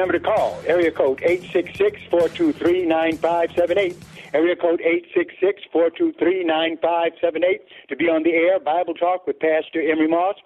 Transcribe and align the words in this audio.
Number 0.00 0.18
to 0.18 0.20
call, 0.20 0.58
area 0.66 0.90
code 0.90 1.20
866-423-9578. 2.08 3.94
Area 4.32 4.56
code 4.56 4.80
866-423-9578 5.74 7.60
to 7.88 7.96
be 7.96 8.08
on 8.08 8.22
the 8.22 8.30
air, 8.30 8.58
Bible 8.58 8.94
Talk 8.94 9.26
with 9.26 9.38
Pastor 9.40 9.82
Emery 9.82 10.08
Moss. 10.08 10.36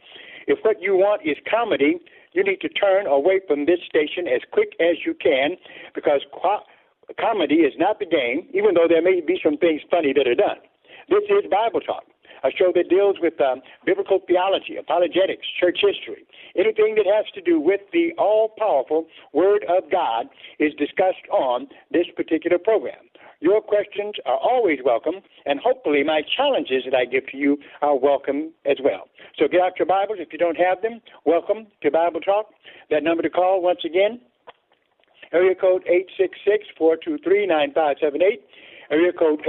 If 0.49 0.59
what 0.63 0.83
you 0.83 0.97
want 0.97 1.23
is 1.25 1.37
comedy, 1.49 2.01
you 2.33 2.43
need 2.43 2.61
to 2.63 2.69
turn 2.69 3.07
away 3.07 3.43
from 3.47 3.67
this 3.67 3.79
station 3.89 4.27
as 4.27 4.41
quick 4.51 4.75
as 4.81 4.97
you 5.07 5.15
can 5.15 5.57
because 5.95 6.23
comedy 7.21 7.57
is 7.57 7.75
not 7.79 8.01
the 8.01 8.07
game, 8.07 8.49
even 8.53 8.75
though 8.75 8.89
there 8.89 9.03
may 9.03 9.21
be 9.21 9.39
some 9.45 9.57
things 9.59 9.83
funny 9.89 10.13
that 10.15 10.27
are 10.27 10.35
done. 10.35 10.59
This 11.09 11.23
is 11.29 11.45
Bible 11.49 11.81
Talk 11.81 12.05
a 12.45 12.51
show 12.51 12.71
that 12.75 12.89
deals 12.91 13.17
with 13.21 13.41
um, 13.41 13.63
biblical 13.87 14.21
theology, 14.27 14.77
apologetics, 14.77 15.47
church 15.59 15.79
history. 15.81 16.25
Anything 16.57 16.95
that 16.97 17.07
has 17.07 17.25
to 17.35 17.41
do 17.41 17.59
with 17.59 17.81
the 17.93 18.13
all 18.19 18.53
powerful 18.59 19.07
Word 19.33 19.65
of 19.69 19.91
God 19.91 20.27
is 20.59 20.73
discussed 20.75 21.25
on 21.33 21.67
this 21.91 22.07
particular 22.15 22.59
program. 22.59 23.09
Your 23.41 23.61
questions 23.61 24.15
are 24.27 24.39
always 24.39 24.79
welcome, 24.85 25.17
and 25.45 25.59
hopefully 25.59 26.05
my 26.05 26.23
challenges 26.37 26.85
that 26.85 26.95
I 26.95 27.05
give 27.05 27.27
to 27.29 27.37
you 27.37 27.59
are 27.83 27.97
welcome 27.97 28.53
as 28.65 28.77
well. 28.83 29.09
So 29.39 29.49
get 29.49 29.61
out 29.61 29.79
your 29.79 29.87
Bibles 29.87 30.19
if 30.21 30.33
you 30.33 30.39
don't 30.39 30.57
have 30.57 30.83
them. 30.83 31.01
Welcome 31.25 31.67
to 31.83 31.91
Bible 31.91 32.21
Talk. 32.21 32.47
That 32.91 33.03
number 33.03 33.23
to 33.23 33.31
call 33.31 33.63
once 33.63 33.81
again, 33.85 34.21
area 35.33 35.55
code 35.55 35.83
866 35.87 36.69
423 36.79 37.47
9578. 37.47 38.45
Area 38.91 39.13
code 39.13 39.41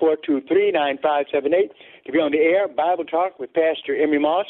866-423-9578 0.00 1.70
to 2.06 2.12
be 2.12 2.18
on 2.18 2.32
the 2.32 2.38
air, 2.38 2.68
Bible 2.68 3.04
Talk 3.04 3.38
with 3.38 3.52
Pastor 3.54 3.96
Emery 3.96 4.18
Moss. 4.18 4.46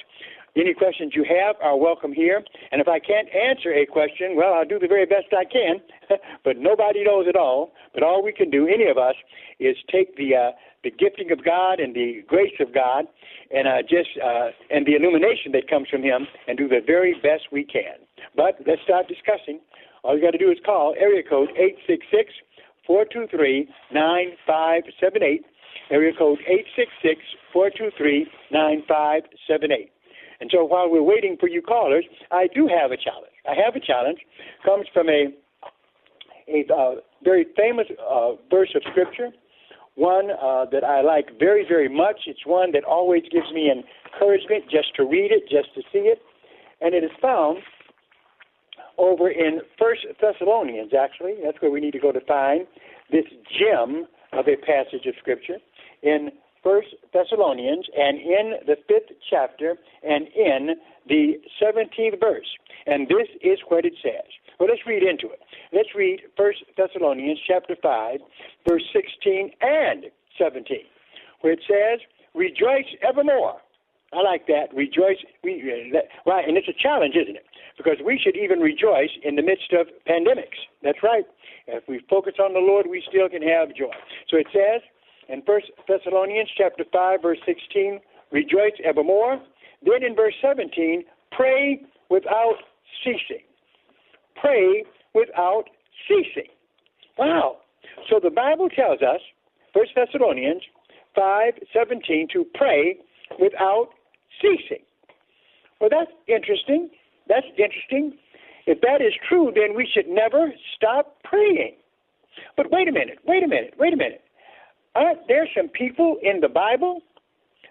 Any 0.56 0.72
questions 0.72 1.12
you 1.16 1.24
have 1.24 1.56
are 1.60 1.76
welcome 1.76 2.12
here. 2.12 2.42
And 2.70 2.80
if 2.80 2.86
I 2.86 3.00
can't 3.00 3.28
answer 3.34 3.72
a 3.72 3.86
question, 3.86 4.36
well, 4.36 4.54
I'll 4.54 4.64
do 4.64 4.78
the 4.78 4.86
very 4.86 5.04
best 5.04 5.26
I 5.36 5.44
can. 5.44 5.82
but 6.44 6.58
nobody 6.58 7.02
knows 7.02 7.26
it 7.26 7.34
all. 7.34 7.72
But 7.92 8.04
all 8.04 8.22
we 8.22 8.32
can 8.32 8.50
do, 8.50 8.68
any 8.68 8.86
of 8.86 8.96
us, 8.96 9.16
is 9.58 9.76
take 9.90 10.16
the 10.16 10.36
uh, 10.36 10.50
the 10.84 10.90
gifting 10.90 11.32
of 11.32 11.42
God 11.44 11.80
and 11.80 11.94
the 11.94 12.22
grace 12.28 12.54
of 12.60 12.74
God, 12.74 13.06
and 13.50 13.66
uh, 13.66 13.82
just 13.82 14.10
uh, 14.22 14.50
and 14.70 14.86
the 14.86 14.94
illumination 14.94 15.50
that 15.52 15.66
comes 15.68 15.88
from 15.88 16.02
Him, 16.02 16.26
and 16.46 16.56
do 16.56 16.68
the 16.68 16.80
very 16.86 17.14
best 17.14 17.50
we 17.50 17.64
can. 17.64 17.98
But 18.36 18.60
let's 18.66 18.82
start 18.82 19.08
discussing. 19.08 19.58
All 20.04 20.14
you 20.14 20.22
got 20.22 20.32
to 20.32 20.38
do 20.38 20.50
is 20.50 20.58
call 20.64 20.94
area 20.98 21.22
code 21.22 21.48
eight 21.56 21.78
six 21.86 22.06
six 22.12 22.30
423 22.86 23.68
9578. 23.92 25.44
Area 25.90 26.12
code 26.16 26.38
866 26.46 27.20
423 27.52 28.26
9578. 28.50 29.90
And 30.40 30.50
so 30.52 30.64
while 30.64 30.90
we're 30.90 31.02
waiting 31.02 31.36
for 31.38 31.48
you 31.48 31.62
callers, 31.62 32.04
I 32.30 32.48
do 32.54 32.66
have 32.68 32.90
a 32.90 32.96
challenge. 32.96 33.32
I 33.48 33.54
have 33.54 33.76
a 33.76 33.80
challenge. 33.80 34.18
comes 34.64 34.86
from 34.92 35.08
a 35.08 35.32
a 36.48 36.60
uh, 36.72 36.94
very 37.22 37.46
famous 37.56 37.86
uh, 37.98 38.32
verse 38.50 38.68
of 38.74 38.82
Scripture, 38.90 39.30
one 39.94 40.30
uh, 40.30 40.66
that 40.72 40.84
I 40.84 41.00
like 41.00 41.38
very, 41.38 41.64
very 41.66 41.88
much. 41.88 42.22
It's 42.26 42.44
one 42.44 42.72
that 42.72 42.84
always 42.84 43.22
gives 43.30 43.50
me 43.52 43.70
encouragement 43.72 44.64
just 44.70 44.94
to 44.96 45.04
read 45.04 45.32
it, 45.32 45.48
just 45.48 45.74
to 45.74 45.82
see 45.92 46.10
it. 46.10 46.18
And 46.80 46.94
it 46.94 47.04
is 47.04 47.10
found 47.22 47.58
over 48.98 49.30
in 49.30 49.60
First 49.78 50.06
Thessalonians, 50.20 50.92
actually. 50.94 51.34
That's 51.44 51.60
where 51.60 51.70
we 51.70 51.80
need 51.80 51.92
to 51.92 52.00
go 52.00 52.12
to 52.12 52.20
find 52.20 52.66
this 53.10 53.24
gem 53.58 54.06
of 54.32 54.46
a 54.48 54.56
passage 54.56 55.06
of 55.06 55.14
Scripture 55.18 55.58
in 56.02 56.30
First 56.62 56.88
Thessalonians 57.12 57.86
and 57.96 58.18
in 58.18 58.54
the 58.66 58.76
fifth 58.88 59.16
chapter 59.28 59.76
and 60.02 60.26
in 60.34 60.76
the 61.08 61.34
seventeenth 61.60 62.18
verse. 62.20 62.46
And 62.86 63.06
this 63.06 63.28
is 63.42 63.58
what 63.68 63.84
it 63.84 63.94
says. 64.02 64.24
Well, 64.58 64.68
let's 64.68 64.86
read 64.86 65.02
into 65.02 65.32
it. 65.32 65.40
Let's 65.72 65.94
read 65.94 66.20
First 66.36 66.64
Thessalonians 66.76 67.38
chapter 67.46 67.76
five, 67.82 68.20
verse 68.68 68.82
sixteen 68.92 69.50
and 69.60 70.06
seventeen, 70.38 70.86
where 71.42 71.52
it 71.52 71.60
says, 71.68 72.00
"Rejoice 72.34 72.88
evermore." 73.06 73.56
I 74.12 74.22
like 74.22 74.46
that. 74.46 74.72
Rejoice. 74.72 75.18
We, 75.42 75.60
uh, 75.94 75.98
right, 76.24 76.46
and 76.46 76.56
it's 76.56 76.68
a 76.68 76.82
challenge, 76.82 77.14
isn't 77.16 77.36
it? 77.36 77.44
Because 77.76 77.96
we 78.04 78.20
should 78.22 78.36
even 78.36 78.60
rejoice 78.60 79.10
in 79.24 79.34
the 79.34 79.42
midst 79.42 79.72
of 79.72 79.88
pandemics. 80.08 80.58
That's 80.82 81.02
right. 81.02 81.24
If 81.66 81.82
we 81.88 82.00
focus 82.08 82.34
on 82.38 82.52
the 82.52 82.60
Lord, 82.60 82.86
we 82.88 83.02
still 83.08 83.28
can 83.28 83.42
have 83.42 83.74
joy. 83.74 83.90
So 84.28 84.36
it 84.36 84.46
says 84.52 84.80
in 85.28 85.42
First 85.42 85.72
Thessalonians 85.88 86.50
chapter 86.56 86.84
five, 86.92 87.22
verse 87.22 87.38
sixteen, 87.44 88.00
rejoice 88.30 88.78
evermore. 88.84 89.40
Then 89.82 90.04
in 90.04 90.14
verse 90.14 90.34
seventeen, 90.40 91.04
pray 91.32 91.80
without 92.10 92.56
ceasing. 93.02 93.44
Pray 94.36 94.84
without 95.14 95.64
ceasing. 96.06 96.50
Wow. 97.18 97.58
So 98.08 98.20
the 98.22 98.30
Bible 98.30 98.68
tells 98.68 99.00
us, 99.02 99.20
First 99.72 99.92
Thessalonians 99.96 100.62
five 101.14 101.54
seventeen, 101.72 102.28
to 102.34 102.44
pray 102.54 102.98
without 103.40 103.88
ceasing. 104.40 104.84
Well, 105.80 105.90
that's 105.90 106.12
interesting. 106.28 106.90
That's 107.28 107.46
interesting. 107.58 108.18
If 108.66 108.80
that 108.80 109.00
is 109.00 109.12
true, 109.28 109.52
then 109.54 109.76
we 109.76 109.88
should 109.92 110.08
never 110.08 110.52
stop 110.74 111.22
praying. 111.24 111.76
But 112.56 112.70
wait 112.70 112.88
a 112.88 112.92
minute, 112.92 113.18
wait 113.26 113.42
a 113.42 113.48
minute, 113.48 113.74
wait 113.78 113.92
a 113.92 113.96
minute. 113.96 114.22
Aren't 114.94 115.26
there 115.28 115.48
some 115.56 115.68
people 115.68 116.18
in 116.22 116.40
the 116.40 116.48
Bible 116.48 117.00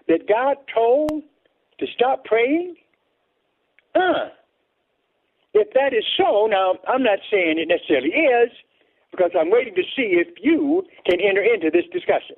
that 0.08 0.28
God 0.28 0.56
told 0.72 1.10
to 1.78 1.86
stop 1.94 2.24
praying? 2.24 2.76
Uh. 3.94 4.28
If 5.54 5.72
that 5.74 5.94
is 5.94 6.04
so, 6.16 6.46
now 6.50 6.74
I'm 6.88 7.02
not 7.02 7.20
saying 7.30 7.58
it 7.58 7.68
necessarily 7.68 8.10
is, 8.10 8.50
because 9.12 9.30
I'm 9.38 9.50
waiting 9.50 9.74
to 9.76 9.82
see 9.94 10.18
if 10.18 10.28
you 10.42 10.82
can 11.06 11.20
enter 11.20 11.42
into 11.42 11.70
this 11.70 11.84
discussion. 11.92 12.36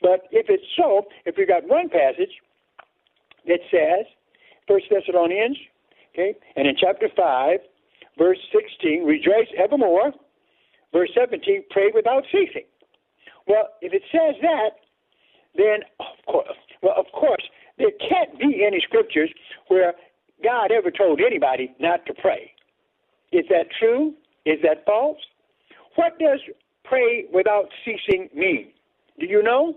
But 0.00 0.22
if 0.30 0.46
it's 0.48 0.64
so, 0.76 1.04
if 1.26 1.36
we 1.36 1.44
got 1.44 1.68
one 1.68 1.90
passage 1.90 2.32
that 3.46 3.60
says, 3.70 4.06
First 4.66 4.86
Thessalonians, 4.90 5.58
okay, 6.18 6.34
and 6.56 6.66
in 6.66 6.74
chapter 6.78 7.08
five, 7.16 7.60
verse 8.16 8.38
sixteen, 8.52 9.04
rejoice 9.04 9.48
evermore. 9.56 10.12
Verse 10.92 11.10
seventeen, 11.14 11.64
pray 11.70 11.90
without 11.94 12.24
ceasing. 12.32 12.64
Well, 13.46 13.68
if 13.80 13.92
it 13.92 14.02
says 14.10 14.36
that, 14.42 14.70
then 15.56 15.80
of 16.00 16.26
course, 16.26 16.48
well, 16.82 16.94
of 16.96 17.06
course, 17.12 17.42
there 17.78 17.92
can't 18.08 18.38
be 18.38 18.64
any 18.66 18.80
scriptures 18.80 19.30
where 19.68 19.94
God 20.42 20.70
ever 20.72 20.90
told 20.90 21.20
anybody 21.20 21.74
not 21.78 22.04
to 22.06 22.14
pray. 22.14 22.52
Is 23.32 23.44
that 23.50 23.66
true? 23.78 24.14
Is 24.46 24.58
that 24.62 24.84
false? 24.86 25.18
What 25.96 26.18
does 26.18 26.40
pray 26.84 27.26
without 27.32 27.68
ceasing 27.84 28.28
mean? 28.34 28.68
Do 29.18 29.26
you 29.26 29.42
know? 29.42 29.76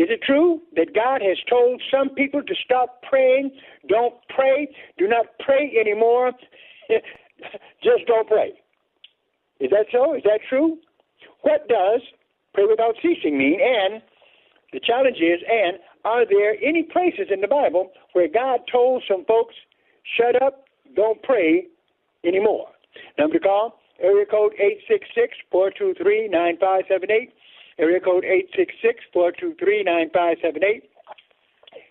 Is 0.00 0.08
it 0.08 0.22
true 0.22 0.62
that 0.76 0.94
God 0.94 1.20
has 1.20 1.36
told 1.46 1.82
some 1.92 2.08
people 2.14 2.42
to 2.42 2.54
stop 2.64 3.02
praying? 3.02 3.50
Don't 3.86 4.14
pray. 4.34 4.66
Do 4.96 5.06
not 5.06 5.26
pray 5.40 5.76
anymore. 5.78 6.32
Just 7.84 8.06
don't 8.06 8.26
pray. 8.26 8.54
Is 9.60 9.68
that 9.68 9.92
so? 9.92 10.14
Is 10.14 10.22
that 10.24 10.40
true? 10.48 10.78
What 11.42 11.68
does 11.68 12.00
pray 12.54 12.64
without 12.64 12.94
ceasing 13.02 13.36
mean? 13.36 13.60
And 13.60 14.00
the 14.72 14.80
challenge 14.80 15.18
is, 15.18 15.40
and 15.46 15.76
are 16.06 16.24
there 16.24 16.56
any 16.64 16.82
places 16.82 17.26
in 17.30 17.42
the 17.42 17.48
Bible 17.48 17.90
where 18.14 18.26
God 18.26 18.60
told 18.72 19.04
some 19.06 19.26
folks, 19.26 19.54
shut 20.16 20.40
up, 20.40 20.64
don't 20.96 21.22
pray 21.22 21.66
anymore? 22.24 22.68
Number 23.18 23.38
to 23.38 23.40
call, 23.40 23.80
area 24.00 24.24
code 24.24 24.54
866-423-9578. 25.52 27.32
Area 27.80 27.98
code 27.98 28.24
866-423-9578. 29.16 30.82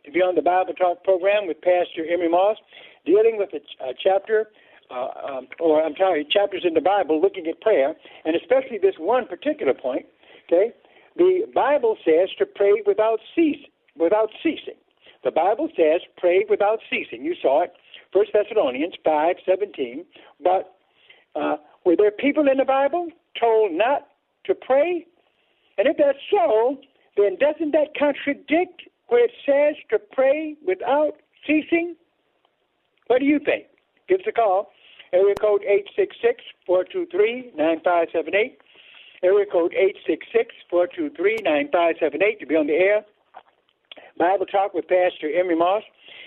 To 0.05 0.11
be 0.11 0.21
on 0.21 0.35
the 0.35 0.41
Bible 0.41 0.73
Talk 0.73 1.03
program 1.03 1.47
with 1.47 1.59
Pastor 1.61 2.05
Emery 2.07 2.29
Moss, 2.29 2.57
dealing 3.05 3.37
with 3.37 3.49
a, 3.53 3.61
a 3.83 3.93
chapter, 4.01 4.49
uh, 4.91 5.09
um, 5.27 5.47
or 5.59 5.83
I'm 5.83 5.95
sorry, 5.97 6.27
chapters 6.29 6.63
in 6.65 6.75
the 6.75 6.81
Bible 6.81 7.19
looking 7.19 7.47
at 7.47 7.59
prayer, 7.61 7.95
and 8.23 8.35
especially 8.35 8.77
this 8.77 8.95
one 8.99 9.25
particular 9.27 9.73
point, 9.73 10.05
okay? 10.45 10.73
The 11.17 11.45
Bible 11.53 11.97
says 12.05 12.29
to 12.37 12.45
pray 12.45 12.83
without 12.85 13.19
cease, 13.35 13.65
without 13.97 14.29
ceasing. 14.43 14.77
The 15.23 15.31
Bible 15.31 15.69
says 15.75 16.01
pray 16.17 16.45
without 16.49 16.79
ceasing. 16.89 17.25
You 17.25 17.35
saw 17.41 17.63
it, 17.63 17.73
First 18.13 18.31
Thessalonians 18.33 18.93
five 19.03 19.35
seventeen. 19.45 20.05
But 20.41 20.75
uh, 21.35 21.57
were 21.85 21.95
there 21.95 22.11
people 22.11 22.47
in 22.49 22.57
the 22.57 22.65
Bible 22.65 23.09
told 23.39 23.73
not 23.73 24.07
to 24.45 24.55
pray? 24.55 25.05
And 25.79 25.87
if 25.87 25.97
that's 25.97 26.19
so, 26.29 26.77
then 27.15 27.37
doesn't 27.39 27.71
that 27.71 27.95
contradict 27.97 28.83
where 29.07 29.25
it 29.25 29.31
says 29.45 29.75
to 29.89 29.97
pray 29.97 30.55
without 30.65 31.13
ceasing? 31.47 31.95
What 33.07 33.19
do 33.19 33.25
you 33.25 33.39
think? 33.39 33.65
Give 34.07 34.19
us 34.19 34.25
a 34.27 34.31
call. 34.31 34.71
Area 35.13 35.33
code 35.35 35.63
866 35.63 36.43
423 36.67 37.53
9578. 37.57 38.59
Area 39.21 39.45
code 39.51 39.73
866-423-9578 40.71 42.39
to 42.39 42.45
be 42.45 42.55
on 42.55 42.67
the 42.67 42.73
air. 42.73 43.03
Bible 44.17 44.45
Talk 44.45 44.73
with 44.73 44.87
Pastor 44.87 45.29
Emery 45.33 45.57
Moss. 45.57 45.83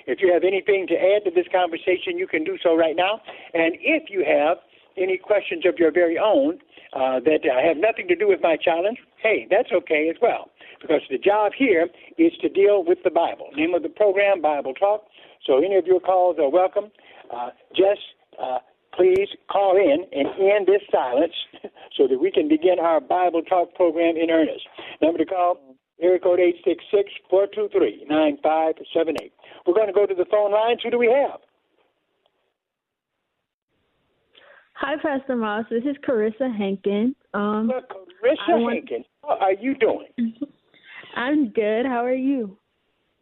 If 0.06 0.20
you 0.20 0.30
have 0.32 0.44
anything 0.44 0.86
to 0.88 0.94
add 0.94 1.24
to 1.24 1.30
this 1.30 1.46
conversation, 1.52 2.18
you 2.18 2.26
can 2.26 2.44
do 2.44 2.58
so 2.62 2.76
right 2.76 2.96
now. 2.96 3.20
And 3.54 3.76
if 3.80 4.10
you 4.10 4.24
have 4.26 4.58
any 4.96 5.18
questions 5.18 5.64
of 5.66 5.78
your 5.78 5.92
very 5.92 6.18
own 6.18 6.58
uh, 6.92 7.20
that 7.20 7.40
have 7.44 7.76
nothing 7.76 8.08
to 8.08 8.16
do 8.16 8.28
with 8.28 8.40
my 8.42 8.56
challenge, 8.56 8.98
hey, 9.22 9.46
that's 9.50 9.70
okay 9.72 10.08
as 10.10 10.16
well. 10.20 10.50
Because 10.80 11.00
the 11.10 11.18
job 11.18 11.52
here 11.56 11.88
is 12.18 12.32
to 12.42 12.48
deal 12.48 12.84
with 12.84 12.98
the 13.04 13.10
Bible. 13.10 13.48
Name 13.56 13.74
of 13.74 13.82
the 13.82 13.88
program, 13.88 14.40
Bible 14.40 14.74
Talk. 14.74 15.04
So 15.46 15.58
any 15.58 15.76
of 15.76 15.86
your 15.86 16.00
calls 16.00 16.38
are 16.38 16.50
welcome. 16.50 16.90
Uh, 17.32 17.50
just 17.74 18.00
uh, 18.42 18.58
please 18.94 19.28
call 19.50 19.76
in 19.76 20.04
and 20.12 20.28
end 20.38 20.66
this 20.66 20.82
silence 20.90 21.32
so 21.96 22.06
that 22.08 22.18
we 22.20 22.30
can 22.30 22.48
begin 22.48 22.78
our 22.78 23.00
Bible 23.00 23.42
Talk 23.42 23.74
program 23.74 24.16
in 24.16 24.30
earnest. 24.30 24.66
Number 25.00 25.18
to 25.18 25.26
call, 25.26 25.58
area 26.00 26.18
code 26.18 26.40
866-423-9578. 27.32 29.30
We're 29.66 29.74
going 29.74 29.86
to 29.86 29.92
go 29.92 30.06
to 30.06 30.14
the 30.14 30.26
phone 30.30 30.52
lines. 30.52 30.80
Who 30.82 30.90
do 30.90 30.98
we 30.98 31.06
have? 31.06 31.40
Hi, 34.74 34.94
Pastor 35.02 35.36
Moss. 35.36 35.64
This 35.70 35.84
is 35.84 35.96
Carissa 36.06 36.56
Hankin. 36.56 37.14
Um, 37.34 37.68
well, 37.68 37.82
Carissa 37.82 38.60
want... 38.60 38.88
Henkin, 38.88 39.04
how 39.22 39.38
are 39.38 39.52
you 39.52 39.74
doing? 39.74 40.08
I'm 41.16 41.50
good. 41.50 41.86
How 41.86 42.04
are 42.04 42.14
you? 42.14 42.56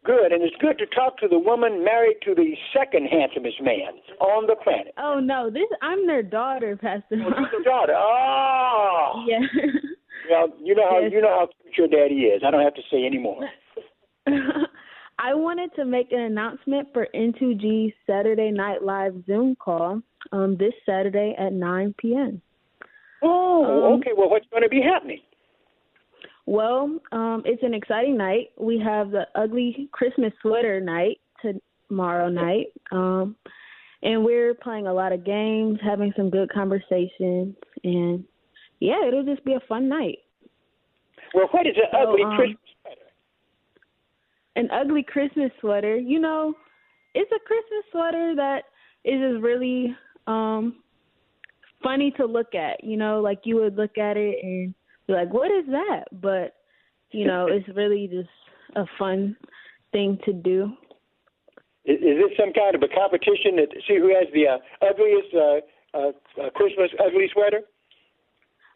Good, 0.03 0.31
and 0.31 0.41
it's 0.41 0.55
good 0.59 0.79
to 0.79 0.87
talk 0.87 1.19
to 1.19 1.27
the 1.27 1.37
woman 1.37 1.83
married 1.83 2.17
to 2.23 2.33
the 2.33 2.55
second 2.75 3.05
handsomest 3.05 3.61
man 3.61 3.99
on 4.19 4.47
the 4.47 4.55
planet. 4.55 4.95
Oh 4.97 5.19
no, 5.19 5.51
this 5.51 5.67
I'm 5.83 6.07
their 6.07 6.23
daughter, 6.23 6.75
Pastor. 6.75 7.17
Moss. 7.17 7.33
Oh, 7.37 7.45
your 7.51 7.63
daughter. 7.63 7.93
Oh. 7.95 9.25
Yeah. 9.27 9.39
Well, 10.29 10.47
you 10.63 10.75
know 10.75 10.89
how 10.89 10.99
yes. 10.99 11.11
you 11.11 11.21
know 11.21 11.29
how 11.29 11.47
cute 11.61 11.77
your 11.77 11.87
daddy 11.87 12.21
is. 12.21 12.41
I 12.45 12.51
don't 12.51 12.63
have 12.63 12.75
to 12.75 12.81
say 12.89 13.05
anymore. 13.05 13.49
I 15.19 15.33
wanted 15.33 15.73
to 15.75 15.85
make 15.85 16.11
an 16.11 16.19
announcement 16.19 16.87
for 16.93 17.07
N2G's 17.13 17.93
Saturday 18.07 18.49
Night 18.51 18.83
Live 18.83 19.13
Zoom 19.25 19.55
call 19.55 20.01
um, 20.31 20.57
this 20.57 20.73
Saturday 20.85 21.35
at 21.37 21.53
9 21.53 21.95
p.m. 21.97 22.41
Oh, 23.23 23.93
um, 23.93 23.99
okay. 23.99 24.11
Well, 24.15 24.29
what's 24.29 24.47
going 24.51 24.63
to 24.63 24.69
be 24.69 24.81
happening? 24.81 25.21
Well, 26.45 26.99
um, 27.11 27.43
it's 27.45 27.63
an 27.63 27.73
exciting 27.73 28.17
night. 28.17 28.51
We 28.59 28.79
have 28.79 29.11
the 29.11 29.27
ugly 29.35 29.89
Christmas 29.91 30.33
sweater 30.41 30.81
night 30.81 31.19
tomorrow 31.87 32.29
night. 32.29 32.67
Um, 32.91 33.35
and 34.03 34.25
we're 34.25 34.55
playing 34.55 34.87
a 34.87 34.93
lot 34.93 35.11
of 35.11 35.23
games, 35.23 35.79
having 35.83 36.11
some 36.17 36.29
good 36.29 36.51
conversations, 36.51 37.55
and 37.83 38.23
yeah, 38.79 39.05
it'll 39.07 39.23
just 39.23 39.45
be 39.45 39.53
a 39.53 39.59
fun 39.67 39.87
night. 39.87 40.19
Well, 41.33 41.47
what 41.51 41.67
is 41.67 41.75
an 41.75 41.83
so, 41.91 42.09
ugly 42.09 42.23
um, 42.23 42.35
Christmas 42.35 42.57
sweater? 42.81 43.01
An 44.55 44.69
ugly 44.71 45.03
Christmas 45.03 45.51
sweater, 45.61 45.95
you 45.95 46.19
know, 46.19 46.55
it's 47.13 47.31
a 47.31 47.39
Christmas 47.45 47.83
sweater 47.91 48.33
that 48.35 48.63
is 49.05 49.21
just 49.21 49.43
really 49.43 49.95
um 50.27 50.81
funny 51.83 52.11
to 52.17 52.25
look 52.25 52.55
at. 52.55 52.83
You 52.83 52.97
know, 52.97 53.21
like 53.21 53.41
you 53.43 53.55
would 53.57 53.75
look 53.75 53.97
at 53.97 54.17
it 54.17 54.37
and 54.43 54.73
be 55.07 55.13
like, 55.13 55.33
"What 55.33 55.51
is 55.51 55.65
that?" 55.67 56.05
But 56.11 56.55
you 57.11 57.25
know, 57.25 57.47
it's 57.47 57.67
really 57.75 58.07
just 58.07 58.29
a 58.75 58.85
fun 58.97 59.35
thing 59.91 60.17
to 60.25 60.33
do. 60.33 60.71
Is, 61.83 61.97
is 61.97 62.17
this 62.21 62.37
some 62.39 62.53
kind 62.53 62.75
of 62.75 62.83
a 62.83 62.87
competition 62.87 63.57
to 63.57 63.65
see 63.87 63.97
who 63.97 64.13
has 64.13 64.27
the 64.33 64.47
uh, 64.47 64.57
ugliest 64.87 65.33
uh, 65.33 65.97
uh, 65.97 66.49
Christmas 66.51 66.91
ugly 67.03 67.29
sweater? 67.33 67.61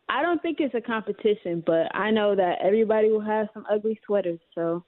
I 0.10 0.22
don't 0.22 0.42
think 0.42 0.60
it's 0.60 0.76
a 0.76 0.82
competition, 0.82 1.64
but 1.66 1.96
I 1.96 2.12
know 2.12 2.36
that 2.36 2.58
everybody 2.62 3.10
will 3.10 3.22
have 3.22 3.48
some 3.54 3.66
ugly 3.72 4.00
sweaters. 4.06 4.40
So. 4.54 4.84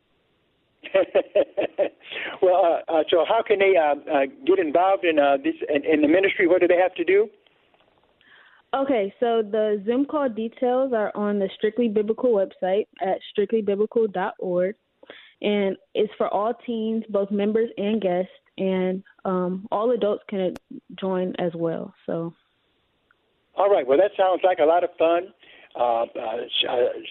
well, 2.42 2.84
uh, 2.90 2.92
uh, 2.92 3.04
so 3.10 3.26
how 3.28 3.42
can 3.46 3.60
they 3.60 3.76
uh, 3.76 3.96
uh, 4.12 4.26
get 4.46 4.60
involved 4.60 5.06
in 5.06 5.20
uh, 5.20 5.38
this 5.44 5.56
in, 5.70 5.86
in 5.86 6.02
the 6.02 6.08
ministry? 6.08 6.48
What 6.48 6.62
do 6.62 6.68
they 6.68 6.78
have 6.78 6.94
to 6.96 7.04
do? 7.04 7.30
Okay, 8.76 9.14
so 9.20 9.42
the 9.42 9.82
Zoom 9.86 10.06
call 10.06 10.28
details 10.30 10.92
are 10.94 11.12
on 11.16 11.40
the 11.40 11.50
Strictly 11.56 11.88
Biblical 11.88 12.32
website 12.32 12.86
at 13.02 13.18
strictlybiblical.org. 13.38 14.76
And 15.42 15.78
it's 15.94 16.12
for 16.18 16.28
all 16.34 16.54
teens, 16.66 17.04
both 17.10 17.32
members 17.32 17.70
and 17.78 18.02
guests, 18.02 18.32
and 18.58 19.04
um, 19.24 19.68
all 19.72 19.92
adults 19.92 20.24
can 20.30 20.56
join 21.00 21.34
as 21.40 21.52
well. 21.56 21.94
So. 22.06 22.34
All 23.56 23.70
right. 23.70 23.88
Well, 23.88 23.98
that 23.98 24.12
sounds 24.18 24.42
like 24.44 24.60
a 24.60 24.66
lot 24.66 24.84
of 24.84 24.90
fun. 24.98 25.34
Uh, 25.78 26.04
uh, 26.04 26.06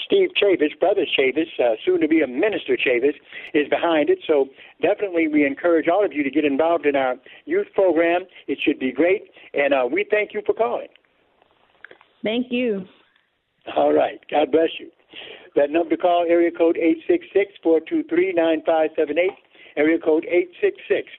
Steve 0.07 0.31
Chavis, 0.43 0.79
brother 0.81 1.07
Chavis, 1.19 1.47
uh, 1.61 1.77
soon 1.85 2.01
to 2.01 2.09
be 2.09 2.23
a 2.23 2.27
minister 2.27 2.77
Chavis, 2.77 3.15
is 3.55 3.69
behind 3.69 4.11
it. 4.11 4.19
So 4.27 4.47
definitely, 4.83 5.29
we 5.29 5.47
encourage 5.47 5.87
all 5.89 6.05
of 6.05 6.13
you 6.13 6.25
to 6.25 6.31
get 6.31 6.45
involved 6.45 6.85
in 6.85 6.97
our 6.97 7.15
youth 7.45 7.69
program. 7.75 8.23
It 8.49 8.59
should 8.65 8.81
be 8.81 8.91
great, 8.93 9.31
and 9.55 9.73
uh, 9.73 9.87
we 9.91 10.05
thank 10.11 10.35
you 10.35 10.43
for 10.45 10.53
calling. 10.53 10.89
Thank 12.25 12.47
you. 12.51 12.87
All 13.77 13.93
right. 13.93 14.19
God 14.31 14.51
bless 14.51 14.71
you. 14.79 14.91
That 15.55 15.71
number 15.71 15.97
to 15.97 15.97
call, 15.97 16.27
area 16.29 16.51
code 16.51 16.77
866-423-9578. 17.65 19.29
Area 19.77 19.99
code 19.99 20.27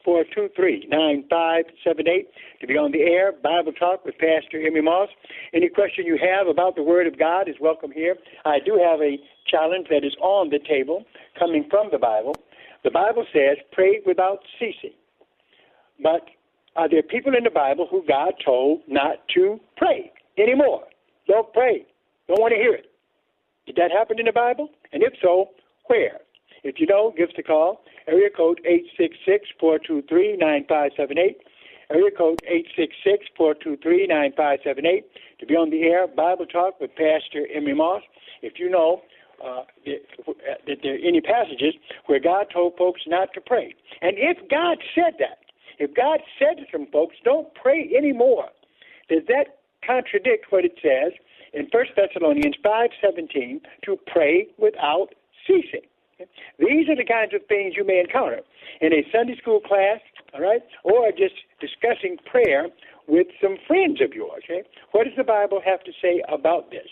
866-423-9578 0.05 2.25
to 2.59 2.67
be 2.67 2.75
on 2.75 2.91
the 2.91 3.01
air, 3.01 3.31
Bible 3.31 3.71
Talk 3.71 4.03
with 4.03 4.17
Pastor 4.17 4.59
Emery 4.59 4.81
Moss. 4.81 5.09
Any 5.53 5.69
question 5.69 6.05
you 6.05 6.17
have 6.17 6.47
about 6.47 6.75
the 6.75 6.81
Word 6.81 7.05
of 7.05 7.19
God 7.19 7.47
is 7.47 7.55
welcome 7.61 7.91
here. 7.91 8.15
I 8.45 8.57
do 8.65 8.81
have 8.83 8.99
a 8.99 9.19
challenge 9.47 9.87
that 9.91 10.03
is 10.03 10.15
on 10.21 10.49
the 10.49 10.57
table 10.67 11.05
coming 11.37 11.67
from 11.69 11.89
the 11.91 11.99
Bible. 11.99 12.35
The 12.83 12.89
Bible 12.89 13.27
says, 13.31 13.57
pray 13.71 14.01
without 14.07 14.39
ceasing. 14.59 14.95
But 16.01 16.27
are 16.75 16.89
there 16.89 17.03
people 17.03 17.35
in 17.35 17.43
the 17.43 17.51
Bible 17.51 17.85
who 17.89 18.03
God 18.07 18.33
told 18.43 18.81
not 18.87 19.27
to 19.35 19.59
pray 19.77 20.11
anymore? 20.37 20.85
Don't 21.27 21.53
pray. 21.53 21.85
Don't 22.27 22.41
want 22.41 22.53
to 22.53 22.57
hear 22.57 22.73
it. 22.73 22.89
Did 23.67 23.75
that 23.75 23.91
happen 23.91 24.19
in 24.19 24.25
the 24.25 24.31
Bible? 24.31 24.69
And 24.93 25.03
if 25.03 25.13
so, 25.21 25.49
where? 25.87 26.21
If 26.63 26.79
you 26.79 26.87
know, 26.87 27.13
give 27.15 27.29
us 27.29 27.35
a 27.37 27.43
call. 27.43 27.81
Area 28.07 28.29
code 28.29 28.61
866-423-9578. 29.61 31.35
Area 31.89 32.11
code 32.17 32.41
866-423-9578 33.39 35.03
to 35.39 35.45
be 35.45 35.55
on 35.55 35.69
the 35.69 35.83
air, 35.83 36.07
Bible 36.07 36.45
Talk 36.45 36.79
with 36.81 36.91
Pastor 36.95 37.47
Emery 37.53 37.75
Moss. 37.75 38.01
If 38.41 38.59
you 38.59 38.69
know 38.69 39.01
uh, 39.43 39.63
that 39.85 40.77
there 40.83 40.95
are 40.95 40.97
any 40.97 41.21
passages 41.21 41.75
where 42.07 42.19
God 42.19 42.47
told 42.51 42.75
folks 42.77 43.01
not 43.07 43.33
to 43.33 43.41
pray. 43.41 43.75
And 44.01 44.17
if 44.17 44.37
God 44.49 44.77
said 44.95 45.13
that, 45.19 45.39
if 45.79 45.93
God 45.93 46.21
said 46.39 46.57
to 46.57 46.65
some 46.71 46.87
folks, 46.87 47.15
don't 47.23 47.53
pray 47.53 47.89
anymore, 47.95 48.49
does 49.09 49.23
that 49.27 49.59
contradict 49.85 50.47
what 50.51 50.65
it 50.65 50.73
says 50.81 51.13
in 51.53 51.67
1 51.71 51.85
Thessalonians 51.95 52.55
5:17 52.63 53.61
to 53.83 53.97
pray 54.07 54.47
without 54.57 55.13
ceasing. 55.45 55.87
These 56.57 56.89
are 56.89 56.95
the 56.95 57.05
kinds 57.05 57.33
of 57.33 57.45
things 57.47 57.75
you 57.77 57.85
may 57.85 57.99
encounter 57.99 58.41
in 58.81 58.91
a 58.91 59.05
Sunday 59.11 59.37
school 59.37 59.59
class, 59.59 59.99
all 60.33 60.41
right, 60.41 60.63
or 60.83 61.11
just 61.11 61.35
discussing 61.61 62.17
prayer 62.25 62.69
with 63.07 63.27
some 63.41 63.57
friends 63.67 64.01
of 64.01 64.13
yours. 64.13 64.43
Okay? 64.45 64.63
What 64.91 65.05
does 65.05 65.13
the 65.15 65.23
Bible 65.23 65.61
have 65.63 65.83
to 65.83 65.91
say 66.01 66.23
about 66.27 66.71
this? 66.71 66.87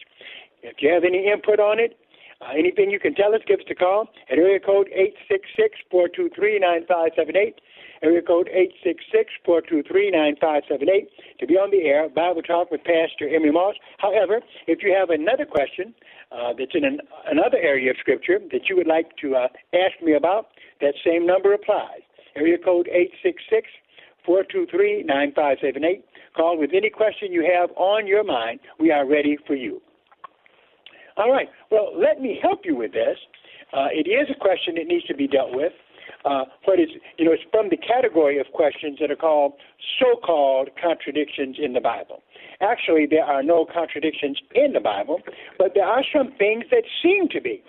If 0.62 0.78
you 0.80 0.92
have 0.94 1.04
any 1.04 1.26
input 1.28 1.60
on 1.60 1.80
it, 1.80 1.98
uh, 2.42 2.52
anything 2.58 2.92
you 2.92 3.00
can 3.00 3.16
tell 3.16 3.34
us, 3.34 3.42
give 3.48 3.60
us 3.60 3.66
a 3.70 3.76
call 3.76 4.10
at 4.30 4.38
area 4.38 4.60
code 4.60 4.90
866-423-9578, 5.92 7.56
area 8.06 8.22
code 8.22 8.50
866-423-9578 9.48 11.10
to 11.40 11.48
be 11.48 11.56
on 11.56 11.72
the 11.72 11.82
air, 11.88 12.08
Bible 12.08 12.44
Talk 12.44 12.70
with 12.70 12.84
Pastor 12.84 13.28
Emery 13.28 13.52
Moss. 13.52 13.76
However, 13.98 14.42
if 14.68 14.84
you 14.84 14.94
have 14.98 15.10
another 15.10 15.46
question 15.46 15.96
uh, 16.32 16.54
that's 16.58 16.76
in 16.76 16.86
an, 16.86 17.00
another 17.26 17.58
area 17.58 17.90
of 17.92 17.98
Scripture 18.00 18.40
that 18.52 18.70
you 18.70 18.76
would 18.76 18.88
like 18.88 19.18
to 19.22 19.36
uh, 19.36 19.48
ask 19.74 20.02
me 20.04 20.14
about, 20.14 20.50
that 20.82 20.94
same 21.04 21.26
number 21.26 21.54
applies. 21.54 22.02
Area 22.36 22.58
code 22.58 22.88
866 22.88 23.68
423 24.26 25.04
9578. 25.04 26.06
Call 26.36 26.60
with 26.60 26.72
any 26.74 26.90
question 26.90 27.32
you 27.32 27.42
have 27.42 27.72
on 27.78 28.06
your 28.06 28.24
mind. 28.24 28.60
We 28.80 28.92
are 28.92 29.08
ready 29.08 29.38
for 29.48 29.56
you. 29.56 29.82
All 31.18 31.32
right. 31.32 31.48
Well, 31.72 31.98
let 31.98 32.20
me 32.22 32.38
help 32.42 32.62
you 32.66 32.76
with 32.76 32.92
this. 32.92 33.18
Uh, 33.72 33.88
it 33.92 34.08
is 34.08 34.28
a 34.30 34.38
question 34.38 34.76
that 34.76 34.88
needs 34.88 35.06
to 35.06 35.16
be 35.16 35.28
dealt 35.28 35.56
with. 35.56 35.72
Uh, 36.26 36.46
but 36.66 36.80
it's 36.80 36.92
you 37.18 37.26
know 37.26 37.32
it's 37.32 37.44
from 37.52 37.70
the 37.70 37.78
category 37.78 38.40
of 38.40 38.48
questions 38.52 38.98
that 39.00 39.12
are 39.12 39.16
called 39.16 39.54
so-called 40.00 40.70
contradictions 40.82 41.58
in 41.62 41.74
the 41.74 41.82
Bible. 41.82 42.24
Actually, 42.62 43.06
there 43.06 43.24
are 43.24 43.44
no 43.44 43.66
contradictions 43.66 44.42
in 44.56 44.74
the 44.74 44.80
Bible, 44.80 45.22
but 45.58 45.72
there 45.76 45.86
are 45.86 46.04
some 46.12 46.34
things 46.38 46.66
that 46.72 46.84
seem 47.04 47.30
to 47.30 47.40
be. 47.40 47.62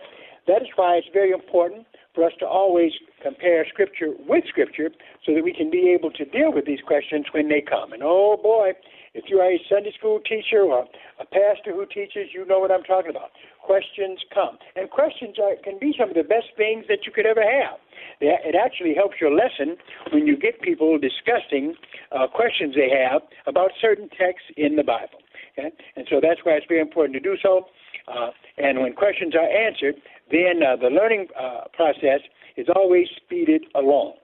That 0.47 0.63
is 0.63 0.69
why 0.77 0.97
it's 0.97 1.09
very 1.13 1.33
important 1.33 1.87
for 2.15 2.25
us 2.25 2.33
to 2.39 2.47
always 2.47 2.93
compare 3.23 3.67
Scripture 3.69 4.13
with 4.27 4.45
Scripture 4.49 4.91
so 5.25 5.35
that 5.35 5.45
we 5.45 5.53
can 5.53 5.71
be 5.71 5.91
able 5.91 6.11
to 6.13 6.25
deal 6.25 6.53
with 6.53 6.65
these 6.65 6.81
questions 6.81 7.27
when 7.33 7.49
they 7.49 7.61
come. 7.61 7.93
And 7.93 8.03
oh 8.03 8.39
boy, 8.43 8.73
if 9.17 9.33
you 9.33 9.41
are 9.41 9.51
a 9.51 9.61
Sunday 9.69 9.93
school 9.97 10.21
teacher 10.21 10.61
or 10.61 10.85
a 11.19 11.25
pastor 11.25 11.73
who 11.73 11.87
teaches, 11.87 12.37
you 12.37 12.45
know 12.45 12.61
what 12.61 12.71
I'm 12.71 12.85
talking 12.85 13.11
about. 13.11 13.33
Questions 13.65 14.21
come. 14.33 14.59
And 14.77 14.91
questions 14.91 15.37
are, 15.41 15.57
can 15.65 15.79
be 15.81 15.97
some 15.99 16.11
of 16.11 16.15
the 16.15 16.23
best 16.23 16.53
things 16.57 16.85
that 16.89 17.09
you 17.09 17.13
could 17.13 17.25
ever 17.25 17.41
have. 17.41 17.81
It 18.21 18.55
actually 18.55 18.95
helps 18.95 19.17
your 19.19 19.33
lesson 19.33 19.77
when 20.13 20.27
you 20.27 20.37
get 20.37 20.61
people 20.61 20.99
discussing 20.99 21.75
uh, 22.13 22.29
questions 22.29 22.75
they 22.77 22.93
have 22.93 23.23
about 23.47 23.71
certain 23.81 24.09
texts 24.13 24.53
in 24.57 24.77
the 24.77 24.85
Bible. 24.85 25.25
Okay? 25.57 25.73
And 25.97 26.07
so 26.11 26.21
that's 26.21 26.45
why 26.45 26.53
it's 26.61 26.67
very 26.69 26.81
important 26.81 27.15
to 27.17 27.21
do 27.21 27.37
so. 27.43 27.67
Uh, 28.07 28.31
and 28.59 28.81
when 28.81 28.93
questions 28.93 29.35
are 29.35 29.49
answered, 29.49 29.97
then 30.31 30.61
uh, 30.63 30.77
the 30.77 30.93
learning 30.93 31.29
uh, 31.33 31.73
process 31.73 32.21
is 32.57 32.69
always 32.77 33.09
speeded 33.17 33.65
along. 33.75 34.15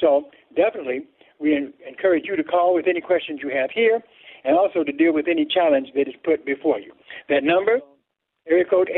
So 0.00 0.32
definitely, 0.56 1.04
we 1.38 1.72
encourage 1.86 2.24
you 2.26 2.36
to 2.36 2.42
call 2.42 2.74
with 2.74 2.86
any 2.88 3.00
questions 3.00 3.40
you 3.42 3.50
have 3.50 3.70
here, 3.70 4.02
and 4.44 4.56
also 4.56 4.84
to 4.84 4.92
deal 4.92 5.12
with 5.12 5.26
any 5.28 5.44
challenge 5.46 5.88
that 5.94 6.08
is 6.08 6.14
put 6.24 6.44
before 6.44 6.78
you. 6.80 6.92
That 7.28 7.44
number, 7.44 7.80
area 8.48 8.64
code 8.64 8.90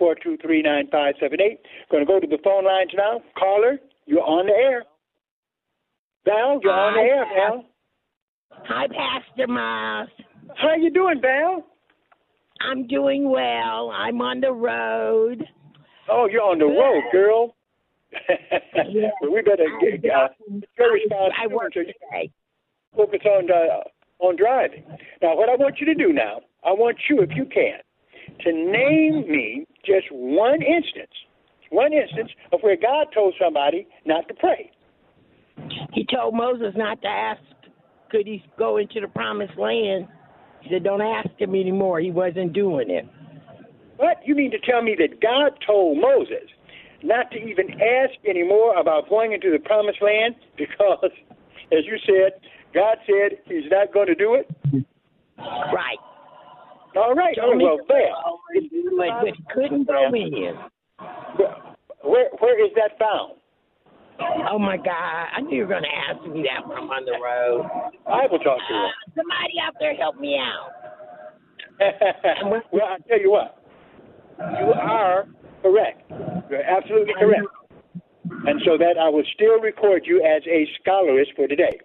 866-423-9578. 0.00 1.58
Going 1.90 2.04
to 2.04 2.06
go 2.06 2.20
to 2.20 2.26
the 2.26 2.38
phone 2.42 2.64
lines 2.64 2.90
now. 2.96 3.22
Caller, 3.38 3.78
you're 4.06 4.22
on 4.22 4.46
the 4.46 4.52
air. 4.52 4.84
Val, 6.24 6.60
you're 6.62 6.72
Hi, 6.72 6.78
on 6.78 6.94
the 6.94 7.00
air, 7.00 7.24
Val. 7.34 7.64
Hi, 8.68 8.86
Pastor 8.88 9.46
Moss. 9.46 10.08
How 10.56 10.74
you 10.74 10.90
doing, 10.90 11.20
Val? 11.20 11.64
I'm 12.60 12.86
doing 12.86 13.28
well. 13.30 13.90
I'm 13.90 14.20
on 14.20 14.40
the 14.40 14.52
road. 14.52 15.44
Oh, 16.10 16.28
you're 16.30 16.42
on 16.42 16.58
the 16.58 16.66
road, 16.66 17.02
girl. 17.12 17.54
yeah. 18.90 19.08
well, 19.20 19.32
we 19.32 19.42
better 19.42 19.66
get 19.80 20.10
uh, 20.10 20.28
response. 20.48 21.34
I 21.42 21.46
work 21.48 21.72
today. 21.72 22.30
Focus 22.96 23.20
on 23.26 23.50
uh, 23.50 23.82
on 24.18 24.36
driving. 24.36 24.84
Now, 25.22 25.36
what 25.36 25.48
I 25.48 25.56
want 25.56 25.76
you 25.80 25.86
to 25.86 25.94
do 25.94 26.12
now, 26.12 26.40
I 26.64 26.72
want 26.72 26.96
you, 27.08 27.20
if 27.20 27.30
you 27.34 27.44
can, 27.44 27.80
to 28.40 28.52
name 28.52 29.28
me 29.28 29.66
just 29.84 30.06
one 30.10 30.62
instance, 30.62 31.12
one 31.70 31.92
instance 31.92 32.30
of 32.52 32.60
where 32.60 32.76
God 32.76 33.08
told 33.14 33.34
somebody 33.42 33.86
not 34.04 34.26
to 34.28 34.34
pray. 34.34 34.70
He 35.92 36.06
told 36.12 36.34
Moses 36.34 36.74
not 36.76 37.00
to 37.02 37.08
ask, 37.08 37.40
could 38.10 38.26
he 38.26 38.44
go 38.58 38.76
into 38.76 39.00
the 39.00 39.08
promised 39.08 39.58
land? 39.58 40.08
He 40.60 40.70
said, 40.70 40.84
don't 40.84 41.02
ask 41.02 41.28
him 41.38 41.54
anymore. 41.54 42.00
He 42.00 42.10
wasn't 42.10 42.52
doing 42.52 42.90
it. 42.90 43.06
What? 43.96 44.18
You 44.24 44.34
mean 44.34 44.50
to 44.50 44.58
tell 44.58 44.82
me 44.82 44.96
that 44.98 45.20
God 45.20 45.58
told 45.66 45.98
Moses 45.98 46.48
not 47.02 47.30
to 47.30 47.38
even 47.38 47.70
ask 47.80 48.12
anymore 48.28 48.78
about 48.78 49.08
going 49.08 49.32
into 49.32 49.50
the 49.50 49.58
promised 49.58 50.02
land 50.02 50.34
because, 50.56 51.10
as 51.72 51.84
you 51.86 51.98
said, 52.04 52.40
God 52.76 52.98
said 53.06 53.40
he's 53.46 53.70
not 53.70 53.92
going 53.92 54.06
to 54.08 54.14
do 54.14 54.34
it? 54.34 54.46
Right. 55.38 55.96
All 56.94 57.14
right. 57.14 57.36
Oh, 57.40 57.56
well, 57.56 57.78
there. 57.88 58.12
But, 58.98 59.24
but 59.24 59.34
he 59.34 59.44
couldn't 59.54 59.88
go 59.88 60.12
in. 60.12 60.54
Where, 62.04 62.28
where 62.38 62.64
is 62.64 62.72
that 62.76 62.98
found? 62.98 63.40
Oh 64.48 64.58
my 64.58 64.76
God! 64.78 65.26
I 65.36 65.42
knew 65.42 65.56
you 65.56 65.62
were 65.64 65.68
going 65.68 65.82
to 65.82 65.88
ask 65.88 66.26
me 66.26 66.44
that 66.48 66.66
when 66.66 66.78
I'm 66.78 66.88
on 66.88 67.04
the 67.04 67.12
road. 67.20 67.68
I 68.06 68.26
will 68.30 68.38
talk 68.38 68.56
to 68.56 68.74
you. 68.74 68.80
Uh, 68.80 69.12
somebody 69.14 69.60
out 69.60 69.74
there 69.78 69.94
help 69.94 70.18
me 70.18 70.38
out. 70.40 70.72
well, 72.72 72.88
I 72.88 72.96
tell 73.08 73.20
you 73.20 73.30
what. 73.30 73.62
You 74.38 74.72
are 74.72 75.26
correct. 75.60 76.10
You're 76.48 76.62
absolutely 76.62 77.12
correct. 77.12 77.46
And 78.46 78.60
so 78.64 78.78
that 78.78 78.96
I 78.98 79.08
will 79.08 79.24
still 79.34 79.60
record 79.60 80.04
you 80.06 80.24
as 80.24 80.42
a 80.46 80.66
scholarist 80.80 81.32
for 81.36 81.46
today. 81.46 81.78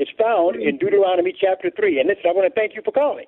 It's 0.00 0.10
found 0.16 0.56
in 0.56 0.78
Deuteronomy 0.78 1.34
chapter 1.38 1.70
3. 1.76 2.00
And 2.00 2.08
listen, 2.08 2.24
I 2.24 2.32
want 2.32 2.48
to 2.48 2.58
thank 2.58 2.74
you 2.74 2.80
for 2.82 2.90
calling. 2.90 3.26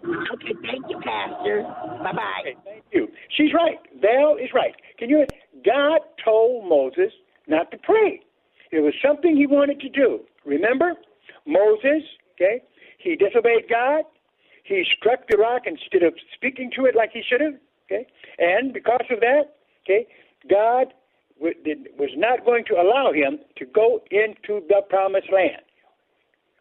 Okay, 0.00 0.56
thank 0.64 0.88
you, 0.88 0.98
Pastor. 1.04 1.68
Bye 2.02 2.12
bye. 2.16 2.40
Okay, 2.40 2.56
thank 2.64 2.84
you. 2.92 3.08
She's 3.36 3.52
right. 3.52 3.76
Val 4.00 4.36
is 4.36 4.48
right. 4.54 4.74
Can 4.98 5.10
you? 5.10 5.26
God 5.62 6.00
told 6.24 6.66
Moses 6.66 7.12
not 7.46 7.70
to 7.72 7.76
pray. 7.76 8.22
It 8.70 8.80
was 8.80 8.94
something 9.04 9.36
he 9.36 9.46
wanted 9.46 9.80
to 9.80 9.90
do. 9.90 10.20
Remember? 10.46 10.94
Moses, 11.46 12.02
okay? 12.34 12.62
He 12.96 13.14
disobeyed 13.14 13.68
God. 13.68 14.04
He 14.64 14.84
struck 14.96 15.28
the 15.28 15.36
rock 15.36 15.64
instead 15.66 16.04
of 16.04 16.14
speaking 16.34 16.70
to 16.74 16.86
it 16.86 16.96
like 16.96 17.10
he 17.12 17.22
should 17.28 17.42
have. 17.42 17.54
Okay, 17.84 18.06
and 18.38 18.72
because 18.72 19.04
of 19.10 19.20
that, 19.20 19.56
okay, 19.84 20.06
God 20.48 20.94
was 21.38 22.14
not 22.16 22.46
going 22.46 22.64
to 22.68 22.80
allow 22.80 23.12
him 23.12 23.40
to 23.58 23.66
go 23.66 24.00
into 24.10 24.64
the 24.68 24.80
promised 24.88 25.30
land. 25.30 25.60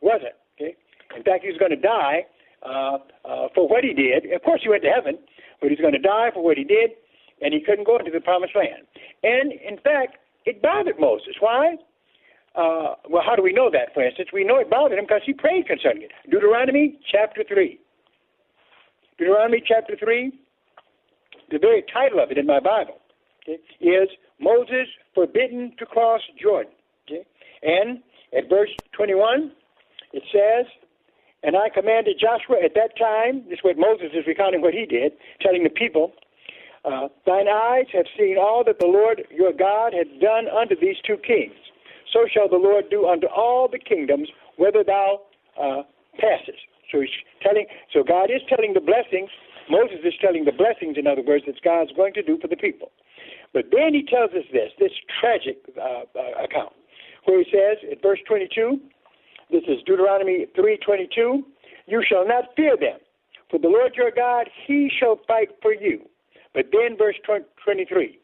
Wasn't 0.01 0.33
okay. 0.59 0.75
In 1.15 1.23
fact, 1.23 1.43
he 1.43 1.49
was 1.49 1.57
going 1.57 1.71
to 1.71 1.79
die 1.79 2.25
uh, 2.63 2.97
uh, 3.25 3.47
for 3.53 3.67
what 3.67 3.83
he 3.83 3.93
did. 3.93 4.31
Of 4.31 4.43
course, 4.43 4.61
he 4.63 4.69
went 4.69 4.83
to 4.83 4.89
heaven, 4.89 5.17
but 5.59 5.69
he's 5.69 5.79
going 5.79 5.93
to 5.93 5.99
die 5.99 6.29
for 6.33 6.43
what 6.43 6.57
he 6.57 6.63
did, 6.63 6.91
and 7.41 7.53
he 7.53 7.61
couldn't 7.61 7.85
go 7.85 7.97
into 7.97 8.11
the 8.11 8.21
promised 8.21 8.55
land. 8.55 8.87
And 9.23 9.51
in 9.51 9.77
fact, 9.77 10.17
it 10.45 10.61
bothered 10.61 10.99
Moses. 10.99 11.35
Why? 11.39 11.75
Uh, 12.55 12.95
well, 13.09 13.23
how 13.25 13.35
do 13.35 13.43
we 13.43 13.53
know 13.53 13.69
that? 13.71 13.93
For 13.93 14.03
instance, 14.03 14.29
we 14.33 14.43
know 14.43 14.59
it 14.59 14.69
bothered 14.69 14.99
him 14.99 15.05
because 15.05 15.21
he 15.25 15.33
prayed 15.33 15.67
concerning 15.67 16.03
it. 16.03 16.11
Deuteronomy 16.29 16.99
chapter 17.09 17.43
three. 17.47 17.79
Deuteronomy 19.17 19.63
chapter 19.65 19.95
three 19.95 20.33
the 21.51 21.59
very 21.59 21.83
title 21.93 22.19
of 22.19 22.31
it 22.31 22.37
in 22.37 22.45
my 22.45 22.59
Bible 22.59 22.99
okay, 23.43 23.59
is 23.79 24.09
Moses 24.39 24.87
forbidden 25.13 25.73
to 25.77 25.85
cross 25.85 26.21
Jordan. 26.41 26.71
Okay? 27.05 27.25
And 27.61 27.99
at 28.35 28.49
verse 28.49 28.69
21, 28.93 29.51
it 30.13 30.23
says, 30.31 30.65
And 31.43 31.55
I 31.55 31.69
commanded 31.69 32.19
Joshua 32.19 32.63
at 32.63 32.73
that 32.75 32.97
time, 32.97 33.43
this 33.49 33.59
is 33.59 33.63
what 33.63 33.77
Moses 33.77 34.11
is 34.13 34.25
recounting 34.27 34.61
what 34.61 34.73
he 34.73 34.85
did, 34.85 35.13
telling 35.41 35.63
the 35.63 35.69
people, 35.69 36.13
uh, 36.83 37.07
Thine 37.25 37.47
eyes 37.47 37.85
have 37.93 38.05
seen 38.17 38.37
all 38.39 38.63
that 38.65 38.79
the 38.79 38.87
Lord 38.87 39.23
your 39.29 39.53
God 39.53 39.93
hath 39.93 40.09
done 40.19 40.47
unto 40.49 40.75
these 40.79 40.97
two 41.05 41.17
kings. 41.17 41.53
So 42.11 42.25
shall 42.31 42.49
the 42.49 42.57
Lord 42.57 42.89
do 42.89 43.07
unto 43.07 43.27
all 43.27 43.67
the 43.71 43.79
kingdoms, 43.79 44.29
whether 44.57 44.83
thou 44.83 45.21
uh, 45.61 45.83
passest. 46.19 46.59
So 46.91 46.99
he's 46.99 47.09
telling. 47.41 47.67
So 47.93 48.03
God 48.03 48.31
is 48.31 48.41
telling 48.49 48.73
the 48.73 48.81
blessings 48.81 49.29
Moses 49.69 50.03
is 50.03 50.13
telling 50.19 50.43
the 50.43 50.51
blessings, 50.51 50.97
in 50.97 51.07
other 51.07 51.21
words, 51.21 51.45
that 51.45 51.55
God's 51.63 51.91
going 51.93 52.13
to 52.15 52.23
do 52.23 52.37
for 52.41 52.47
the 52.47 52.57
people. 52.57 52.91
But 53.53 53.71
then 53.71 53.93
he 53.93 54.03
tells 54.03 54.31
us 54.31 54.43
this, 54.51 54.71
this 54.79 54.91
tragic 55.19 55.63
uh, 55.77 56.03
uh, 56.11 56.43
account, 56.43 56.73
where 57.25 57.39
he 57.39 57.47
says 57.51 57.77
in 57.83 57.99
verse 58.01 58.19
22, 58.27 58.79
this 59.51 59.63
is 59.67 59.83
Deuteronomy 59.85 60.47
3:22, 60.55 61.45
you 61.87 62.03
shall 62.07 62.25
not 62.25 62.55
fear 62.55 62.77
them, 62.77 62.99
for 63.49 63.59
the 63.59 63.67
Lord 63.67 63.95
your 63.95 64.11
God, 64.11 64.49
he 64.65 64.89
shall 64.89 65.17
fight 65.27 65.49
for 65.61 65.73
you. 65.73 66.07
But 66.53 66.71
then 66.71 66.97
verse 66.97 67.15
23, 67.25 68.19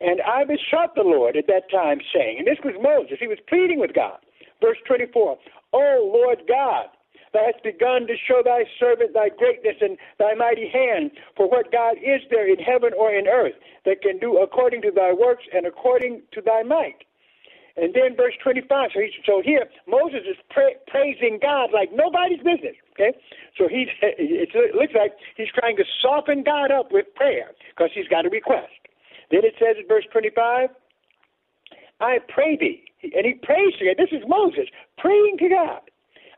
and 0.00 0.20
I 0.22 0.44
besought 0.44 0.94
the 0.94 1.02
Lord 1.02 1.36
at 1.36 1.46
that 1.46 1.70
time, 1.70 2.00
saying, 2.12 2.38
and 2.38 2.46
this 2.46 2.58
was 2.64 2.74
Moses, 2.80 3.18
he 3.20 3.28
was 3.28 3.38
pleading 3.48 3.78
with 3.78 3.94
God. 3.94 4.18
Verse 4.60 4.78
24, 4.86 5.38
Oh 5.72 6.10
Lord 6.12 6.42
God, 6.48 6.86
Thou 7.32 7.46
hast 7.46 7.62
begun 7.62 8.06
to 8.06 8.14
show 8.28 8.42
thy 8.44 8.64
servant 8.78 9.14
thy 9.14 9.30
greatness 9.30 9.76
and 9.80 9.96
thy 10.18 10.34
mighty 10.34 10.68
hand. 10.68 11.12
For 11.36 11.48
what 11.48 11.72
God 11.72 11.96
is 11.96 12.20
there 12.30 12.46
in 12.46 12.58
heaven 12.58 12.92
or 12.98 13.12
in 13.14 13.26
earth 13.26 13.54
that 13.86 14.02
can 14.02 14.18
do 14.18 14.38
according 14.38 14.82
to 14.82 14.90
thy 14.90 15.12
works 15.12 15.44
and 15.54 15.66
according 15.66 16.22
to 16.32 16.42
thy 16.42 16.62
might? 16.62 17.04
And 17.76 17.94
then 17.94 18.16
verse 18.16 18.34
25. 18.42 18.90
So, 18.92 19.00
he, 19.00 19.10
so 19.24 19.42
here 19.42 19.66
Moses 19.88 20.28
is 20.28 20.36
pra- 20.50 20.78
praising 20.86 21.38
God 21.40 21.70
like 21.72 21.90
nobody's 21.92 22.44
business. 22.44 22.76
Okay, 22.92 23.16
so 23.56 23.68
he 23.68 23.86
it 24.02 24.74
looks 24.74 24.92
like 24.94 25.12
he's 25.36 25.48
trying 25.54 25.76
to 25.76 25.84
soften 26.00 26.42
God 26.42 26.70
up 26.70 26.92
with 26.92 27.06
prayer 27.14 27.52
because 27.74 27.90
he's 27.94 28.08
got 28.08 28.26
a 28.26 28.28
request. 28.28 28.72
Then 29.30 29.40
it 29.44 29.54
says 29.58 29.76
in 29.80 29.88
verse 29.88 30.04
25, 30.12 30.68
"I 32.00 32.18
pray 32.28 32.56
thee," 32.56 32.84
and 33.02 33.24
he 33.24 33.34
prays 33.40 33.72
to 33.78 33.86
God. 33.86 33.96
This 33.96 34.12
is 34.12 34.22
Moses 34.28 34.68
praying 34.98 35.38
to 35.40 35.48
God. 35.48 35.80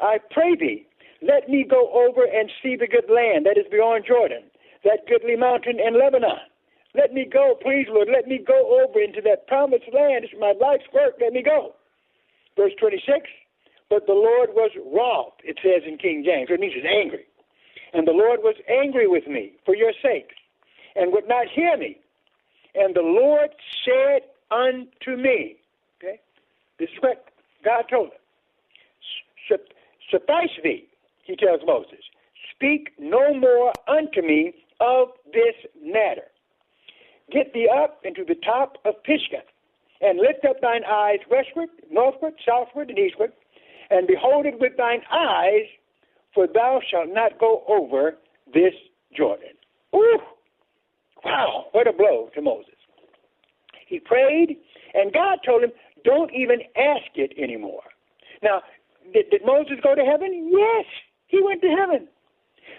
I 0.01 0.19
pray 0.31 0.55
thee, 0.55 0.87
let 1.23 1.49
me 1.49 1.65
go 1.69 1.91
over 1.93 2.25
and 2.25 2.51
see 2.63 2.77
the 2.77 2.87
good 2.87 3.09
land 3.09 3.47
that 3.47 3.57
is 3.57 3.67
beyond 3.71 4.05
Jordan, 4.07 4.43
that 4.85 5.07
goodly 5.09 5.37
mountain 5.37 5.81
in 5.81 5.99
Lebanon 5.99 6.39
let 6.95 7.13
me 7.13 7.25
go, 7.31 7.57
please, 7.61 7.87
Lord. 7.91 8.09
Let 8.13 8.27
me 8.27 8.39
go 8.39 8.81
over 8.83 9.01
into 9.01 9.21
that 9.23 9.47
promised 9.47 9.85
land. 9.93 10.25
It's 10.25 10.35
my 10.39 10.55
life's 10.61 10.87
work. 10.93 11.15
Let 11.21 11.33
me 11.33 11.43
go. 11.43 11.75
Verse 12.57 12.73
26. 12.81 13.29
But 13.91 14.07
the 14.07 14.15
Lord 14.15 14.51
was 14.55 14.71
wroth, 14.95 15.35
it 15.45 15.59
says 15.63 15.83
in 15.87 15.99
King 15.99 16.25
James. 16.25 16.49
It 16.51 16.59
means 16.61 16.75
he's 16.75 16.85
angry. 16.85 17.27
And 17.93 18.07
the 18.09 18.13
Lord 18.13 18.41
was 18.43 18.57
angry 18.69 19.07
with 19.07 19.27
me 19.27 19.53
for 19.65 19.77
your 19.77 19.93
sake 20.03 20.31
and 20.97 21.13
would 21.13 21.29
not 21.29 21.47
hear 21.55 21.77
me. 21.77 21.99
And 22.75 22.95
the 22.95 23.03
Lord 23.03 23.51
said 23.85 24.23
unto 24.51 25.21
me, 25.21 25.57
okay, 25.99 26.21
this 26.79 26.89
is 26.91 26.97
what 27.01 27.27
God 27.65 27.85
told 27.91 28.09
him. 28.09 29.59
Suffice 30.11 30.51
thee, 30.63 30.87
he 31.25 31.37
tells 31.37 31.61
Moses, 31.67 32.01
speak 32.55 32.91
no 32.99 33.35
more 33.35 33.73
unto 33.89 34.23
me 34.23 34.55
of 34.81 35.09
this 35.33 35.55
matter. 35.83 36.29
Get 37.33 37.53
thee 37.53 37.69
up 37.69 38.01
into 38.05 38.25
the 38.25 38.35
top 38.35 38.79
of 38.85 39.03
Pisgah, 39.03 39.43
and 40.01 40.19
lift 40.19 40.45
up 40.45 40.61
thine 40.61 40.85
eyes 40.85 41.19
westward, 41.31 41.69
northward, 41.91 42.35
southward, 42.47 42.91
and 42.91 42.99
eastward, 42.99 43.33
and 43.91 44.07
behold 44.07 44.47
it 44.47 44.61
with 44.61 44.77
thine 44.77 45.03
eyes, 45.13 45.67
for 46.35 46.47
thou 46.47 46.81
shalt 46.91 47.09
not 47.09 47.39
go 47.39 47.65
over 47.69 48.17
this 48.53 48.75
Jordan. 49.17 49.55
Ooh! 49.95 50.19
Wow, 51.25 51.67
what 51.73 51.87
a 51.87 51.93
blow 51.93 52.29
to 52.35 52.43
Moses. 52.43 52.75
He 53.87 53.99
prayed, 54.01 54.57
and 54.93 55.13
God 55.13 55.39
told 55.45 55.63
him, 55.63 55.73
don't 56.05 56.31
even 56.35 56.61
ask 56.77 57.11
it 57.15 57.33
anymore. 57.39 57.83
Now, 58.43 58.63
did, 59.13 59.31
did 59.31 59.43
Moses 59.45 59.77
go 59.83 59.95
to 59.95 60.03
heaven? 60.05 60.51
Yes, 60.53 60.85
he 61.27 61.41
went 61.43 61.63
to 61.63 61.69
heaven. 61.69 62.09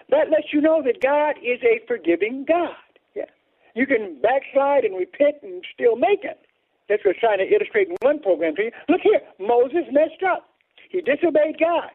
That 0.10 0.30
lets 0.30 0.54
you 0.54 0.62
know 0.62 0.84
that 0.84 1.02
God 1.02 1.36
is 1.44 1.60
a 1.64 1.86
forgiving 1.88 2.46
God. 2.48 2.76
You 3.76 3.86
can 3.86 4.20
backslide 4.22 4.86
and 4.86 4.96
repent 4.98 5.44
and 5.44 5.64
still 5.74 5.96
make 5.96 6.24
it. 6.24 6.40
That's 6.88 7.04
what 7.04 7.16
I 7.16 7.18
was 7.18 7.22
trying 7.22 7.42
to 7.44 7.50
illustrate 7.54 7.90
in 7.90 7.96
one 8.02 8.20
program 8.20 8.56
to 8.56 8.64
you. 8.64 8.72
Look 8.90 9.02
here, 9.02 9.22
Moses 9.40 9.86
messed 9.92 10.24
up. 10.24 10.50
He 10.90 11.02
disobeyed 11.02 11.60
God. 11.60 11.92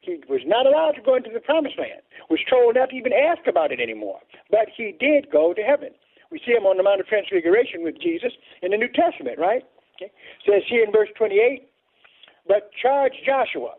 He 0.00 0.20
was 0.28 0.40
not 0.46 0.64
allowed 0.64 0.92
to 0.92 1.02
go 1.02 1.16
into 1.16 1.30
the 1.30 1.40
promised 1.40 1.78
land, 1.78 2.00
was 2.30 2.40
told 2.48 2.76
not 2.76 2.90
to 2.90 2.96
even 2.96 3.12
ask 3.12 3.46
about 3.46 3.72
it 3.72 3.80
anymore. 3.80 4.20
But 4.50 4.72
he 4.74 4.96
did 4.98 5.30
go 5.30 5.52
to 5.52 5.60
heaven. 5.60 5.90
We 6.30 6.40
see 6.44 6.52
him 6.52 6.64
on 6.64 6.76
the 6.76 6.82
Mount 6.82 7.00
of 7.00 7.06
Transfiguration 7.06 7.82
with 7.84 8.00
Jesus 8.00 8.32
in 8.62 8.70
the 8.70 8.76
New 8.78 8.88
Testament, 8.88 9.38
right? 9.38 9.64
Okay. 9.96 10.12
Says 10.46 10.62
here 10.68 10.84
in 10.84 10.92
verse 10.92 11.08
28, 11.16 11.68
but 12.46 12.70
charge 12.80 13.12
Joshua, 13.26 13.74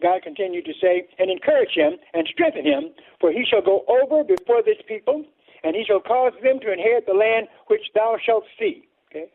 God 0.00 0.22
continued 0.22 0.64
to 0.64 0.72
say, 0.80 1.06
and 1.18 1.30
encourage 1.30 1.74
him 1.74 1.96
and 2.14 2.26
strengthen 2.32 2.64
him, 2.64 2.94
for 3.20 3.32
he 3.32 3.44
shall 3.44 3.62
go 3.62 3.84
over 3.88 4.24
before 4.24 4.62
this 4.62 4.78
people 4.86 5.24
and 5.64 5.74
he 5.74 5.82
shall 5.84 6.00
cause 6.00 6.32
them 6.42 6.60
to 6.60 6.70
inherit 6.70 7.06
the 7.06 7.14
land 7.14 7.48
which 7.66 7.80
thou 7.94 8.16
shalt 8.24 8.44
see. 8.58 8.86
Okay? 9.10 9.32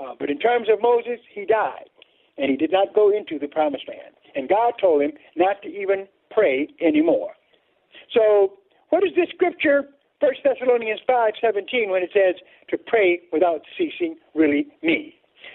Uh, 0.00 0.14
but 0.18 0.30
in 0.30 0.38
terms 0.38 0.68
of 0.72 0.80
Moses, 0.80 1.20
he 1.32 1.44
died, 1.44 1.92
and 2.38 2.50
he 2.50 2.56
did 2.56 2.72
not 2.72 2.94
go 2.94 3.14
into 3.14 3.38
the 3.38 3.46
promised 3.46 3.86
land. 3.86 4.16
And 4.34 4.48
God 4.48 4.74
told 4.80 5.02
him 5.02 5.12
not 5.36 5.60
to 5.62 5.68
even 5.68 6.08
pray 6.30 6.68
anymore. 6.80 7.32
So, 8.14 8.54
what 8.88 9.02
does 9.02 9.12
this 9.14 9.28
scripture, 9.34 9.84
1 10.20 10.32
Thessalonians 10.42 11.00
5 11.06 11.32
17, 11.40 11.90
when 11.90 12.02
it 12.02 12.10
says 12.14 12.36
to 12.70 12.78
pray 12.78 13.20
without 13.32 13.60
ceasing, 13.76 14.16
really 14.34 14.68
mean? 14.82 15.12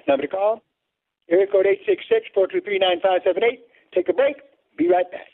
Number 0.07 0.23
to 0.23 0.27
call, 0.27 0.61
area 1.29 1.47
code 1.47 1.65
866 1.65 2.29
423 2.33 2.79
9578. 2.79 3.65
Take 3.93 4.09
a 4.09 4.13
break. 4.13 4.37
Be 4.77 4.89
right 4.89 5.09
back. 5.11 5.32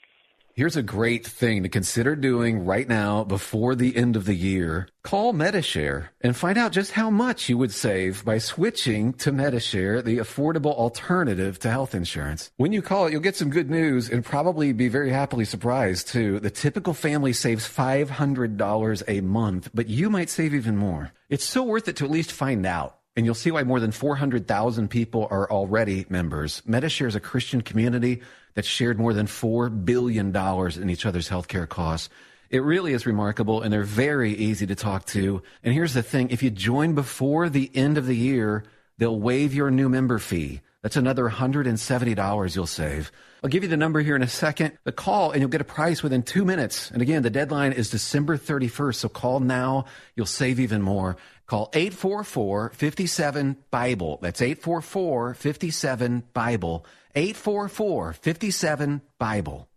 Here's 0.59 0.75
a 0.75 0.83
great 0.83 1.25
thing 1.25 1.63
to 1.63 1.69
consider 1.69 2.17
doing 2.17 2.65
right 2.65 2.85
now 2.85 3.23
before 3.23 3.75
the 3.75 3.95
end 3.95 4.17
of 4.17 4.25
the 4.25 4.35
year. 4.35 4.89
Call 5.03 5.31
Medi-Share 5.31 6.11
and 6.19 6.35
find 6.35 6.57
out 6.57 6.73
just 6.73 6.91
how 6.91 7.09
much 7.09 7.47
you 7.47 7.57
would 7.57 7.71
save 7.71 8.25
by 8.25 8.39
switching 8.39 9.13
to 9.13 9.31
Medi-Share, 9.31 10.01
the 10.01 10.17
affordable 10.17 10.75
alternative 10.75 11.59
to 11.59 11.69
health 11.69 11.95
insurance. 11.95 12.51
When 12.57 12.73
you 12.73 12.81
call 12.81 13.05
it, 13.05 13.13
you'll 13.13 13.21
get 13.21 13.37
some 13.37 13.49
good 13.49 13.69
news 13.69 14.09
and 14.09 14.25
probably 14.25 14.73
be 14.73 14.89
very 14.89 15.11
happily 15.11 15.45
surprised 15.45 16.09
too. 16.09 16.41
The 16.41 16.51
typical 16.51 16.93
family 16.93 17.31
saves 17.31 17.65
$500 17.65 19.03
a 19.07 19.21
month, 19.21 19.69
but 19.73 19.87
you 19.87 20.09
might 20.09 20.29
save 20.29 20.53
even 20.53 20.75
more. 20.75 21.13
It's 21.29 21.45
so 21.45 21.63
worth 21.63 21.87
it 21.87 21.95
to 21.95 22.03
at 22.03 22.11
least 22.11 22.33
find 22.33 22.65
out 22.65 22.99
and 23.15 23.25
you'll 23.25 23.35
see 23.35 23.51
why 23.51 23.63
more 23.63 23.79
than 23.79 23.91
400,000 23.91 24.87
people 24.89 25.27
are 25.29 25.49
already 25.51 26.05
members. 26.09 26.61
Medi-Share 26.65 27.07
is 27.07 27.15
a 27.15 27.19
Christian 27.19 27.61
community 27.61 28.21
that 28.59 28.65
shared 28.65 28.99
more 28.99 29.13
than 29.13 29.25
$4 29.25 29.85
billion 29.85 30.35
in 30.35 30.89
each 30.89 31.05
other's 31.05 31.29
healthcare 31.29 31.67
costs. 31.67 32.09
It 32.49 32.61
really 32.61 32.91
is 32.91 33.05
remarkable, 33.05 33.61
and 33.61 33.71
they're 33.71 33.83
very 33.83 34.33
easy 34.33 34.67
to 34.67 34.75
talk 34.75 35.05
to. 35.07 35.41
And 35.63 35.73
here's 35.73 35.93
the 35.93 36.03
thing 36.03 36.29
if 36.31 36.43
you 36.43 36.49
join 36.49 36.93
before 36.93 37.47
the 37.47 37.71
end 37.73 37.97
of 37.97 38.05
the 38.05 38.17
year, 38.17 38.65
they'll 38.97 39.17
waive 39.17 39.53
your 39.53 39.71
new 39.71 39.87
member 39.87 40.19
fee. 40.19 40.59
That's 40.81 40.97
another 40.97 41.29
$170 41.29 42.55
you'll 42.55 42.67
save. 42.67 43.13
I'll 43.41 43.49
give 43.49 43.63
you 43.63 43.69
the 43.69 43.77
number 43.77 44.01
here 44.01 44.17
in 44.17 44.23
a 44.23 44.27
second. 44.27 44.77
The 44.83 44.91
call 44.91 45.31
and 45.31 45.39
you'll 45.39 45.49
get 45.49 45.61
a 45.61 45.63
price 45.63 46.03
within 46.03 46.23
two 46.23 46.43
minutes. 46.43 46.91
And 46.91 47.01
again, 47.01 47.23
the 47.23 47.29
deadline 47.29 47.71
is 47.71 47.89
December 47.89 48.37
31st. 48.37 48.95
So 48.95 49.07
call 49.07 49.39
now. 49.39 49.85
You'll 50.17 50.25
save 50.25 50.59
even 50.59 50.81
more. 50.81 51.15
Call 51.47 51.69
844 51.71 52.71
57 52.71 53.55
Bible. 53.71 54.19
That's 54.21 54.41
844 54.41 55.33
57 55.35 56.23
Bible. 56.33 56.85
844 57.15 58.13
57 58.13 59.01
Bible. 59.17 59.68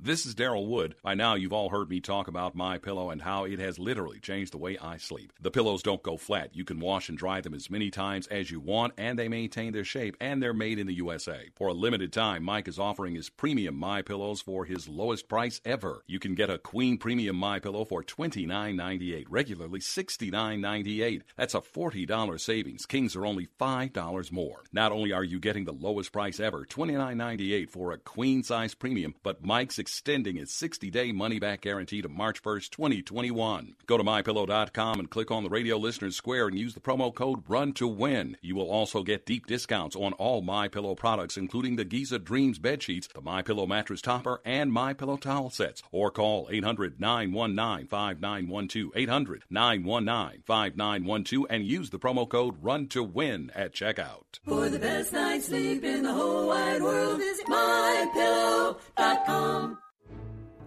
This 0.00 0.26
is 0.26 0.36
Daryl 0.36 0.68
Wood. 0.68 0.94
By 1.02 1.16
now, 1.16 1.34
you've 1.34 1.52
all 1.52 1.70
heard 1.70 1.90
me 1.90 1.98
talk 1.98 2.28
about 2.28 2.54
My 2.54 2.78
Pillow 2.78 3.10
and 3.10 3.20
how 3.20 3.42
it 3.46 3.58
has 3.58 3.80
literally 3.80 4.20
changed 4.20 4.52
the 4.52 4.58
way 4.58 4.78
I 4.78 4.96
sleep. 4.96 5.32
The 5.40 5.50
pillows 5.50 5.82
don't 5.82 6.04
go 6.04 6.16
flat. 6.16 6.54
You 6.54 6.64
can 6.64 6.78
wash 6.78 7.08
and 7.08 7.18
dry 7.18 7.40
them 7.40 7.52
as 7.52 7.68
many 7.68 7.90
times 7.90 8.28
as 8.28 8.48
you 8.48 8.60
want, 8.60 8.92
and 8.96 9.18
they 9.18 9.26
maintain 9.26 9.72
their 9.72 9.82
shape, 9.82 10.16
and 10.20 10.40
they're 10.40 10.54
made 10.54 10.78
in 10.78 10.86
the 10.86 10.94
USA. 10.94 11.48
For 11.56 11.66
a 11.66 11.72
limited 11.72 12.12
time, 12.12 12.44
Mike 12.44 12.68
is 12.68 12.78
offering 12.78 13.16
his 13.16 13.28
premium 13.28 13.74
My 13.74 14.02
Pillows 14.02 14.40
for 14.40 14.64
his 14.64 14.88
lowest 14.88 15.28
price 15.28 15.60
ever. 15.64 16.04
You 16.06 16.20
can 16.20 16.36
get 16.36 16.48
a 16.48 16.58
Queen 16.58 16.96
Premium 16.96 17.34
My 17.34 17.58
Pillow 17.58 17.84
for 17.84 18.04
$29.98, 18.04 19.24
regularly 19.28 19.80
$69.98. 19.80 21.22
That's 21.36 21.56
a 21.56 21.60
$40 21.60 22.40
savings. 22.40 22.86
Kings 22.86 23.16
are 23.16 23.26
only 23.26 23.48
$5 23.60 24.30
more. 24.30 24.62
Not 24.72 24.92
only 24.92 25.12
are 25.12 25.24
you 25.24 25.40
getting 25.40 25.64
the 25.64 25.72
lowest 25.72 26.12
price 26.12 26.38
ever, 26.38 26.64
$29.98 26.64 27.68
for 27.68 27.90
a 27.90 27.98
queen 27.98 28.44
size 28.44 28.74
premium, 28.76 29.16
but 29.24 29.44
Mike's 29.44 29.80
extending 29.88 30.36
its 30.36 30.52
60 30.52 30.90
day 30.90 31.12
money 31.12 31.38
back 31.38 31.62
guarantee 31.62 32.02
to 32.02 32.10
March 32.10 32.42
1st, 32.42 32.68
2021. 32.72 33.74
Go 33.86 33.96
to 33.96 34.04
mypillow.com 34.04 35.00
and 35.00 35.08
click 35.08 35.30
on 35.30 35.44
the 35.44 35.48
radio 35.48 35.78
listeners 35.78 36.14
square 36.14 36.46
and 36.46 36.58
use 36.58 36.74
the 36.74 36.80
promo 36.80 37.14
code 37.14 37.42
RUN 37.48 37.72
to 37.72 37.88
win. 37.88 38.36
You 38.42 38.54
will 38.54 38.70
also 38.70 39.02
get 39.02 39.24
deep 39.24 39.46
discounts 39.46 39.96
on 39.96 40.12
all 40.14 40.42
My 40.42 40.68
Pillow 40.68 40.94
products, 40.94 41.38
including 41.38 41.76
the 41.76 41.86
Giza 41.86 42.18
Dreams 42.18 42.58
bed 42.58 42.82
sheets, 42.82 43.08
the 43.14 43.22
My 43.22 43.40
Pillow 43.40 43.66
mattress 43.66 44.02
topper, 44.02 44.42
and 44.44 44.70
My 44.70 44.92
Pillow 44.92 45.16
towel 45.16 45.48
sets. 45.48 45.82
Or 45.90 46.10
call 46.10 46.48
800 46.50 47.00
919 47.00 47.86
5912. 47.86 48.92
800 48.94 49.44
919 49.48 50.42
5912 50.44 51.46
and 51.48 51.64
use 51.64 51.88
the 51.88 51.98
promo 51.98 52.28
code 52.28 52.62
RUN 52.62 52.88
to 52.88 53.02
win 53.02 53.50
at 53.54 53.72
checkout. 53.72 54.38
For 54.44 54.68
the 54.68 54.78
best 54.78 55.14
night's 55.14 55.46
sleep 55.46 55.82
in 55.82 56.02
the 56.02 56.12
whole 56.12 56.48
wide 56.48 56.82
world, 56.82 57.20
visit 57.20 57.46
mypillow.com. 57.46 59.77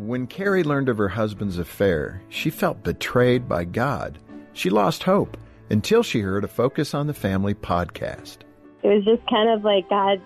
When 0.02 0.26
Carrie 0.26 0.64
learned 0.64 0.90
of 0.90 0.98
her 0.98 1.10
husband's 1.10 1.60
affair, 1.60 2.24
she 2.28 2.50
felt 2.50 2.82
betrayed 2.82 3.48
by 3.48 3.66
God. 3.66 4.18
She 4.54 4.72
lost 4.72 5.04
hope 5.04 5.38
until 5.70 6.02
she 6.02 6.22
heard 6.22 6.44
a 6.44 6.48
Focus 6.48 6.96
on 6.96 7.06
the 7.06 7.14
Family 7.14 7.54
podcast. 7.54 8.38
It 8.82 8.88
was 8.88 9.06
just 9.06 9.22
kind 9.30 9.52
of 9.52 9.64
like 9.64 9.88
God 9.90 10.20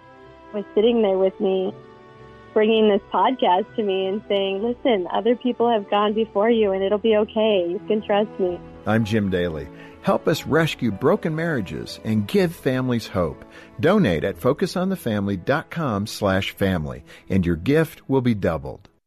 was 0.53 0.63
sitting 0.75 1.01
there 1.01 1.17
with 1.17 1.37
me, 1.41 1.73
bringing 2.53 2.87
this 2.87 3.01
podcast 3.13 3.65
to 3.75 3.83
me 3.83 4.07
and 4.07 4.21
saying, 4.29 4.63
Listen, 4.63 5.09
other 5.11 5.35
people 5.35 5.69
have 5.69 5.89
gone 5.89 6.13
before 6.13 6.49
you 6.49 6.71
and 6.71 6.81
it'll 6.81 6.97
be 6.97 7.17
okay. 7.17 7.67
You 7.69 7.81
can 7.85 8.01
trust 8.01 8.31
me. 8.39 8.57
I'm 8.85 9.03
Jim 9.03 9.29
Daly. 9.29 9.67
Help 10.03 10.29
us 10.29 10.45
rescue 10.45 10.89
broken 10.89 11.35
marriages 11.35 11.99
and 12.05 12.29
give 12.29 12.55
families 12.55 13.07
hope. 13.07 13.43
Donate 13.81 14.23
at 14.23 14.39
focusonthefamily.com 14.39 16.07
slash 16.07 16.51
family, 16.51 17.03
and 17.27 17.45
your 17.45 17.57
gift 17.57 18.07
will 18.07 18.21
be 18.21 18.33
doubled. 18.33 18.87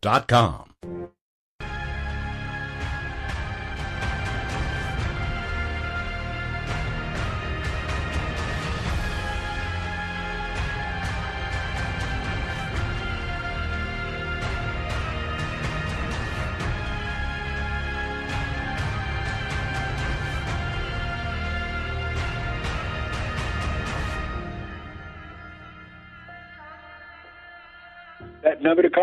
That 0.00 0.28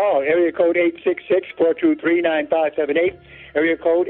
call, 0.06 0.22
area 0.22 0.52
code 0.52 0.76
866-423-9578, 1.58 3.18
area 3.54 3.76
code 3.76 4.08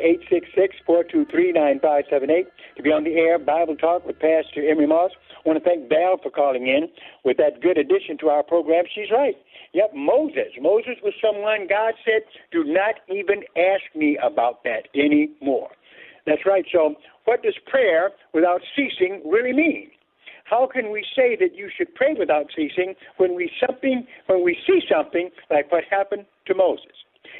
866-423-9578, 0.88 2.46
to 2.76 2.82
be 2.82 2.90
on 2.90 3.04
the 3.04 3.14
air, 3.14 3.38
Bible 3.38 3.76
Talk 3.76 4.04
with 4.06 4.18
Pastor 4.18 4.68
Emery 4.68 4.86
Moss. 4.86 5.12
I 5.38 5.48
want 5.48 5.62
to 5.62 5.64
thank 5.64 5.88
Val 5.88 6.18
for 6.22 6.30
calling 6.30 6.66
in 6.66 6.88
with 7.24 7.38
that 7.38 7.62
good 7.62 7.78
addition 7.78 8.18
to 8.18 8.28
our 8.28 8.42
program. 8.42 8.84
She's 8.94 9.10
right. 9.10 9.36
Yep, 9.72 9.92
Moses. 9.94 10.52
Moses 10.60 10.96
was 11.02 11.14
someone 11.22 11.66
God 11.68 11.94
said, 12.04 12.22
do 12.52 12.64
not 12.64 12.96
even 13.08 13.44
ask 13.56 13.84
me 13.94 14.18
about 14.22 14.64
that 14.64 14.88
anymore. 14.94 15.70
That's 16.26 16.44
right. 16.44 16.66
So, 16.72 16.96
what 17.24 17.42
does 17.42 17.54
prayer 17.66 18.10
without 18.34 18.60
ceasing 18.74 19.22
really 19.24 19.52
mean? 19.52 19.90
How 20.48 20.68
can 20.72 20.92
we 20.92 21.04
say 21.14 21.36
that 21.36 21.56
you 21.56 21.68
should 21.76 21.94
pray 21.94 22.14
without 22.16 22.46
ceasing 22.54 22.94
when 23.16 23.34
we 23.34 23.50
something 23.60 24.06
when 24.26 24.44
we 24.44 24.56
see 24.66 24.80
something 24.90 25.30
like 25.50 25.70
what 25.72 25.84
happened 25.90 26.26
to 26.46 26.54
Moses? 26.54 26.94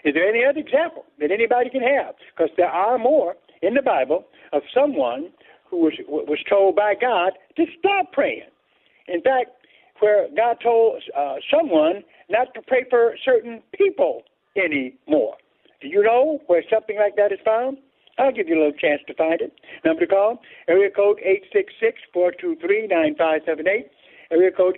Is 0.04 0.14
there 0.14 0.28
any 0.28 0.44
other 0.44 0.58
example 0.58 1.04
that 1.20 1.30
anybody 1.30 1.70
can 1.70 1.82
have? 1.82 2.14
Because 2.34 2.50
there 2.56 2.68
are 2.68 2.98
more 2.98 3.36
in 3.62 3.74
the 3.74 3.82
Bible 3.82 4.24
of 4.52 4.62
someone 4.74 5.30
who 5.70 5.78
was 5.78 5.94
was 6.08 6.38
told 6.48 6.74
by 6.74 6.94
God 7.00 7.32
to 7.56 7.64
stop 7.78 8.12
praying. 8.12 8.50
In 9.08 9.22
fact, 9.22 9.50
where 10.00 10.26
God 10.36 10.58
told 10.62 11.02
uh, 11.16 11.36
someone 11.50 12.02
not 12.28 12.52
to 12.54 12.62
pray 12.62 12.84
for 12.90 13.14
certain 13.24 13.62
people 13.72 14.22
anymore. 14.56 15.36
Do 15.80 15.88
you 15.88 16.02
know 16.02 16.40
where 16.46 16.62
something 16.72 16.96
like 16.96 17.16
that 17.16 17.32
is 17.32 17.38
found? 17.44 17.78
I'll 18.18 18.32
give 18.32 18.48
you 18.48 18.56
a 18.56 18.60
little 18.64 18.72
chance 18.72 19.02
to 19.06 19.14
find 19.14 19.40
it. 19.40 19.52
Number 19.84 20.00
to 20.00 20.06
call, 20.06 20.40
area 20.68 20.90
code 20.90 21.20
866-423-9578. 22.14 23.90
Area 24.32 24.50
code 24.50 24.76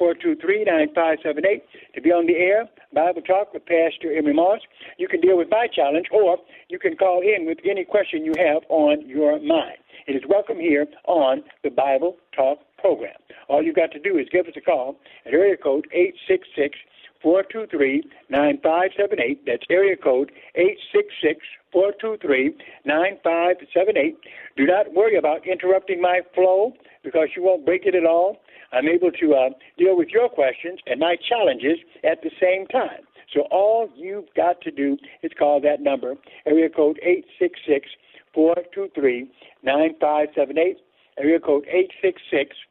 866-423-9578. 0.00 1.62
To 1.94 2.00
be 2.00 2.10
on 2.10 2.26
the 2.26 2.34
air, 2.34 2.68
Bible 2.92 3.22
Talk 3.22 3.54
with 3.54 3.64
Pastor 3.66 4.10
Emery 4.16 4.34
Moss. 4.34 4.60
You 4.96 5.06
can 5.06 5.20
deal 5.20 5.36
with 5.38 5.48
my 5.50 5.68
challenge, 5.72 6.06
or 6.10 6.38
you 6.68 6.78
can 6.78 6.96
call 6.96 7.20
in 7.22 7.46
with 7.46 7.58
any 7.64 7.84
question 7.84 8.24
you 8.24 8.34
have 8.36 8.64
on 8.68 9.06
your 9.06 9.38
mind. 9.38 9.78
It 10.08 10.16
is 10.16 10.22
welcome 10.28 10.58
here 10.58 10.86
on 11.06 11.44
the 11.62 11.70
Bible 11.70 12.16
Talk 12.34 12.58
program. 12.78 13.14
All 13.48 13.62
you've 13.62 13.76
got 13.76 13.92
to 13.92 14.00
do 14.00 14.18
is 14.18 14.26
give 14.32 14.46
us 14.46 14.54
a 14.56 14.60
call 14.60 14.96
at 15.24 15.34
area 15.34 15.56
code 15.56 15.86
866 15.92 16.76
423 17.22 18.04
9578. 18.30 19.46
That's 19.46 19.64
area 19.70 19.96
code 19.96 20.30
866 20.54 21.44
423 21.72 22.54
9578. 22.84 24.16
Do 24.56 24.66
not 24.66 24.92
worry 24.94 25.16
about 25.16 25.46
interrupting 25.46 26.00
my 26.00 26.20
flow 26.34 26.74
because 27.02 27.28
you 27.36 27.42
won't 27.42 27.64
break 27.64 27.86
it 27.86 27.94
at 27.94 28.06
all. 28.06 28.38
I'm 28.72 28.88
able 28.88 29.10
to 29.12 29.34
uh, 29.34 29.50
deal 29.78 29.96
with 29.96 30.08
your 30.08 30.28
questions 30.28 30.80
and 30.86 31.00
my 31.00 31.16
challenges 31.16 31.78
at 32.04 32.22
the 32.22 32.30
same 32.40 32.66
time. 32.66 33.02
So 33.34 33.42
all 33.50 33.88
you've 33.96 34.32
got 34.34 34.60
to 34.62 34.70
do 34.70 34.96
is 35.22 35.32
call 35.38 35.60
that 35.60 35.80
number, 35.80 36.14
area 36.46 36.68
code 36.70 36.98
866 37.02 37.88
423 38.34 39.28
9578 39.62 40.78
area 41.18 41.40
code 41.40 41.66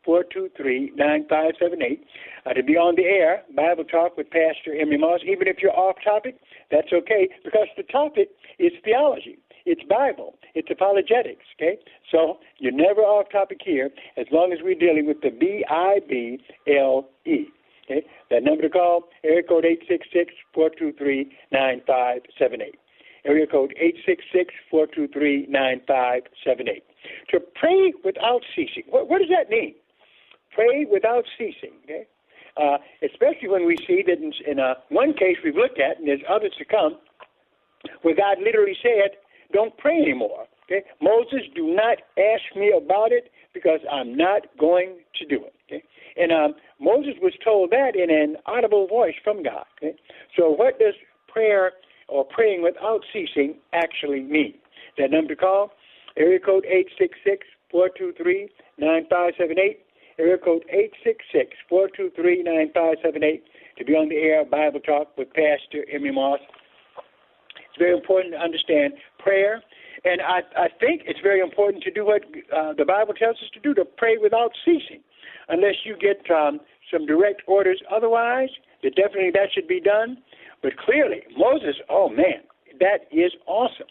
866-423-9578 0.08 2.00
uh, 2.46 2.54
to 2.54 2.64
be 2.64 2.78
on 2.78 2.96
the 2.96 3.04
air, 3.04 3.44
Bible 3.56 3.84
Talk 3.84 4.16
with 4.18 4.30
Pastor 4.30 4.74
Emery 4.80 4.98
Moss. 4.98 5.22
Even 5.24 5.48
if 5.48 5.58
you're 5.62 5.78
off 5.78 5.98
topic, 6.04 6.38
that's 6.72 6.92
okay 6.94 7.28
because 7.44 7.68
the 7.76 7.84
topic 7.84 8.30
is 8.60 8.72
theology. 8.84 9.38
It's 9.66 9.84
Bible. 9.84 10.36
It's 10.56 10.70
apologetics, 10.72 11.46
okay? 11.60 11.78
So 12.10 12.40
you're 12.58 12.72
never 12.72 13.02
off 13.02 13.30
topic 13.30 13.60
here 13.64 13.92
as 14.16 14.26
long 14.32 14.54
as 14.54 14.60
we're 14.64 14.80
dealing 14.80 15.08
with 15.08 15.20
the 15.22 15.30
B-I-B-L-E. 15.30 16.40
Okay? 17.84 18.04
That 18.32 18.44
number 18.44 18.62
to 18.64 18.70
call, 18.70 19.10
area 19.26 19.44
code 19.44 19.66
866-423-9578. 20.56 22.78
Area 23.28 23.46
code 23.46 23.76
866-423-9578 24.74 26.82
to 27.30 27.40
pray 27.56 27.94
without 28.04 28.42
ceasing. 28.56 28.84
What, 28.90 29.10
what 29.10 29.20
does 29.20 29.30
that 29.30 29.50
mean? 29.50 29.76
Pray 30.54 30.86
without 30.90 31.26
ceasing. 31.38 31.74
Okay? 31.84 32.08
Uh, 32.56 32.78
especially 33.04 33.50
when 33.50 33.66
we 33.66 33.78
see 33.86 34.04
that 34.08 34.18
in, 34.18 34.32
in 34.50 34.60
uh, 34.60 34.76
one 34.90 35.14
case 35.14 35.38
we've 35.44 35.56
looked 35.56 35.80
at, 35.80 36.00
and 36.00 36.08
there's 36.08 36.24
others 36.28 36.54
to 36.58 36.66
come, 36.66 36.98
where 38.02 38.16
God 38.16 38.38
literally 38.44 38.76
said, 38.82 39.18
"Don't 39.54 39.78
pray 39.78 40.02
anymore." 40.02 40.48
Okay? 40.66 40.84
Moses, 41.02 41.42
do 41.56 41.76
not 41.76 42.00
ask 42.18 42.56
me 42.56 42.74
about 42.76 43.12
it 43.12 43.32
because 43.54 43.80
I'm 43.92 44.16
not 44.16 44.44
going 44.60 45.00
to 45.20 45.26
do 45.26 45.44
it. 45.46 45.54
Okay? 45.68 45.84
And 46.18 46.32
um, 46.32 46.56
Moses 46.80 47.14
was 47.22 47.34
told 47.44 47.72
that 47.72 47.96
in 47.96 48.10
an 48.10 48.38
audible 48.46 48.88
voice 48.88 49.16
from 49.24 49.44
God. 49.44 49.66
Okay? 49.78 49.96
So, 50.36 50.50
what 50.50 50.80
does 50.80 50.96
prayer 51.28 51.74
or 52.08 52.26
praying 52.26 52.64
without 52.64 53.02
ceasing 53.12 53.56
actually 53.74 54.22
mean? 54.22 54.54
That 54.98 55.12
number 55.12 55.36
to 55.36 55.40
call 55.40 55.72
Area 56.18 56.40
code 56.40 56.66
866-423-9578. 57.74 59.78
Area 60.20 60.38
code 60.38 60.66
866-423-9578 61.72 63.42
to 63.78 63.86
be 63.86 63.94
on 63.94 64.10
the 64.10 64.16
air 64.16 64.44
Bible 64.44 64.80
Talk 64.80 65.16
with 65.18 65.32
Pastor 65.34 65.86
Emery 65.94 66.12
Moss. 66.12 66.40
It's 67.70 67.78
very 67.78 67.94
important 67.94 68.34
to 68.34 68.40
understand 68.40 68.94
prayer, 69.20 69.62
and 70.04 70.20
I, 70.22 70.42
I 70.58 70.70
think 70.80 71.04
it's 71.06 71.20
very 71.22 71.40
important 71.40 71.84
to 71.84 71.92
do 71.92 72.04
what 72.04 72.24
uh, 72.56 72.74
the 72.74 72.86
Bible 72.86 73.14
tells 73.14 73.38
us 73.38 73.50
to 73.54 73.60
do, 73.60 73.76
to 73.76 73.86
pray 73.86 74.18
without 74.18 74.52
ceasing, 74.66 75.02
unless 75.50 75.86
you 75.86 75.96
get 75.96 76.28
um, 76.32 76.60
some 76.92 77.06
direct 77.06 77.44
orders 77.46 77.80
otherwise, 77.94 78.50
that 78.82 78.96
definitely 78.96 79.30
that 79.36 79.50
should 79.54 79.68
be 79.68 79.80
done. 79.80 80.18
But 80.62 80.78
clearly, 80.78 81.22
Moses, 81.38 81.76
oh 81.90 82.10
man, 82.10 82.44
that 82.80 83.08
is 83.12 83.32
awesome. 83.46 83.88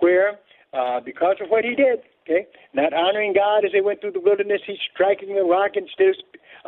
Where 0.00 0.38
uh, 0.72 1.00
because 1.00 1.36
of 1.40 1.48
what 1.48 1.64
he 1.64 1.74
did. 1.74 2.00
Okay, 2.28 2.46
not 2.74 2.92
honoring 2.92 3.32
God 3.32 3.64
as 3.64 3.72
they 3.72 3.80
went 3.80 4.00
through 4.02 4.12
the 4.12 4.20
wilderness, 4.20 4.60
he's 4.66 4.76
striking 4.92 5.34
the 5.34 5.42
rock 5.42 5.72
instead 5.76 6.08
of 6.08 6.16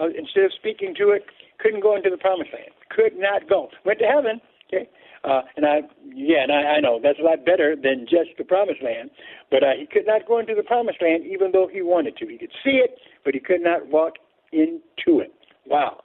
uh, 0.01 0.09
instead 0.17 0.45
of 0.45 0.53
speaking 0.57 0.95
to 0.97 1.11
it. 1.11 1.25
Couldn't 1.59 1.83
go 1.83 1.97
into 1.97 2.09
the 2.09 2.17
promised 2.17 2.51
land. 2.55 2.73
Could 2.89 3.19
not 3.19 3.49
go. 3.49 3.69
Went 3.85 3.99
to 3.99 4.07
heaven. 4.07 4.41
Okay, 4.73 4.89
uh, 5.25 5.43
and 5.57 5.67
I 5.67 5.81
yeah, 6.15 6.45
and 6.45 6.53
I, 6.53 6.77
I 6.77 6.81
know 6.81 6.99
that's 7.03 7.19
a 7.19 7.23
lot 7.23 7.45
better 7.45 7.77
than 7.77 8.07
just 8.09 8.31
the 8.39 8.45
promised 8.45 8.83
land. 8.83 9.11
But 9.51 9.63
uh, 9.63 9.77
he 9.79 9.85
could 9.85 10.07
not 10.07 10.27
go 10.27 10.39
into 10.39 10.55
the 10.55 10.63
promised 10.63 11.03
land, 11.03 11.25
even 11.27 11.53
though 11.53 11.69
he 11.71 11.83
wanted 11.83 12.17
to. 12.19 12.27
He 12.27 12.39
could 12.39 12.57
see 12.65 12.81
it, 12.81 12.97
but 13.25 13.35
he 13.35 13.41
could 13.41 13.61
not 13.61 13.87
walk 13.89 14.15
into 14.53 15.21
it. 15.21 15.35
Wow. 15.67 16.01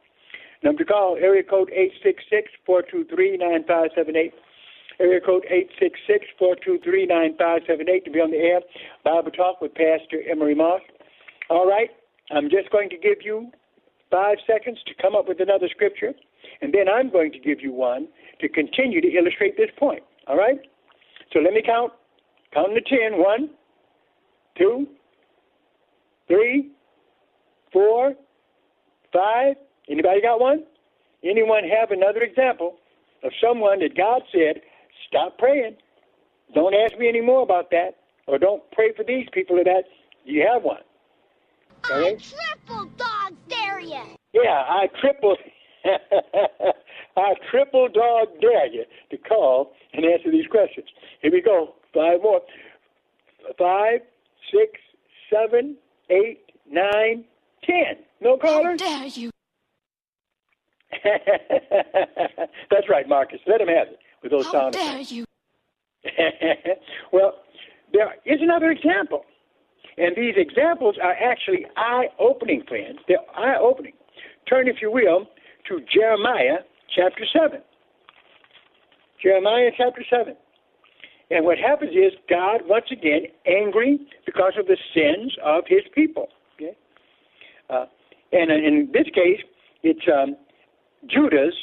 Number 0.65 0.83
to 0.83 0.85
call, 0.85 1.15
area 1.15 1.43
code 1.43 1.69
eight 1.71 1.93
six 2.03 2.23
six 2.29 2.51
four 2.65 2.81
two 2.81 3.05
three 3.05 3.37
nine 3.37 3.63
five 3.67 3.91
seven 3.95 4.17
eight 4.17 4.33
area 4.99 5.19
code 5.19 5.45
866-423-9578 6.41 8.05
to 8.05 8.11
be 8.11 8.19
on 8.19 8.31
the 8.31 8.37
air. 8.37 8.61
Bible 9.03 9.31
Talk 9.31 9.61
with 9.61 9.73
Pastor 9.75 10.21
Emery 10.29 10.55
Moss. 10.55 10.81
All 11.49 11.67
right, 11.67 11.89
I'm 12.31 12.49
just 12.49 12.71
going 12.71 12.89
to 12.89 12.97
give 12.97 13.17
you 13.23 13.51
five 14.09 14.37
seconds 14.47 14.79
to 14.87 14.93
come 15.01 15.15
up 15.15 15.27
with 15.27 15.39
another 15.41 15.67
scripture, 15.69 16.13
and 16.61 16.73
then 16.73 16.87
I'm 16.87 17.11
going 17.11 17.31
to 17.33 17.39
give 17.39 17.61
you 17.61 17.73
one 17.73 18.07
to 18.41 18.49
continue 18.49 19.01
to 19.01 19.07
illustrate 19.07 19.57
this 19.57 19.69
point. 19.77 20.03
All 20.27 20.37
right? 20.37 20.59
So 21.33 21.39
let 21.39 21.53
me 21.53 21.61
count. 21.65 21.91
Count 22.53 22.69
to 22.73 22.81
ten. 22.81 23.19
One, 23.21 23.49
two, 24.57 24.87
three, 26.27 26.71
four, 27.73 28.13
five. 29.11 29.55
Anybody 29.89 30.21
got 30.21 30.39
one? 30.39 30.63
Anyone 31.23 31.63
have 31.63 31.91
another 31.91 32.21
example 32.21 32.77
of 33.23 33.31
someone 33.41 33.79
that 33.79 33.95
God 33.95 34.21
said 34.31 34.61
stop 35.07 35.37
praying. 35.37 35.75
Don't 36.53 36.73
ask 36.73 36.97
me 36.97 37.07
any 37.07 37.21
more 37.21 37.41
about 37.41 37.71
that, 37.71 37.95
or 38.27 38.37
don't 38.37 38.63
pray 38.71 38.93
for 38.95 39.03
these 39.03 39.27
people 39.33 39.59
or 39.59 39.63
that. 39.63 39.83
You 40.23 40.45
have 40.51 40.63
one. 40.63 40.81
Okay? 41.91 42.17
Triple 42.17 42.85
dog 42.97 43.33
dare 43.47 43.79
you. 43.79 44.01
Yeah, 44.33 44.63
I 44.67 44.87
triple, 44.99 45.37
I 47.17 47.33
triple 47.51 47.87
dog 47.89 48.27
dare 48.41 48.67
you 48.67 48.85
to 49.11 49.17
call 49.17 49.73
and 49.93 50.05
answer 50.05 50.31
these 50.31 50.47
questions. 50.47 50.87
Here 51.21 51.31
we 51.31 51.41
go. 51.41 51.75
Five 51.93 52.21
more. 52.21 52.41
Five, 53.57 54.01
six, 54.51 54.79
seven, 55.31 55.77
eight, 56.09 56.51
nine, 56.69 57.25
ten. 57.63 57.97
No 58.19 58.37
callers? 58.37 58.81
How 58.81 58.99
dare 58.99 59.07
you? 59.07 59.31
That's 62.71 62.89
right, 62.89 63.07
Marcus. 63.07 63.39
Let 63.47 63.61
him 63.61 63.67
have 63.67 63.87
it 63.87 63.99
with 64.23 64.31
those 64.31 64.45
How 64.45 64.51
sound 64.51 64.73
dare 64.73 64.95
effects. 64.95 65.11
you? 65.11 65.25
well, 67.11 67.35
there 67.93 68.15
is 68.25 68.39
another 68.41 68.71
example. 68.71 69.25
And 69.97 70.15
these 70.15 70.35
examples 70.35 70.97
are 71.01 71.13
actually 71.13 71.65
eye 71.77 72.07
opening, 72.19 72.63
friends. 72.67 72.99
They're 73.07 73.17
eye 73.35 73.55
opening. 73.59 73.93
Turn, 74.47 74.67
if 74.67 74.77
you 74.81 74.91
will, 74.91 75.27
to 75.69 75.79
Jeremiah 75.93 76.59
chapter 76.93 77.25
7. 77.31 77.61
Jeremiah 79.21 79.71
chapter 79.77 80.03
7. 80.09 80.35
And 81.31 81.45
what 81.45 81.57
happens 81.57 81.91
is 81.91 82.13
God, 82.29 82.61
once 82.65 82.85
again, 82.91 83.23
angry 83.47 83.99
because 84.25 84.53
of 84.59 84.67
the 84.67 84.77
sins 84.93 85.35
of 85.43 85.63
his 85.67 85.81
people. 85.93 86.27
Okay? 86.55 86.75
Uh, 87.69 87.85
and 88.31 88.51
in 88.51 88.89
this 88.93 89.05
case, 89.13 89.39
it's 89.81 90.05
um, 90.13 90.35
Judah's 91.09 91.55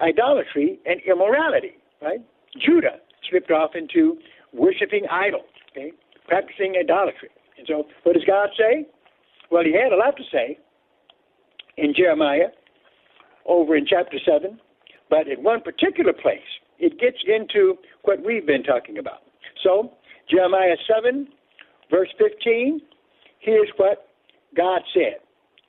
idolatry 0.00 0.78
and 0.86 1.00
immorality, 1.06 1.74
right? 2.02 2.20
Judah 2.58 2.98
slipped 3.28 3.50
off 3.50 3.72
into 3.74 4.18
worshiping 4.52 5.06
idols, 5.10 5.44
okay? 5.72 5.92
practicing 6.26 6.74
idolatry. 6.78 7.30
And 7.56 7.66
so, 7.66 7.84
what 8.04 8.14
does 8.14 8.24
God 8.24 8.50
say? 8.56 8.86
Well, 9.50 9.64
he 9.64 9.72
had 9.72 9.92
a 9.92 9.96
lot 9.96 10.16
to 10.16 10.22
say 10.30 10.58
in 11.76 11.94
Jeremiah 11.96 12.48
over 13.46 13.76
in 13.76 13.86
chapter 13.86 14.18
7, 14.24 14.60
but 15.10 15.26
in 15.26 15.42
one 15.42 15.62
particular 15.62 16.12
place, 16.12 16.40
it 16.78 17.00
gets 17.00 17.18
into 17.26 17.76
what 18.02 18.24
we've 18.24 18.46
been 18.46 18.62
talking 18.62 18.98
about. 18.98 19.22
So, 19.64 19.92
Jeremiah 20.30 20.76
7, 20.86 21.26
verse 21.90 22.10
15, 22.18 22.80
here's 23.40 23.70
what 23.76 24.08
God 24.56 24.82
said 24.92 25.16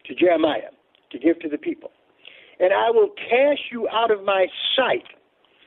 to 0.06 0.16
Jeremiah 0.16 0.72
to 1.12 1.20
give 1.20 1.40
to 1.40 1.50
the 1.50 1.58
people. 1.58 1.92
And 2.60 2.74
I 2.74 2.92
will 2.92 3.10
cast 3.10 3.62
you 3.72 3.88
out 3.90 4.12
of 4.12 4.24
my 4.24 4.48
sight, 4.76 5.06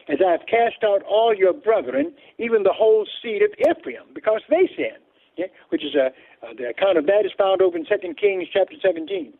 as 0.09 0.18
I 0.26 0.33
have 0.33 0.46
cast 0.46 0.85
out 0.85 1.02
all 1.05 1.35
your 1.35 1.52
brethren, 1.52 2.12
even 2.38 2.62
the 2.62 2.72
whole 2.74 3.07
seed 3.22 3.42
of 3.42 3.50
Ephraim, 3.59 4.12
because 4.14 4.42
they 4.50 4.68
sinned. 4.76 5.02
Okay? 5.35 5.50
Which 5.70 5.85
is 5.85 5.94
a 5.94 6.12
uh, 6.44 6.52
the 6.59 6.68
account 6.68 6.98
of 6.98 7.07
that 7.07 7.24
is 7.24 7.33
found 7.38 7.62
over 7.62 7.76
in 7.76 7.85
2 7.85 8.14
Kings 8.20 8.48
chapter 8.52 8.74
17. 8.83 9.33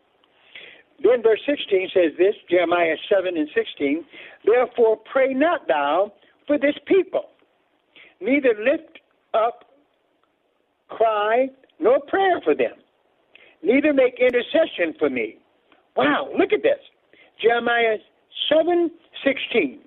Then 1.03 1.21
verse 1.21 1.41
16 1.45 1.89
says 1.93 2.11
this, 2.17 2.35
Jeremiah 2.49 2.95
7 3.09 3.35
and 3.37 3.49
16, 3.53 4.05
Therefore 4.45 4.97
pray 5.11 5.33
not 5.33 5.67
thou 5.67 6.13
for 6.47 6.57
this 6.57 6.75
people, 6.87 7.25
neither 8.21 8.55
lift 8.63 8.99
up 9.33 9.65
cry 10.89 11.47
nor 11.79 11.99
prayer 12.07 12.39
for 12.43 12.55
them, 12.55 12.73
neither 13.61 13.93
make 13.93 14.19
intercession 14.19 14.93
for 14.97 15.09
me. 15.09 15.37
Wow, 15.95 16.29
look 16.37 16.53
at 16.53 16.63
this. 16.63 16.79
Jeremiah 17.41 17.97
7 18.49 18.91
16. 19.23 19.79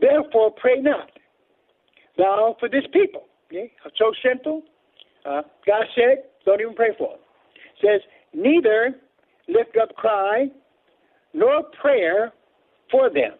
Therefore 0.00 0.50
pray 0.52 0.80
not 0.80 1.10
thou 2.16 2.56
for 2.60 2.68
this 2.68 2.84
people. 2.92 3.24
Okay? 3.46 3.72
So 3.98 4.12
simple. 4.22 4.62
Uh, 5.24 5.42
God 5.66 5.84
said, 5.94 6.24
don't 6.44 6.60
even 6.60 6.74
pray 6.74 6.90
for 6.98 7.10
them. 7.10 7.18
Says, 7.82 8.00
neither 8.32 8.94
lift 9.48 9.76
up 9.80 9.94
cry 9.96 10.48
nor 11.32 11.64
prayer 11.80 12.32
for 12.90 13.10
them, 13.10 13.32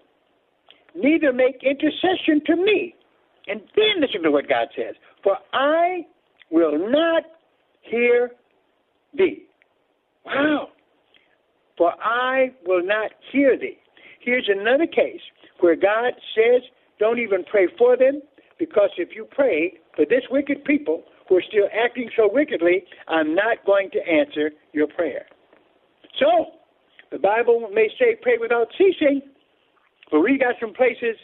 neither 0.94 1.32
make 1.32 1.62
intercession 1.62 2.40
to 2.46 2.56
me. 2.56 2.94
And 3.46 3.60
then 3.76 4.00
listen 4.00 4.22
to 4.22 4.30
what 4.30 4.48
God 4.48 4.68
says. 4.74 4.94
For 5.22 5.36
I 5.52 6.06
will 6.50 6.90
not 6.90 7.24
hear 7.82 8.30
thee. 9.16 9.44
Wow. 10.24 10.68
For 11.76 11.92
I 12.02 12.52
will 12.66 12.84
not 12.84 13.10
hear 13.32 13.58
thee. 13.58 13.78
Here's 14.20 14.48
another 14.48 14.86
case 14.86 15.20
where 15.60 15.76
God 15.76 16.12
says, 16.34 16.62
don't 16.98 17.18
even 17.18 17.44
pray 17.50 17.68
for 17.76 17.96
them, 17.96 18.22
because 18.58 18.90
if 18.96 19.10
you 19.14 19.26
pray 19.30 19.74
for 19.96 20.04
this 20.04 20.22
wicked 20.30 20.64
people 20.64 21.02
who 21.28 21.36
are 21.36 21.42
still 21.48 21.68
acting 21.72 22.08
so 22.16 22.28
wickedly, 22.32 22.84
I'm 23.08 23.34
not 23.34 23.64
going 23.66 23.90
to 23.90 23.98
answer 24.00 24.50
your 24.72 24.86
prayer. 24.86 25.26
So, 26.18 26.52
the 27.10 27.18
Bible 27.18 27.68
may 27.72 27.88
say 27.98 28.16
pray 28.20 28.38
without 28.40 28.68
ceasing, 28.78 29.22
but 30.10 30.20
we 30.20 30.38
got 30.38 30.54
some 30.60 30.72
places 30.72 31.16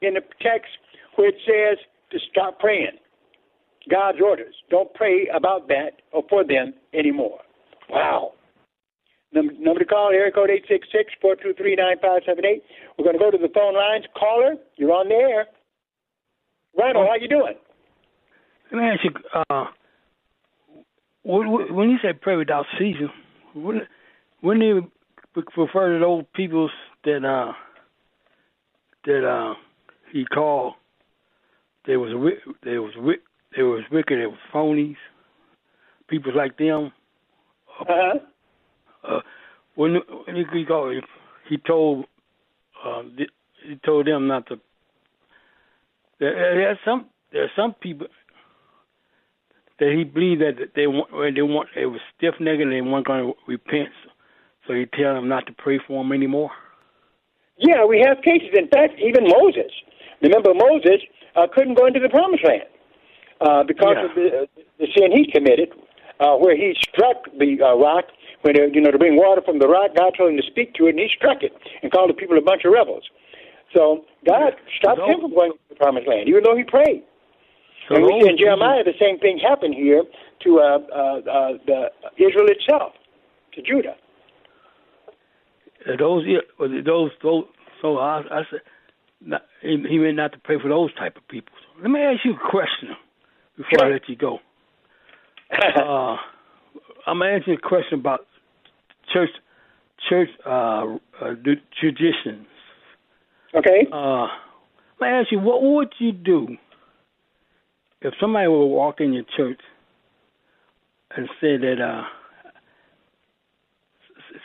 in 0.00 0.14
the 0.14 0.20
text 0.40 0.70
where 1.16 1.28
it 1.28 1.36
says 1.46 1.78
to 2.10 2.18
stop 2.30 2.58
praying. 2.58 2.98
God's 3.90 4.18
orders. 4.24 4.54
Don't 4.70 4.92
pray 4.94 5.28
about 5.34 5.68
that 5.68 6.02
or 6.12 6.22
for 6.28 6.44
them 6.44 6.74
anymore. 6.94 7.40
Wow. 7.90 8.32
Number, 9.32 9.52
number 9.58 9.80
to 9.80 9.86
call, 9.86 10.10
area 10.10 10.30
code 10.30 10.50
866-423-9578. 11.24 12.62
We're 12.98 13.04
going 13.04 13.18
to 13.18 13.18
go 13.18 13.30
to 13.30 13.38
the 13.38 13.48
phone 13.54 13.74
lines. 13.74 14.04
Caller, 14.18 14.56
you're 14.76 14.92
on 14.92 15.08
the 15.08 15.14
air. 15.14 15.46
Randall, 16.78 17.06
how 17.06 17.16
you 17.16 17.28
doing? 17.28 17.54
Let 18.70 18.78
me 18.78 18.84
ask 18.84 19.04
you, 19.04 19.10
uh, 19.48 19.64
when 21.24 21.90
you 21.90 21.98
say 22.02 22.12
pray 22.20 22.36
without 22.36 22.66
ceasing, 22.78 23.10
wouldn't, 23.54 23.84
wouldn't 24.42 24.64
you 24.64 24.90
refer 25.56 25.94
to 25.94 26.00
those 26.00 26.24
people 26.34 26.70
that 27.04 27.24
uh, 27.24 27.52
that 29.04 29.26
uh, 29.26 29.54
he 30.12 30.24
called 30.24 30.74
they 31.86 31.96
was 31.96 32.10
they 32.64 32.78
was 32.78 32.92
they 33.56 33.62
was 33.62 33.82
wicked, 33.90 34.18
they 34.18 34.26
was 34.26 34.38
phonies, 34.54 34.96
people 36.08 36.32
like 36.34 36.56
them. 36.58 36.92
Uh-huh. 37.80 38.18
Uh, 39.04 39.20
when 39.74 39.96
when 40.26 40.36
he 40.52 40.64
called, 40.64 41.02
he 41.48 41.56
told 41.58 42.06
uh, 42.84 43.02
he 43.66 43.76
told 43.84 44.06
them 44.06 44.28
not 44.28 44.46
to. 44.48 44.56
There, 46.20 46.34
there's 46.54 46.78
some 46.84 47.06
there's 47.32 47.50
some 47.56 47.74
people 47.74 48.06
that 49.78 49.92
he 49.92 50.04
believed 50.04 50.42
that 50.42 50.70
they 50.76 50.86
want 50.86 51.10
they 51.34 51.42
want 51.42 51.68
it 51.76 51.86
was 51.86 52.00
stiff 52.16 52.34
necked 52.40 52.60
and 52.62 52.72
they 52.72 52.80
weren't 52.80 53.06
going 53.06 53.24
to 53.24 53.32
repent, 53.48 53.88
so 54.66 54.74
he 54.74 54.86
tell 54.86 55.14
them 55.14 55.28
not 55.28 55.46
to 55.46 55.52
pray 55.52 55.80
for 55.86 56.02
them 56.02 56.12
anymore. 56.12 56.50
Yeah, 57.58 57.84
we 57.84 58.00
have 58.06 58.22
cases. 58.22 58.50
In 58.54 58.68
fact, 58.68 58.94
even 58.98 59.24
Moses. 59.24 59.70
Remember, 60.20 60.54
Moses 60.54 61.02
uh, 61.36 61.46
couldn't 61.52 61.74
go 61.74 61.86
into 61.86 62.00
the 62.00 62.08
promised 62.08 62.44
land 62.44 62.62
uh, 63.40 63.62
because 63.64 63.96
Yeah. 63.96 64.04
of 64.06 64.14
the, 64.14 64.26
uh, 64.42 64.46
the 64.78 64.86
sin 64.96 65.10
he 65.12 65.30
committed, 65.30 65.70
uh, 66.20 66.36
where 66.36 66.56
he 66.56 66.74
struck 66.78 67.24
the 67.38 67.58
uh, 67.62 67.74
rock 67.76 68.04
when 68.42 68.56
uh, 68.56 68.66
you 68.72 68.80
know 68.80 68.90
to 68.90 68.98
bring 68.98 69.16
water 69.16 69.42
from 69.42 69.58
the 69.58 69.66
rock. 69.66 69.96
God 69.96 70.12
told 70.16 70.30
him 70.30 70.36
to 70.36 70.46
speak 70.46 70.74
to 70.74 70.86
it, 70.86 70.90
and 70.90 71.00
he 71.00 71.08
struck 71.16 71.42
it 71.42 71.52
and 71.82 71.90
called 71.90 72.10
the 72.10 72.14
people 72.14 72.38
a 72.38 72.42
bunch 72.42 72.62
of 72.64 72.72
rebels. 72.72 73.04
So 73.72 74.04
God 74.26 74.54
stopped 74.78 75.00
him 75.00 75.20
from 75.20 75.34
going 75.34 75.52
to 75.52 75.58
the 75.70 75.74
promised 75.76 76.06
land, 76.06 76.28
even 76.28 76.42
though 76.44 76.56
he 76.56 76.64
prayed. 76.64 77.02
So 77.88 77.96
and 77.96 78.04
we 78.04 78.20
see 78.22 78.30
in 78.30 78.38
Jeremiah 78.38 78.84
the 78.84 78.94
same 79.00 79.18
thing 79.18 79.38
happened 79.38 79.74
here 79.74 80.04
to 80.44 80.60
uh, 80.60 80.62
uh, 80.62 80.98
uh, 80.98 81.52
the 81.66 81.90
Israel 82.18 82.46
itself, 82.48 82.92
to 83.54 83.62
Judah. 83.62 83.96
Uh, 85.86 85.96
those 85.98 86.24
yeah, 86.26 86.38
was 86.58 86.70
it 86.72 86.84
those 86.84 87.10
those 87.22 87.44
so 87.80 87.98
I, 87.98 88.22
I 88.30 88.42
said 88.50 88.60
not, 89.20 89.42
he, 89.60 89.82
he 89.88 89.98
meant 89.98 90.16
not 90.16 90.32
to 90.32 90.38
pray 90.38 90.56
for 90.60 90.68
those 90.68 90.94
type 90.94 91.16
of 91.16 91.26
people. 91.28 91.54
Let 91.80 91.90
me 91.90 92.00
ask 92.00 92.24
you 92.24 92.34
a 92.34 92.50
question 92.50 92.90
before 93.56 93.86
I 93.86 93.90
let 93.90 94.08
you 94.08 94.16
go. 94.16 94.38
uh, 95.76 96.16
I'm 97.06 97.22
asking 97.22 97.54
a 97.54 97.68
question 97.68 97.98
about 97.98 98.26
church 99.12 99.30
church 100.08 100.28
uh, 100.46 100.96
uh, 101.20 101.34
traditions. 101.80 102.46
Okay. 103.54 103.86
Uh, 103.92 104.26
let 105.00 105.08
me 105.08 105.14
ask 105.18 105.32
you, 105.32 105.38
what 105.38 105.62
would 105.62 105.92
you 105.98 106.12
do 106.12 106.56
if 108.00 108.14
somebody 108.20 108.48
would 108.48 108.66
walk 108.66 109.00
in 109.00 109.12
your 109.12 109.24
church 109.36 109.60
and 111.16 111.28
say 111.40 111.56
that 111.56 111.76
uh, 111.80 112.02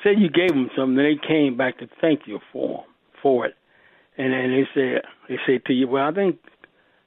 say 0.04 0.12
you 0.18 0.30
gave 0.30 0.50
them 0.50 0.70
something, 0.76 0.98
and 0.98 1.20
they 1.20 1.28
came 1.28 1.58
back 1.58 1.80
to 1.80 1.88
thank 2.02 2.22
you 2.26 2.40
for 2.52 2.86
for 3.22 3.46
it, 3.46 3.56
and 4.18 4.34
then 4.34 4.52
they 4.52 4.68
say 4.74 5.02
they 5.30 5.38
say 5.46 5.60
to 5.66 5.74
you, 5.74 5.88
"Well, 5.88 6.08
I 6.08 6.12
think 6.12 6.38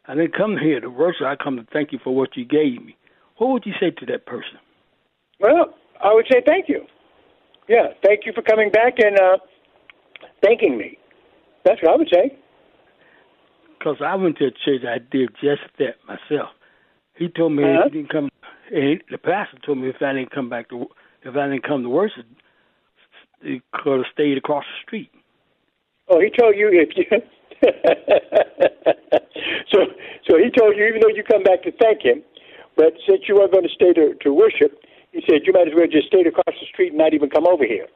I 0.07 0.15
didn't 0.15 0.37
come 0.37 0.57
here 0.57 0.81
to 0.81 0.89
worship. 0.89 1.27
I 1.27 1.37
come 1.37 1.57
to 1.57 1.67
thank 1.73 1.93
you 1.93 1.99
for 2.03 2.15
what 2.15 2.37
you 2.37 2.45
gave 2.45 2.83
me." 2.85 2.97
What 3.37 3.51
would 3.51 3.67
you 3.67 3.73
say 3.81 3.91
to 3.91 4.07
that 4.07 4.27
person? 4.27 4.59
Well, 5.41 5.75
I 6.03 6.13
would 6.13 6.27
say 6.31 6.43
thank 6.45 6.69
you. 6.69 6.85
Yeah, 7.71 7.95
thank 8.05 8.27
you 8.27 8.33
for 8.35 8.43
coming 8.43 8.71
back 8.73 8.95
and 8.99 9.17
uh, 9.17 9.39
thanking 10.43 10.77
me. 10.77 10.99
That's 11.65 11.81
what 11.81 11.93
I 11.93 11.97
would 11.97 12.09
say. 12.13 12.37
because 13.79 13.99
I 14.05 14.17
went 14.17 14.39
to 14.39 14.47
a 14.47 14.51
church. 14.51 14.83
I 14.85 14.99
did 14.99 15.31
just 15.41 15.63
that 15.79 15.95
myself. 16.09 16.51
He 17.15 17.29
told 17.29 17.53
me 17.53 17.63
Uh-huh. 17.63 17.87
if 17.87 17.93
didn't 17.93 18.11
come. 18.11 18.29
And 18.73 19.01
the 19.11 19.19
pastor 19.19 19.59
told 19.65 19.79
me 19.79 19.89
if 19.89 20.03
I 20.03 20.13
didn't 20.15 20.33
come 20.33 20.49
back 20.49 20.69
to 20.71 20.87
if 21.23 21.37
I 21.37 21.47
didn't 21.49 21.63
come 21.63 21.83
to 21.85 21.89
worship, 21.89 22.27
he 23.43 23.63
could 23.73 23.99
have 23.99 24.07
stayed 24.13 24.37
across 24.39 24.65
the 24.65 24.79
street. 24.87 25.11
Oh, 26.09 26.19
he 26.21 26.31
told 26.31 26.57
you 26.57 26.71
if 26.73 26.91
you. 26.97 27.05
so, 29.73 29.79
so 30.29 30.39
he 30.39 30.51
told 30.59 30.77
you 30.77 30.87
even 30.87 31.01
though 31.03 31.15
you 31.15 31.23
come 31.23 31.43
back 31.45 31.63
to 31.63 31.73
thank 31.81 32.03
him, 32.03 32.23
but 32.77 32.95
since 33.09 33.23
you 33.29 33.35
weren't 33.37 33.53
going 33.53 33.65
to 33.69 33.75
stay 33.75 33.93
to, 33.93 34.15
to 34.23 34.33
worship, 34.33 34.81
he 35.13 35.23
said 35.29 35.43
you 35.45 35.53
might 35.53 35.69
as 35.69 35.75
well 35.75 35.87
just 35.91 36.07
stay 36.09 36.23
across 36.23 36.45
the 36.61 36.67
street 36.73 36.89
and 36.91 36.99
not 36.99 37.15
even 37.15 37.31
come 37.31 37.47
over 37.47 37.65
here. 37.65 37.87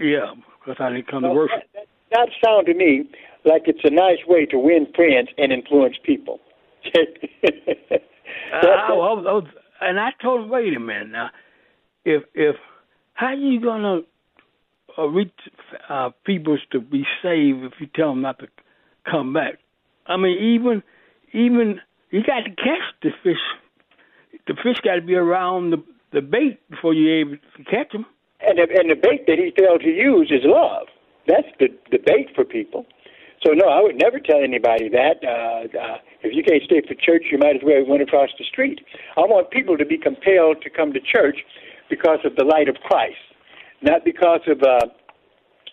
Yeah, 0.00 0.34
because 0.58 0.76
I 0.80 0.90
didn't 0.90 1.08
come 1.08 1.22
to 1.22 1.30
worship. 1.30 1.62
That, 1.74 1.86
that 2.12 2.28
sound 2.44 2.66
to 2.66 2.74
me 2.74 3.08
like 3.44 3.62
it's 3.66 3.80
a 3.84 3.90
nice 3.90 4.18
way 4.26 4.46
to 4.46 4.58
win 4.58 4.86
friends 4.94 5.28
and 5.38 5.52
influence 5.52 5.96
people. 6.04 6.40
I, 6.94 7.98
I, 8.52 8.92
was- 8.92 9.24
I 9.28 9.32
was- 9.32 9.46
and 9.82 9.98
I 9.98 10.10
told 10.22 10.44
him, 10.44 10.50
wait 10.50 10.76
a 10.76 10.80
minute 10.80 11.08
now, 11.10 11.30
if 12.04 12.22
if 12.34 12.56
how 13.14 13.28
are 13.28 13.34
you 13.34 13.60
gonna 13.60 14.00
uh, 14.98 15.06
reach 15.08 15.32
uh, 15.88 16.10
people 16.24 16.58
to 16.72 16.80
be 16.80 17.04
saved 17.22 17.64
if 17.64 17.72
you 17.80 17.86
tell 17.94 18.10
them 18.10 18.20
not 18.22 18.38
to 18.40 18.48
come 19.10 19.32
back? 19.32 19.54
I 20.06 20.16
mean, 20.16 20.36
even 20.38 20.82
even 21.32 21.80
you 22.10 22.22
got 22.22 22.40
to 22.40 22.50
catch 22.50 22.82
the 23.02 23.10
fish. 23.22 23.38
The 24.46 24.54
fish 24.62 24.80
got 24.82 24.96
to 24.96 25.00
be 25.02 25.14
around 25.14 25.70
the 25.70 25.82
the 26.12 26.20
bait 26.20 26.58
before 26.70 26.94
you're 26.94 27.20
able 27.20 27.36
to 27.56 27.64
catch 27.64 27.92
them. 27.92 28.06
And 28.40 28.58
the, 28.58 28.66
and 28.74 28.90
the 28.90 28.96
bait 28.96 29.26
that 29.26 29.38
he 29.38 29.52
failed 29.56 29.82
to 29.82 29.90
use 29.90 30.30
is 30.30 30.40
love. 30.44 30.88
That's 31.26 31.46
the 31.58 31.68
the 31.90 31.98
bait 31.98 32.28
for 32.34 32.44
people. 32.44 32.86
So 33.44 33.52
no, 33.52 33.68
I 33.68 33.80
would 33.80 33.96
never 33.96 34.18
tell 34.18 34.42
anybody 34.42 34.88
that. 34.88 35.20
Uh, 35.24 35.68
uh, 35.78 35.96
if 36.22 36.34
you 36.34 36.42
can't 36.42 36.62
stay 36.64 36.82
for 36.86 36.94
church, 36.94 37.24
you 37.30 37.38
might 37.38 37.56
as 37.56 37.62
well 37.64 37.84
run 37.86 38.00
across 38.00 38.28
the 38.38 38.44
street. 38.44 38.80
I 39.16 39.20
want 39.20 39.50
people 39.50 39.78
to 39.78 39.86
be 39.86 39.96
compelled 39.96 40.62
to 40.62 40.70
come 40.70 40.92
to 40.92 41.00
church 41.00 41.38
because 41.88 42.18
of 42.24 42.36
the 42.36 42.44
light 42.44 42.68
of 42.68 42.76
Christ, 42.84 43.20
not 43.82 44.04
because 44.04 44.40
of 44.46 44.60
uh, 44.62 44.86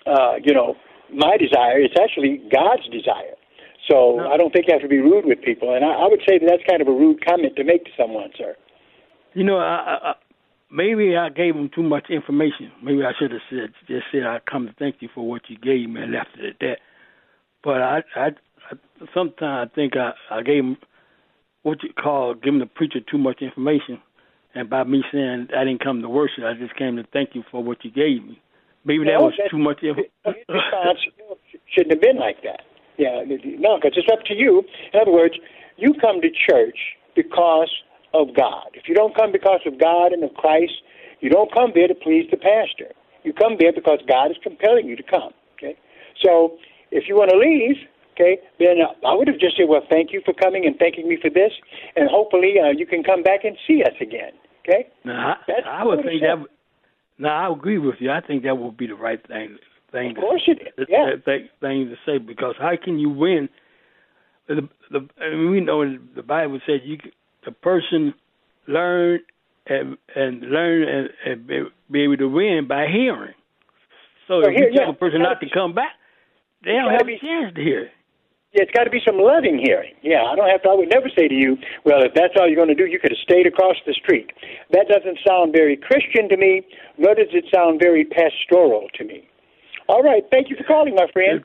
uh, 0.10 0.36
you 0.44 0.54
know 0.54 0.76
my 1.12 1.38
desire. 1.38 1.80
It's 1.80 1.96
actually 2.00 2.44
God's 2.52 2.88
desire. 2.90 3.36
So 3.90 4.20
I 4.20 4.36
don't 4.36 4.52
think 4.52 4.68
you 4.68 4.74
have 4.74 4.82
to 4.82 4.90
be 4.90 5.00
rude 5.00 5.26
with 5.26 5.42
people, 5.42 5.74
and 5.74 5.84
I, 5.84 6.04
I 6.04 6.08
would 6.08 6.20
say 6.28 6.40
that 6.40 6.46
that's 6.46 6.64
kind 6.68 6.82
of 6.82 6.90
a 6.90 6.92
rude 6.92 7.24
comment 7.26 7.56
to 7.56 7.64
make 7.64 7.86
to 7.86 7.92
someone, 7.98 8.32
sir. 8.38 8.56
You 9.34 9.46
know, 9.46 9.60
I 9.60 10.16
maybe 10.72 11.16
I 11.18 11.30
gave 11.30 11.56
them 11.56 11.70
too 11.74 11.84
much 11.84 12.10
information. 12.10 12.72
Maybe 12.84 13.04
I 13.04 13.12
should 13.18 13.32
have 13.32 13.42
said 13.50 13.74
just 13.88 14.06
said 14.12 14.24
I 14.24 14.40
come 14.50 14.68
to 14.68 14.74
thank 14.80 14.98
you 15.00 15.10
for 15.14 15.28
what 15.28 15.44
you 15.50 15.58
gave 15.58 15.90
me 15.90 16.02
and 16.02 16.12
left 16.12 16.30
it 16.38 16.46
at 16.46 16.60
that. 16.60 16.78
But 17.64 17.82
I, 17.82 18.04
I, 18.16 18.28
I 18.72 18.76
sometimes 19.14 19.70
I 19.72 19.76
think 19.76 19.94
I, 19.96 20.12
I 20.32 20.42
gave 20.42 20.64
them 20.64 20.78
what 21.64 21.84
you 21.84 21.90
call 21.94 22.34
giving 22.34 22.60
the 22.60 22.66
preacher 22.66 23.00
too 23.00 23.18
much 23.18 23.42
information, 23.42 24.00
and 24.56 24.70
by 24.70 24.84
me 24.84 25.04
saying 25.12 25.48
I 25.56 25.64
didn't 25.66 25.84
come 25.84 26.02
to 26.02 26.10
worship, 26.10 26.44
I 26.46 26.54
just 26.54 26.76
came 26.76 26.96
to 26.98 27.04
thank 27.12 27.32
you 27.34 27.44
for 27.52 27.64
what 27.64 27.84
you 27.84 27.92
gave 27.92 28.24
me. 28.26 28.42
Maybe 28.86 29.04
that 29.06 29.18
No, 29.20 29.26
was 29.26 29.34
that- 29.38 29.50
too 29.52 29.58
much. 29.58 29.84
Info- 29.84 30.04
response 30.26 31.00
shouldn't 31.74 31.92
have 31.92 32.02
been 32.02 32.18
like 32.18 32.42
that. 32.44 32.62
Yeah, 32.98 33.24
no, 33.60 33.78
because 33.78 33.94
it's 33.98 34.08
up 34.12 34.24
to 34.26 34.34
you. 34.34 34.64
In 34.94 35.00
other 35.00 35.12
words, 35.12 35.36
you 35.76 35.94
come 36.02 36.22
to 36.22 36.30
church 36.32 36.78
because 37.16 37.70
of 38.14 38.36
God. 38.36 38.70
If 38.74 38.88
you 38.88 38.96
don't 38.96 39.16
come 39.16 39.32
because 39.32 39.62
of 39.66 39.80
God 39.80 40.12
and 40.12 40.24
of 40.24 40.34
Christ, 40.36 40.74
you 41.20 41.30
don't 41.30 41.54
come 41.54 41.72
there 41.74 41.88
to 41.88 41.96
please 41.96 42.28
the 42.30 42.38
pastor. 42.38 42.94
You 43.24 43.34
come 43.34 43.56
there 43.60 43.74
because 43.74 44.00
God 44.08 44.32
is 44.32 44.38
compelling 44.42 44.88
you 44.88 44.96
to 44.96 45.04
come. 45.04 45.34
Okay, 45.58 45.76
so 46.24 46.58
if 46.92 47.06
you 47.08 47.16
want 47.16 47.32
to 47.32 47.38
leave, 47.38 47.78
okay, 48.14 48.40
then 48.60 48.78
I 49.06 49.14
would 49.14 49.28
have 49.28 49.40
just 49.40 49.58
said, 49.58 49.68
well, 49.68 49.82
thank 49.90 50.14
you 50.14 50.22
for 50.24 50.34
coming 50.34 50.66
and 50.66 50.78
thanking 50.78 51.08
me 51.08 51.18
for 51.22 51.30
this, 51.30 51.52
and 51.96 52.10
hopefully 52.10 52.56
uh, 52.62 52.72
you 52.76 52.86
can 52.86 53.04
come 53.04 53.24
back 53.24 53.44
and 53.44 53.58
see 53.68 53.82
us 53.84 53.96
again. 54.00 54.32
Okay. 54.68 54.88
Now, 55.06 55.34
I, 55.34 55.36
That's 55.48 55.62
I 55.66 55.84
would 55.86 56.04
think 56.04 56.22
that. 56.22 56.46
Now, 57.20 57.50
I 57.50 57.54
agree 57.54 57.80
with 57.80 57.96
you. 58.00 58.12
I 58.12 58.22
think 58.22 58.44
that 58.44 58.58
would 58.58 58.78
be 58.78 58.88
the 58.88 58.96
right 58.96 59.26
thing. 59.28 59.58
Thing 59.92 60.12
Of 60.12 60.18
course 60.18 60.44
it 60.48 60.74
is. 60.78 60.88
Yeah. 60.90 61.12
thing, 61.24 61.48
thing 61.62 61.90
to 61.90 61.96
say 62.06 62.18
because 62.18 62.56
how 62.60 62.74
can 62.82 63.00
you 63.00 63.10
win? 63.10 63.48
The, 64.48 64.68
the 64.92 65.08
I 65.22 65.30
mean, 65.30 65.50
we 65.50 65.62
know 65.62 65.98
the 66.16 66.24
Bible 66.24 66.60
says 66.66 66.82
you 66.84 66.98
the 67.48 67.52
person 67.54 68.14
learn 68.68 69.22
and 69.68 69.96
and 70.16 70.42
learn 70.52 70.84
and, 70.84 71.10
and 71.26 71.48
be, 71.48 71.64
be 71.90 72.04
able 72.04 72.18
to 72.18 72.28
win 72.28 72.68
by 72.68 72.88
hearing. 72.92 73.34
So 74.28 74.40
Well, 74.44 74.50
if 74.52 74.56
here- 74.56 74.70
you 74.70 74.76
tell 74.76 74.88
yeah, 74.92 74.92
a 74.92 74.94
person 75.00 75.22
not 75.24 75.40
to 75.40 75.48
come 75.50 75.74
back, 75.74 75.94
they 76.64 76.74
don't 76.74 76.92
have 76.92 77.08
be- 77.08 77.16
a 77.16 77.20
chance 77.20 77.56
to 77.56 77.62
hear. 77.64 77.84
it. 77.88 77.92
Yeah, 78.54 78.64
it's 78.64 78.72
got 78.72 78.84
to 78.86 78.90
be 78.90 79.00
some 79.06 79.18
loving 79.20 79.60
hearing. 79.64 79.94
Yeah, 80.02 80.24
I 80.24 80.36
don't 80.36 80.50
have 80.50 80.62
to. 80.64 80.70
I 80.70 80.74
would 80.74 80.90
never 80.90 81.10
say 81.18 81.28
to 81.28 81.34
you, 81.34 81.58
"Well, 81.86 82.02
if 82.04 82.14
that's 82.16 82.34
all 82.40 82.48
you're 82.48 82.56
going 82.56 82.70
to 82.76 82.76
do, 82.76 82.86
you 82.86 83.00
could 83.00 83.12
have 83.12 83.20
stayed 83.24 83.46
across 83.48 83.76
the 83.86 83.94
street." 83.94 84.32
That 84.72 84.88
doesn't 84.88 85.20
sound 85.26 85.54
very 85.54 85.76
Christian 85.78 86.28
to 86.30 86.38
me, 86.38 86.64
nor 86.98 87.14
does 87.16 87.28
it 87.32 87.46
sound 87.54 87.80
very 87.82 88.04
pastoral 88.06 88.88
to 88.96 89.04
me. 89.06 89.28
All 89.88 90.02
right, 90.04 90.24
thank 90.32 90.50
you 90.50 90.56
for 90.58 90.64
calling, 90.64 90.96
my 90.96 91.08
friend. 91.14 91.44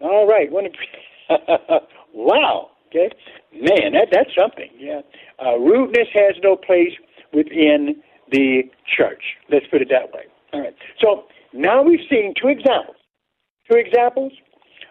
All 0.00 0.26
right, 0.26 0.50
Wanna- 0.50 0.70
wow. 2.14 2.70
Okay, 2.96 3.14
man, 3.52 3.92
that 3.92 4.08
that's 4.10 4.30
something. 4.38 4.70
Yeah, 4.78 5.00
uh, 5.44 5.58
rudeness 5.58 6.08
has 6.14 6.36
no 6.42 6.56
place 6.56 6.92
within 7.32 8.02
the 8.32 8.62
church. 8.96 9.22
Let's 9.50 9.66
put 9.70 9.82
it 9.82 9.88
that 9.90 10.12
way. 10.14 10.24
All 10.52 10.60
right. 10.60 10.74
So 11.00 11.24
now 11.52 11.82
we've 11.82 12.06
seen 12.08 12.32
two 12.40 12.48
examples. 12.48 12.96
Two 13.70 13.76
examples. 13.78 14.32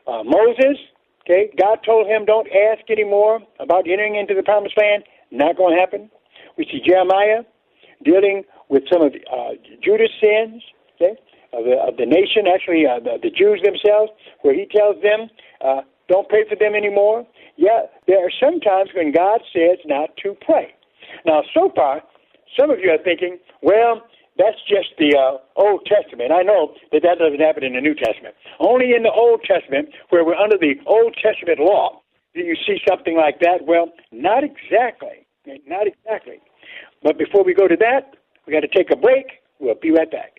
Uh, 0.05 0.23
Moses, 0.23 0.77
okay, 1.23 1.49
God 1.59 1.79
told 1.85 2.07
him, 2.07 2.25
don't 2.25 2.47
ask 2.47 2.87
anymore 2.91 3.39
about 3.59 3.87
entering 3.89 4.15
into 4.15 4.35
the 4.35 4.43
promised 4.43 4.77
land. 4.77 5.03
Not 5.31 5.57
going 5.57 5.73
to 5.73 5.79
happen. 5.79 6.11
We 6.57 6.65
see 6.65 6.81
Jeremiah 6.85 7.41
dealing 8.03 8.43
with 8.69 8.83
some 8.91 9.01
of 9.01 9.13
the, 9.13 9.19
uh, 9.31 9.55
Judah's 9.83 10.11
sins, 10.21 10.61
okay, 10.95 11.17
of 11.53 11.65
the, 11.65 11.75
of 11.81 11.97
the 11.97 12.05
nation, 12.05 12.45
actually 12.53 12.85
uh, 12.85 12.99
the, 12.99 13.17
the 13.23 13.31
Jews 13.31 13.61
themselves, 13.63 14.11
where 14.41 14.53
he 14.53 14.67
tells 14.69 15.01
them, 15.01 15.29
uh, 15.65 15.81
don't 16.07 16.29
pray 16.29 16.45
for 16.47 16.55
them 16.55 16.75
anymore. 16.75 17.25
Yeah, 17.57 17.87
there 18.07 18.25
are 18.25 18.31
some 18.39 18.59
times 18.59 18.89
when 18.95 19.11
God 19.11 19.41
says 19.53 19.79
not 19.85 20.15
to 20.23 20.35
pray. 20.45 20.73
Now, 21.25 21.43
so 21.53 21.71
far, 21.75 22.03
some 22.59 22.69
of 22.69 22.79
you 22.79 22.91
are 22.91 23.01
thinking, 23.01 23.37
well, 23.61 24.01
that's 24.37 24.59
just 24.67 24.89
the 24.99 25.15
uh, 25.15 25.37
Old 25.55 25.87
Testament. 25.87 26.31
I 26.31 26.43
know 26.43 26.73
that 26.91 27.01
that 27.03 27.19
doesn't 27.19 27.39
happen 27.39 27.63
in 27.63 27.73
the 27.73 27.81
New 27.81 27.95
Testament. 27.95 28.35
Only 28.59 28.93
in 28.93 29.03
the 29.03 29.11
Old 29.11 29.41
Testament, 29.43 29.89
where 30.09 30.25
we're 30.25 30.35
under 30.35 30.57
the 30.57 30.75
Old 30.85 31.15
Testament 31.21 31.59
law, 31.59 32.01
do 32.33 32.41
you 32.41 32.55
see 32.67 32.77
something 32.87 33.15
like 33.15 33.39
that. 33.39 33.65
Well, 33.65 33.93
not 34.11 34.43
exactly. 34.43 35.25
Not 35.65 35.87
exactly. 35.87 36.41
But 37.01 37.17
before 37.17 37.45
we 37.45 37.53
go 37.53 37.67
to 37.67 37.77
that, 37.77 38.15
we 38.45 38.53
got 38.53 38.61
to 38.61 38.67
take 38.67 38.91
a 38.91 38.97
break. 38.97 39.25
We'll 39.59 39.75
be 39.75 39.91
right 39.91 40.11
back. 40.11 40.33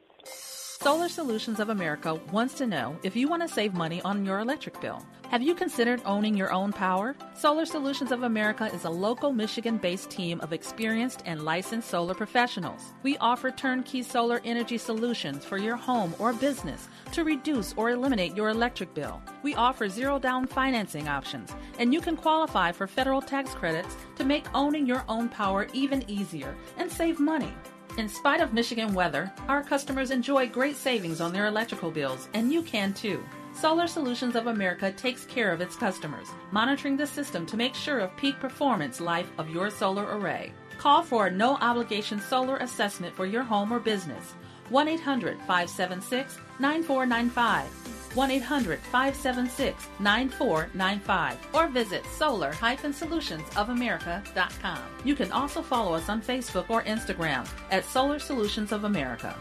Solar 0.83 1.09
Solutions 1.09 1.59
of 1.59 1.71
America 1.71 2.15
wants 2.31 2.53
to 2.55 2.67
know 2.67 2.99
if 3.03 3.17
you 3.17 3.29
want 3.29 3.41
to 3.41 3.49
save 3.49 3.73
money 3.73 4.03
on 4.03 4.27
your 4.27 4.41
electric 4.41 4.79
bill. 4.79 5.03
Have 5.31 5.41
you 5.43 5.55
considered 5.55 6.03
owning 6.05 6.37
your 6.37 6.53
own 6.53 6.71
power? 6.71 7.17
Solar 7.35 7.65
Solutions 7.65 8.13
of 8.13 8.25
America 8.25 8.67
is 8.67 8.85
a 8.85 8.91
local 8.91 9.33
Michigan 9.33 9.79
based 9.79 10.11
team 10.11 10.39
of 10.43 10.53
experienced 10.53 11.23
and 11.25 11.43
licensed 11.43 11.89
solar 11.89 12.15
professionals. 12.15 12.93
We 13.03 13.17
offer 13.19 13.51
turnkey 13.51 14.03
solar 14.03 14.43
energy 14.45 14.77
solutions 14.77 15.47
for 15.47 15.57
your 15.57 15.77
home 15.77 16.15
or 16.19 16.35
business 16.35 16.89
to 17.13 17.25
reduce 17.25 17.73
or 17.79 17.91
eliminate 17.91 18.37
your 18.37 18.51
electric 18.51 18.93
bill. 18.93 19.23
We 19.43 19.55
offer 19.55 19.89
zero 19.89 20.19
down 20.19 20.47
financing 20.47 21.09
options, 21.09 21.55
and 21.79 21.95
you 21.95 22.03
can 22.03 22.17
qualify 22.17 22.73
for 22.73 22.87
federal 22.87 23.23
tax 23.23 23.55
credits 23.55 23.97
to 24.17 24.25
make 24.25 24.45
owning 24.55 24.87
your 24.87 25.05
own 25.09 25.31
power 25.31 25.69
even 25.73 26.09
easier 26.09 26.55
and 26.77 26.93
save 26.93 27.19
money. 27.19 27.53
In 27.97 28.11
spite 28.11 28.43
of 28.43 28.53
Michigan 28.53 28.93
weather, 28.93 29.33
our 29.49 29.63
customers 29.63 30.11
enjoy 30.11 30.49
great 30.49 30.77
savings 30.77 31.23
on 31.23 31.33
their 31.33 31.47
electrical 31.47 31.91
bills, 31.91 32.29
and 32.35 32.53
you 32.53 32.61
can 32.61 32.93
too. 32.93 33.25
Solar 33.55 33.87
Solutions 33.87 34.37
of 34.37 34.49
America 34.49 34.93
takes 34.93 35.25
care 35.25 35.51
of 35.51 35.63
its 35.63 35.77
customers, 35.77 36.29
monitoring 36.51 36.99
the 36.99 37.07
system 37.07 37.47
to 37.47 37.57
make 37.57 37.75
sure 37.75 38.01
of 38.01 38.15
peak 38.19 38.39
performance 38.39 39.01
life 39.01 39.31
of 39.39 39.49
your 39.49 39.71
solar 39.71 40.05
array. 40.19 40.53
Call 40.77 41.03
for 41.03 41.29
a 41.29 41.31
no 41.31 41.57
obligation 41.63 42.21
solar 42.21 42.59
assessment 42.59 43.17
for 43.17 43.25
your 43.25 43.43
home 43.43 43.73
or 43.73 43.81
business. 43.81 44.35
1 44.69 44.89
800 44.89 45.39
576 45.39 46.39
9495. 46.59 47.96
1 48.17 48.31
800 48.31 48.81
576 48.81 49.87
9495. 50.01 51.37
Or 51.55 51.69
visit 51.69 52.05
solar 52.07 52.53
solutionsofamerica.com. 52.53 54.79
You 55.05 55.15
can 55.15 55.31
also 55.33 55.61
follow 55.63 55.95
us 55.95 56.09
on 56.09 56.23
Facebook 56.23 56.71
or 56.71 56.83
Instagram 56.83 57.47
at 57.71 57.85
Solar 57.85 58.19
Solutions 58.19 58.73
of 58.73 58.85
America. 58.85 59.37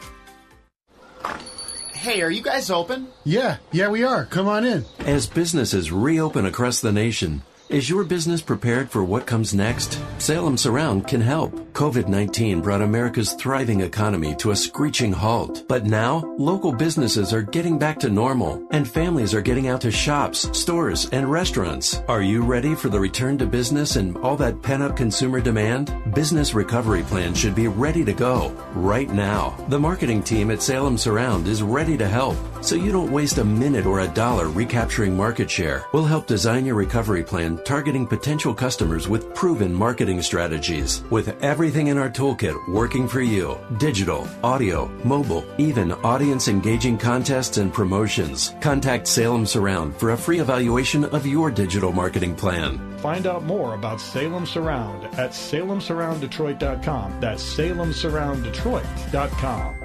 Hey, 1.93 2.21
are 2.21 2.30
you 2.30 2.43
guys 2.43 2.69
open? 2.69 3.07
Yeah, 3.23 3.57
yeah, 3.71 3.89
we 3.89 4.03
are. 4.03 4.26
Come 4.26 4.47
on 4.47 4.63
in. 4.63 4.86
As 4.99 5.26
businesses 5.26 5.91
reopen 5.91 6.45
across 6.45 6.82
the 6.82 6.91
nation, 6.91 7.41
is 7.70 7.89
your 7.89 8.03
business 8.03 8.41
prepared 8.41 8.91
for 8.91 9.03
what 9.03 9.26
comes 9.26 9.53
next? 9.53 9.99
Salem 10.20 10.57
Surround 10.57 11.07
can 11.07 11.22
help. 11.22 11.53
COVID 11.74 12.07
19 12.07 12.61
brought 12.61 12.82
America's 12.82 13.34
thriving 13.34 13.82
economy 13.82 14.34
to 14.36 14.51
a 14.51 14.55
screeching 14.55 15.11
halt. 15.11 15.66
But 15.68 15.86
now, 15.86 16.24
local 16.38 16.72
businesses 16.72 17.34
are 17.34 17.41
getting 17.41 17.78
back 17.78 17.99
to 17.99 18.09
normal, 18.09 18.66
and 18.72 18.89
families 18.89 19.34
are 19.34 19.41
getting 19.41 19.68
out 19.68 19.82
to 19.82 19.91
shops, 19.91 20.47
stores, 20.57 21.09
and 21.11 21.30
restaurants. 21.30 22.01
Are 22.07 22.22
you 22.22 22.43
ready 22.43 22.76
for 22.76 22.88
the 22.88 22.99
return 22.99 23.38
to 23.39 23.45
business 23.45 23.97
and 23.97 24.16
all 24.20 24.38
that 24.38 24.61
pent 24.61 24.84
up 24.84 24.95
consumer 24.95 25.41
demand? 25.41 25.93
Business 26.13 26.53
Recovery 26.53 27.03
Plan 27.03 27.34
should 27.34 27.55
be 27.55 27.68
ready 27.68 28.05
to 28.05 28.13
go 28.13 28.49
right 28.74 29.09
now. 29.09 29.57
The 29.68 29.80
marketing 29.80 30.24
team 30.24 30.51
at 30.51 30.61
Salem 30.61 30.97
Surround 30.97 31.47
is 31.47 31.61
ready 31.61 31.97
to 31.97 32.07
help, 32.07 32.38
so 32.61 32.76
you 32.76 32.93
don't 32.93 33.11
waste 33.11 33.38
a 33.38 33.43
minute 33.43 33.86
or 33.86 33.99
a 34.01 34.07
dollar 34.07 34.49
recapturing 34.49 35.18
market 35.18 35.51
share. 35.51 35.84
We'll 35.91 36.05
help 36.05 36.26
design 36.26 36.66
your 36.66 36.76
recovery 36.76 37.24
plan 37.24 37.59
targeting 37.66 38.07
potential 38.07 38.53
customers 38.53 39.09
with 39.09 39.34
proven 39.34 39.74
marketing 39.74 40.22
strategies. 40.22 41.03
With 41.09 41.41
everything 41.43 41.88
in 41.88 41.97
our 41.97 42.09
toolkit 42.09 42.70
working 42.70 43.05
for 43.07 43.22
you 43.22 43.57
digital, 43.78 44.28
audio, 44.43 44.88
mobile, 45.03 45.43
even 45.57 45.91
audience 45.91 46.47
engaging 46.47 46.97
contests 46.97 47.57
and 47.57 47.74
promotions. 47.74 48.53
Contact 48.61 49.07
Salem 49.07 49.45
Surround 49.45 49.95
for 49.97 50.11
a 50.11 50.18
free 50.18 50.39
evaluation 50.39 51.03
of 51.05 51.26
your 51.26 51.51
digital 51.51 51.91
marketing 51.91 52.36
plan. 52.36 52.80
Find 52.99 53.28
out 53.28 53.43
more 53.43 53.76
about 53.76 53.99
Salem 53.99 54.45
Surround 54.45 55.03
at 55.20 55.32
salemsurrounddetroit.com. 55.32 57.20
That's 57.20 57.43
salemsurrounddetroit.com. 57.57 59.76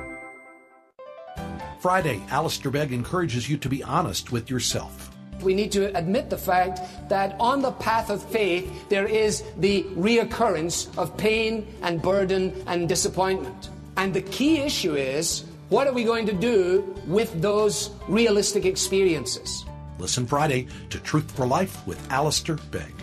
Friday, 1.80 2.22
Alistair 2.30 2.70
Begg 2.70 2.92
encourages 2.92 3.48
you 3.48 3.56
to 3.56 3.68
be 3.68 3.82
honest 3.82 4.32
with 4.32 4.50
yourself. 4.50 5.09
We 5.42 5.54
need 5.54 5.72
to 5.72 5.96
admit 5.96 6.30
the 6.30 6.38
fact 6.38 6.80
that 7.08 7.36
on 7.40 7.62
the 7.62 7.72
path 7.72 8.10
of 8.10 8.22
faith, 8.22 8.88
there 8.88 9.06
is 9.06 9.42
the 9.58 9.84
reoccurrence 9.96 10.96
of 10.98 11.16
pain 11.16 11.66
and 11.82 12.02
burden 12.02 12.62
and 12.66 12.88
disappointment. 12.88 13.70
And 13.96 14.14
the 14.14 14.22
key 14.22 14.58
issue 14.58 14.94
is 14.94 15.44
what 15.68 15.86
are 15.86 15.92
we 15.92 16.04
going 16.04 16.26
to 16.26 16.32
do 16.32 16.94
with 17.06 17.40
those 17.40 17.90
realistic 18.08 18.64
experiences? 18.64 19.64
Listen 19.98 20.26
Friday 20.26 20.66
to 20.88 20.98
Truth 20.98 21.30
for 21.30 21.46
Life 21.46 21.86
with 21.86 22.00
Alistair 22.10 22.56
Begg. 22.70 22.94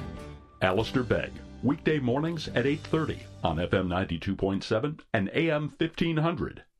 Alistair 0.62 1.04
Begg, 1.04 1.32
weekday 1.62 2.00
mornings 2.00 2.48
at 2.56 2.66
8:30 2.66 3.20
on 3.44 3.58
FM 3.58 3.88
92.7 3.88 5.00
and 5.14 5.30
AM 5.34 5.70
1500. 5.78 6.64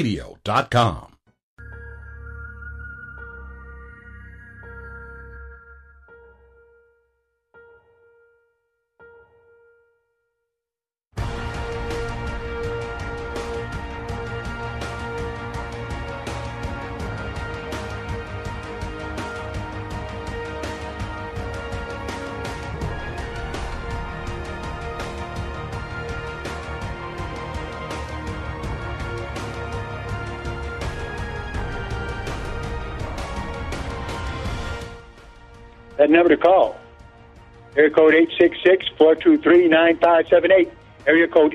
radio.com. 0.00 1.09
That 36.00 36.08
number 36.08 36.30
to 36.30 36.36
call. 36.38 36.80
Area 37.76 37.90
code 37.90 38.14
866-423-9578. 38.98 40.72
Area 41.06 41.28
code 41.28 41.52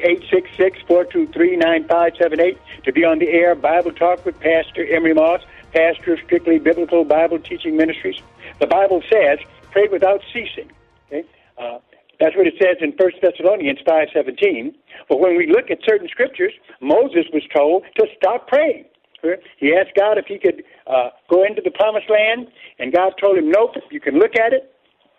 866-423-9578 0.88 2.58
to 2.84 2.94
be 2.94 3.04
on 3.04 3.18
the 3.18 3.28
air 3.28 3.56
Bible 3.56 3.92
Talk 3.92 4.24
with 4.24 4.40
Pastor 4.40 4.86
Emery 4.86 5.16
Moss, 5.16 5.42
pastor 5.74 6.14
of 6.14 6.20
Strictly 6.26 6.60
Biblical 6.60 7.04
Bible 7.04 7.40
Teaching 7.40 7.76
Ministries. 7.76 8.22
The 8.60 8.68
Bible 8.68 9.02
says, 9.12 9.40
pray 9.72 9.88
without 9.88 10.22
ceasing. 10.32 10.72
Okay? 11.08 11.24
Uh, 11.58 11.80
that's 12.20 12.36
what 12.36 12.46
it 12.46 12.54
says 12.62 12.78
in 12.82 12.92
1 12.92 13.12
Thessalonians 13.24 13.80
5.17. 13.80 14.76
But 15.10 15.22
when 15.22 15.36
we 15.38 15.48
look 15.52 15.72
at 15.72 15.80
certain 15.84 16.08
scriptures, 16.08 16.54
Moses 16.82 17.26
was 17.34 17.42
told 17.52 17.84
to 17.96 18.06
stop 18.16 18.48
praying. 18.48 18.86
He 19.58 19.74
asked 19.74 19.96
God 19.96 20.20
if 20.20 20.28
he 20.28 20.38
could 20.38 20.64
uh, 20.88 21.10
go 21.30 21.44
into 21.44 21.62
the 21.64 21.72
promised 21.72 22.10
land, 22.10 22.48
and 22.80 22.94
God 22.94 23.14
told 23.22 23.38
him, 23.38 23.50
Nope, 23.50 23.76
you 23.92 24.00
can 24.00 24.16
look 24.16 24.36
at 24.36 24.54
it. 24.54 24.72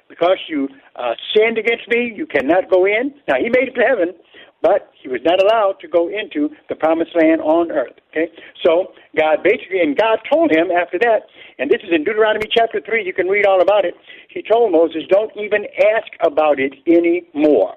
Because 0.08 0.38
you 0.48 0.68
uh, 0.94 1.14
sinned 1.34 1.58
against 1.58 1.88
me, 1.88 2.12
you 2.14 2.26
cannot 2.26 2.70
go 2.70 2.86
in. 2.86 3.12
Now, 3.26 3.42
he 3.42 3.50
made 3.50 3.66
it 3.66 3.74
to 3.74 3.82
heaven, 3.82 4.14
but 4.62 4.90
he 5.02 5.08
was 5.08 5.20
not 5.24 5.42
allowed 5.42 5.80
to 5.80 5.88
go 5.88 6.08
into 6.08 6.50
the 6.68 6.76
promised 6.76 7.10
land 7.14 7.40
on 7.40 7.72
earth. 7.72 7.98
Okay? 8.10 8.30
So, 8.64 8.94
God 9.18 9.42
basically, 9.42 9.80
and 9.82 9.96
God 9.98 10.20
told 10.30 10.52
him 10.52 10.70
after 10.70 10.98
that, 11.00 11.26
and 11.58 11.70
this 11.70 11.82
is 11.82 11.90
in 11.92 12.04
Deuteronomy 12.04 12.46
chapter 12.50 12.80
3, 12.80 13.04
you 13.04 13.12
can 13.12 13.26
read 13.26 13.46
all 13.46 13.60
about 13.60 13.84
it. 13.84 13.94
He 14.30 14.42
told 14.42 14.70
Moses, 14.70 15.02
Don't 15.10 15.32
even 15.36 15.66
ask 15.94 16.06
about 16.22 16.60
it 16.60 16.74
anymore. 16.86 17.74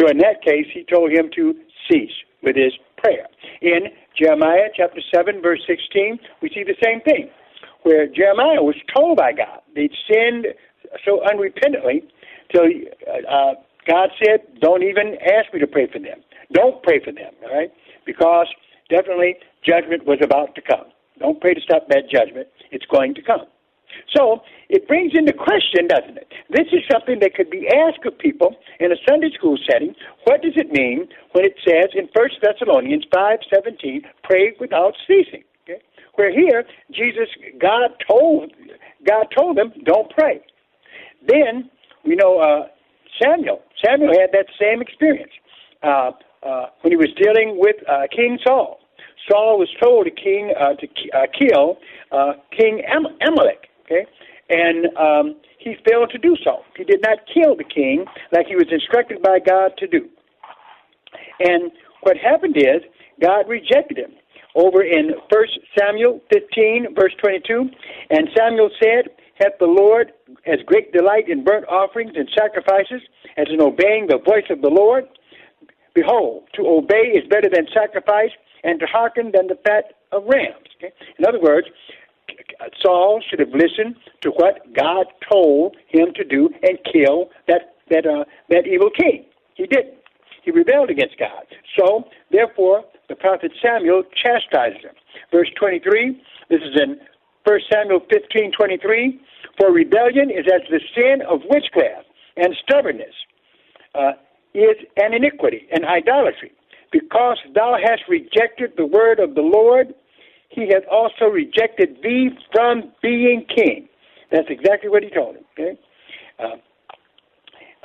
So, 0.00 0.08
in 0.08 0.18
that 0.18 0.40
case, 0.42 0.66
he 0.72 0.84
told 0.84 1.12
him 1.12 1.28
to 1.36 1.54
cease 1.90 2.16
with 2.42 2.56
his 2.56 2.72
prayer. 2.96 3.26
In 3.60 3.88
Jeremiah 4.18 4.68
chapter 4.74 5.00
7, 5.14 5.40
verse 5.42 5.60
16, 5.66 6.18
we 6.42 6.50
see 6.50 6.64
the 6.64 6.76
same 6.82 7.00
thing, 7.02 7.30
where 7.82 8.06
Jeremiah 8.06 8.62
was 8.62 8.76
told 8.94 9.16
by 9.16 9.32
God 9.32 9.60
they'd 9.74 9.92
sinned 10.10 10.46
so 11.04 11.20
unrepentantly 11.26 12.02
till 12.52 12.64
uh, 13.30 13.54
God 13.86 14.10
said, 14.22 14.40
Don't 14.60 14.82
even 14.82 15.16
ask 15.22 15.52
me 15.52 15.60
to 15.60 15.66
pray 15.66 15.86
for 15.86 15.98
them. 15.98 16.20
Don't 16.52 16.82
pray 16.82 17.00
for 17.04 17.12
them, 17.12 17.32
all 17.44 17.56
right? 17.56 17.70
Because 18.06 18.46
definitely 18.90 19.36
judgment 19.64 20.06
was 20.06 20.18
about 20.22 20.54
to 20.54 20.62
come. 20.62 20.86
Don't 21.18 21.40
pray 21.40 21.54
to 21.54 21.60
stop 21.60 21.88
that 21.88 22.08
judgment. 22.10 22.48
It's 22.70 22.86
going 22.86 23.14
to 23.14 23.22
come. 23.22 23.46
So 24.16 24.40
it 24.68 24.86
brings 24.88 25.12
into 25.14 25.32
question, 25.32 25.88
doesn't 25.88 26.16
it? 26.16 26.28
This 26.50 26.66
is 26.72 26.80
something 26.90 27.18
that 27.20 27.34
could 27.34 27.50
be 27.50 27.68
asked 27.68 28.04
of 28.06 28.18
people 28.18 28.56
in 28.80 28.92
a 28.92 28.96
Sunday 29.08 29.30
school 29.36 29.58
setting. 29.70 29.94
What 30.24 30.42
does 30.42 30.54
it 30.56 30.70
mean 30.72 31.08
when 31.32 31.44
it 31.44 31.54
says 31.66 31.90
in 31.94 32.08
1 32.12 32.40
Thessalonians 32.42 33.04
5:17, 33.12 34.04
"Pray 34.22 34.54
without 34.60 34.94
ceasing"? 35.06 35.44
Okay? 35.62 35.80
Where 36.14 36.30
here 36.30 36.64
Jesus, 36.90 37.28
God 37.58 37.92
told 38.08 38.52
God 39.04 39.26
told 39.36 39.56
them, 39.56 39.72
"Don't 39.84 40.10
pray." 40.10 40.40
Then 41.26 41.70
we 42.04 42.14
know 42.14 42.38
uh, 42.38 42.68
Samuel. 43.22 43.62
Samuel 43.84 44.12
had 44.18 44.32
that 44.32 44.46
same 44.60 44.80
experience 44.80 45.32
uh, 45.82 46.12
uh, 46.42 46.66
when 46.80 46.92
he 46.92 46.96
was 46.96 47.12
dealing 47.16 47.58
with 47.58 47.76
uh, 47.88 48.06
King 48.14 48.38
Saul. 48.46 48.80
Saul 49.30 49.58
was 49.58 49.68
told 49.82 50.06
to 50.06 50.10
king 50.10 50.54
uh, 50.58 50.74
to 50.74 50.86
uh, 51.12 51.26
kill 51.38 51.78
King 52.56 52.82
Am- 52.86 53.16
Amalek. 53.26 53.67
Okay, 53.88 54.04
and 54.50 54.86
um, 54.96 55.40
he 55.58 55.76
failed 55.88 56.10
to 56.12 56.18
do 56.18 56.36
so. 56.44 56.60
He 56.76 56.84
did 56.84 57.00
not 57.02 57.18
kill 57.32 57.56
the 57.56 57.64
king 57.64 58.04
like 58.32 58.46
he 58.46 58.54
was 58.54 58.68
instructed 58.70 59.22
by 59.22 59.38
God 59.44 59.72
to 59.78 59.86
do. 59.86 60.08
And 61.40 61.72
what 62.02 62.16
happened 62.16 62.56
is 62.56 62.82
God 63.20 63.48
rejected 63.48 63.98
him. 63.98 64.12
Over 64.54 64.82
in 64.82 65.12
1 65.30 65.44
Samuel 65.78 66.20
15, 66.32 66.94
verse 66.94 67.12
22, 67.22 67.70
and 68.10 68.28
Samuel 68.36 68.70
said, 68.82 69.10
Hath 69.38 69.58
the 69.60 69.66
Lord 69.66 70.12
as 70.46 70.58
great 70.66 70.92
delight 70.92 71.28
in 71.28 71.44
burnt 71.44 71.66
offerings 71.68 72.12
and 72.16 72.28
sacrifices 72.36 73.02
as 73.36 73.46
in 73.52 73.60
obeying 73.60 74.08
the 74.08 74.18
voice 74.18 74.48
of 74.50 74.62
the 74.62 74.70
Lord? 74.70 75.04
Behold, 75.94 76.48
to 76.54 76.66
obey 76.66 77.14
is 77.14 77.28
better 77.28 77.48
than 77.52 77.66
sacrifice, 77.72 78.30
and 78.64 78.80
to 78.80 78.86
hearken 78.86 79.32
than 79.34 79.46
the 79.46 79.58
fat 79.64 79.94
of 80.12 80.24
rams. 80.24 80.66
Okay? 80.76 80.92
In 81.18 81.24
other 81.26 81.40
words, 81.40 81.68
Saul 82.82 83.22
should 83.28 83.40
have 83.40 83.50
listened 83.52 83.96
to 84.22 84.30
what 84.30 84.74
God 84.74 85.06
told 85.30 85.76
him 85.88 86.12
to 86.14 86.24
do 86.24 86.50
and 86.62 86.78
kill 86.92 87.30
that 87.46 87.74
that 87.90 88.06
uh, 88.06 88.24
that 88.48 88.66
evil 88.66 88.90
king. 88.90 89.24
He 89.54 89.66
didn't. 89.66 89.94
He 90.42 90.50
rebelled 90.50 90.90
against 90.90 91.18
God. 91.18 91.44
So, 91.78 92.04
therefore, 92.30 92.84
the 93.08 93.16
prophet 93.16 93.52
Samuel 93.62 94.02
chastises 94.16 94.82
him. 94.82 94.94
Verse 95.32 95.50
23. 95.58 96.22
This 96.48 96.60
is 96.60 96.80
in 96.80 96.98
1 97.44 97.60
Samuel 97.72 98.00
15:23. 98.00 99.18
For 99.58 99.72
rebellion 99.72 100.30
is 100.30 100.46
as 100.52 100.62
the 100.70 100.80
sin 100.94 101.22
of 101.28 101.40
witchcraft, 101.50 102.06
and 102.36 102.54
stubbornness 102.62 103.14
uh, 103.94 104.12
is 104.54 104.76
an 104.96 105.14
iniquity, 105.14 105.66
an 105.72 105.84
idolatry. 105.84 106.52
Because 106.92 107.38
thou 107.54 107.76
hast 107.82 108.02
rejected 108.08 108.72
the 108.76 108.86
word 108.86 109.18
of 109.20 109.34
the 109.34 109.42
Lord, 109.42 109.94
he 110.48 110.62
hath 110.72 110.84
also 110.90 111.26
rejected 111.26 111.98
thee 112.02 112.30
from 112.52 112.92
being 113.02 113.44
king. 113.54 113.88
That's 114.30 114.48
exactly 114.48 114.90
what 114.90 115.02
he 115.02 115.10
told 115.10 115.36
him. 115.36 115.44
Okay? 115.52 115.78
Uh, 116.38 116.56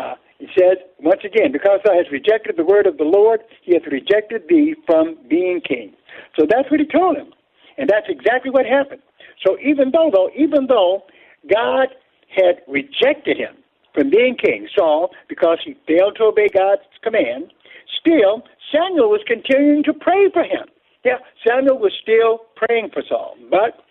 uh, 0.01 0.15
he 0.39 0.47
says, 0.57 0.77
once 0.99 1.21
again, 1.23 1.51
because 1.51 1.79
thou 1.85 1.93
hast 1.93 2.11
rejected 2.11 2.55
the 2.57 2.65
word 2.65 2.87
of 2.87 2.97
the 2.97 3.03
Lord, 3.03 3.41
he 3.61 3.73
hath 3.75 3.91
rejected 3.91 4.43
thee 4.49 4.75
from 4.85 5.17
being 5.29 5.61
king. 5.65 5.93
So 6.37 6.45
that's 6.49 6.69
what 6.69 6.79
he 6.79 6.85
told 6.85 7.17
him. 7.17 7.31
And 7.77 7.89
that's 7.89 8.07
exactly 8.09 8.51
what 8.51 8.65
happened. 8.65 9.01
So 9.45 9.57
even 9.59 9.91
though, 9.91 10.09
though, 10.13 10.29
even 10.35 10.67
though 10.67 11.03
God 11.51 11.87
had 12.35 12.61
rejected 12.67 13.37
him 13.37 13.55
from 13.93 14.09
being 14.09 14.35
king, 14.35 14.67
Saul, 14.75 15.11
because 15.29 15.59
he 15.63 15.75
failed 15.87 16.15
to 16.17 16.25
obey 16.25 16.49
God's 16.53 16.81
command, 17.03 17.51
still 17.99 18.43
Samuel 18.71 19.09
was 19.09 19.21
continuing 19.27 19.83
to 19.83 19.93
pray 19.93 20.29
for 20.31 20.43
him. 20.43 20.65
Yeah, 21.05 21.17
Samuel 21.47 21.79
was 21.79 21.93
still 22.01 22.47
praying 22.55 22.89
for 22.93 23.03
Saul. 23.07 23.35
But 23.49 23.83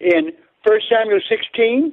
in 0.00 0.32
1 0.64 0.80
Samuel 0.90 1.20
16, 1.28 1.92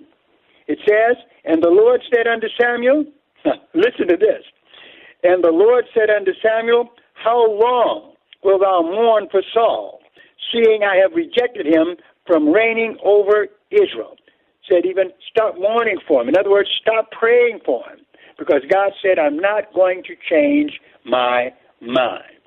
it 0.67 0.79
says, 0.87 1.17
And 1.45 1.63
the 1.63 1.69
Lord 1.69 2.01
said 2.13 2.27
unto 2.27 2.47
Samuel, 2.61 3.05
listen 3.73 4.07
to 4.09 4.17
this, 4.17 4.43
And 5.23 5.43
the 5.43 5.51
Lord 5.51 5.85
said 5.93 6.09
unto 6.09 6.31
Samuel, 6.43 6.89
How 7.15 7.39
long 7.51 8.13
wilt 8.43 8.61
thou 8.61 8.81
mourn 8.83 9.27
for 9.31 9.41
Saul, 9.53 9.99
seeing 10.53 10.83
I 10.83 10.97
have 10.97 11.13
rejected 11.13 11.65
him 11.65 11.97
from 12.27 12.49
reigning 12.49 12.97
over 13.03 13.47
Israel? 13.71 14.15
Said 14.69 14.85
even 14.85 15.11
stop 15.31 15.55
mourning 15.57 15.99
for 16.07 16.21
him. 16.21 16.29
In 16.29 16.37
other 16.37 16.51
words, 16.51 16.69
stop 16.81 17.11
praying 17.11 17.59
for 17.65 17.83
him. 17.89 17.99
Because 18.37 18.61
God 18.71 18.93
said, 19.01 19.19
I'm 19.19 19.37
not 19.37 19.73
going 19.75 20.03
to 20.03 20.15
change 20.29 20.71
my 21.05 21.53
mind. 21.81 22.39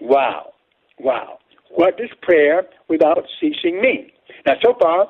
Wow. 0.00 0.52
Wow. 1.00 1.39
What 1.70 1.96
does 1.96 2.10
prayer 2.22 2.64
without 2.88 3.24
ceasing 3.40 3.80
mean? 3.80 4.10
Now, 4.46 4.54
so 4.62 4.74
far, 4.80 5.08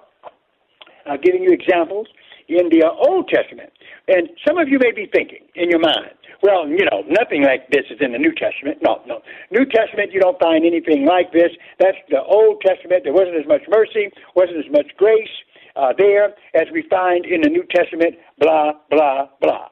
I'm 1.07 1.21
giving 1.21 1.43
you 1.43 1.51
examples 1.53 2.07
in 2.49 2.69
the 2.69 2.85
Old 2.87 3.29
Testament. 3.29 3.71
And 4.09 4.29
some 4.47 4.59
of 4.59 4.69
you 4.69 4.79
may 4.79 4.93
be 4.93 5.09
thinking 5.13 5.47
in 5.55 5.71
your 5.71 5.79
mind, 5.79 6.13
well, 6.43 6.67
you 6.67 6.85
know, 6.85 7.05
nothing 7.09 7.45
like 7.45 7.69
this 7.71 7.85
is 7.91 7.99
in 8.01 8.13
the 8.13 8.19
New 8.19 8.33
Testament. 8.35 8.79
No, 8.83 9.03
no. 9.07 9.21
New 9.51 9.65
Testament, 9.67 10.13
you 10.13 10.21
don't 10.21 10.39
find 10.41 10.65
anything 10.65 11.07
like 11.07 11.33
this. 11.33 11.53
That's 11.79 11.99
the 12.09 12.23
Old 12.23 12.61
Testament. 12.65 13.05
There 13.05 13.13
wasn't 13.13 13.37
as 13.37 13.47
much 13.47 13.63
mercy, 13.69 14.11
wasn't 14.35 14.65
as 14.65 14.71
much 14.73 14.89
grace 14.97 15.29
uh, 15.77 15.93
there 15.97 16.35
as 16.55 16.67
we 16.73 16.83
find 16.89 17.25
in 17.25 17.43
the 17.43 17.49
New 17.49 17.65
Testament, 17.75 18.17
blah, 18.39 18.73
blah, 18.91 19.29
blah. 19.41 19.69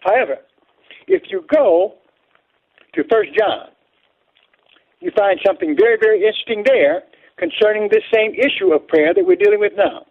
However, 0.00 0.38
if 1.06 1.24
you 1.30 1.44
go 1.54 1.94
to 2.94 3.04
First 3.10 3.30
John, 3.38 3.68
you 5.00 5.10
find 5.16 5.40
something 5.44 5.76
very, 5.78 5.96
very 6.00 6.24
interesting 6.26 6.62
there 6.64 7.02
concerning 7.38 7.88
this 7.90 8.04
same 8.14 8.32
issue 8.34 8.72
of 8.72 8.86
prayer 8.86 9.14
that 9.14 9.24
we're 9.24 9.36
dealing 9.36 9.60
with 9.60 9.72
now. 9.76 10.04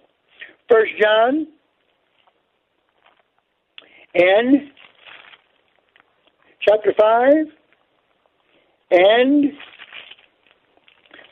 First 0.69 0.91
John 1.01 1.47
and 4.15 4.71
chapter 6.67 6.93
5 6.99 7.31
and 8.91 9.45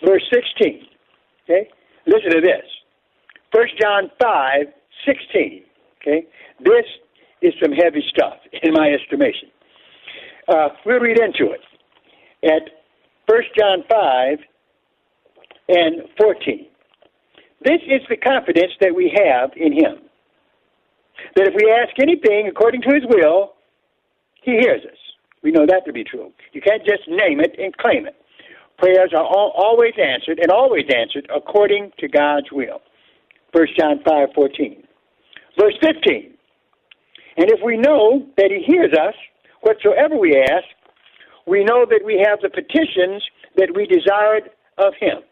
verse 0.05 0.23
16. 0.31 0.81
Okay? 1.43 1.69
Listen 2.05 2.31
to 2.31 2.41
this. 2.41 2.65
First 3.53 3.73
John 3.81 4.11
5, 4.21 4.67
16. 5.05 5.63
Okay? 6.01 6.27
This 6.63 6.85
is 7.41 7.53
some 7.61 7.71
heavy 7.71 8.03
stuff, 8.09 8.35
in 8.63 8.73
my 8.73 8.89
estimation. 8.89 9.49
Uh, 10.47 10.69
we'll 10.85 10.99
read 10.99 11.19
into 11.19 11.51
it. 11.51 11.61
At 12.43 12.76
1 13.27 13.41
John 13.57 13.83
5 13.89 14.39
and 15.69 15.95
14. 16.17 16.67
This 17.65 17.81
is 17.85 18.01
the 18.09 18.15
confidence 18.15 18.71
that 18.79 18.95
we 18.95 19.11
have 19.25 19.51
in 19.57 19.73
Him. 19.73 19.99
That 21.35 21.47
if 21.47 21.53
we 21.55 21.69
ask 21.69 21.99
anything 21.99 22.47
according 22.47 22.81
to 22.83 22.93
His 22.93 23.03
will, 23.09 23.53
He 24.43 24.51
hears 24.51 24.81
us. 24.85 24.97
We 25.43 25.51
know 25.51 25.65
that 25.65 25.85
to 25.85 25.93
be 25.93 26.03
true. 26.03 26.31
You 26.53 26.61
can't 26.61 26.85
just 26.85 27.07
name 27.07 27.41
it 27.41 27.55
and 27.59 27.75
claim 27.75 28.07
it. 28.07 28.15
Prayers 28.77 29.11
are 29.13 29.25
all, 29.25 29.51
always 29.57 29.93
answered 30.01 30.39
and 30.39 30.51
always 30.51 30.85
answered 30.95 31.29
according 31.35 31.91
to 31.99 32.07
God's 32.07 32.47
will. 32.51 32.81
1 33.51 33.67
John 33.77 33.99
5 34.07 34.29
14. 34.35 34.83
Verse 35.59 35.75
15. 35.81 36.33
And 37.37 37.51
if 37.51 37.59
we 37.63 37.75
know 37.75 38.25
that 38.37 38.51
He 38.51 38.63
hears 38.63 38.93
us, 38.93 39.15
whatsoever 39.61 40.17
we 40.17 40.35
ask, 40.35 40.65
we 41.47 41.63
know 41.63 41.85
that 41.89 42.01
we 42.05 42.23
have 42.27 42.39
the 42.41 42.49
petitions 42.49 43.23
that 43.55 43.71
we 43.73 43.87
desired 43.87 44.51
of 44.77 44.93
him. 44.99 45.23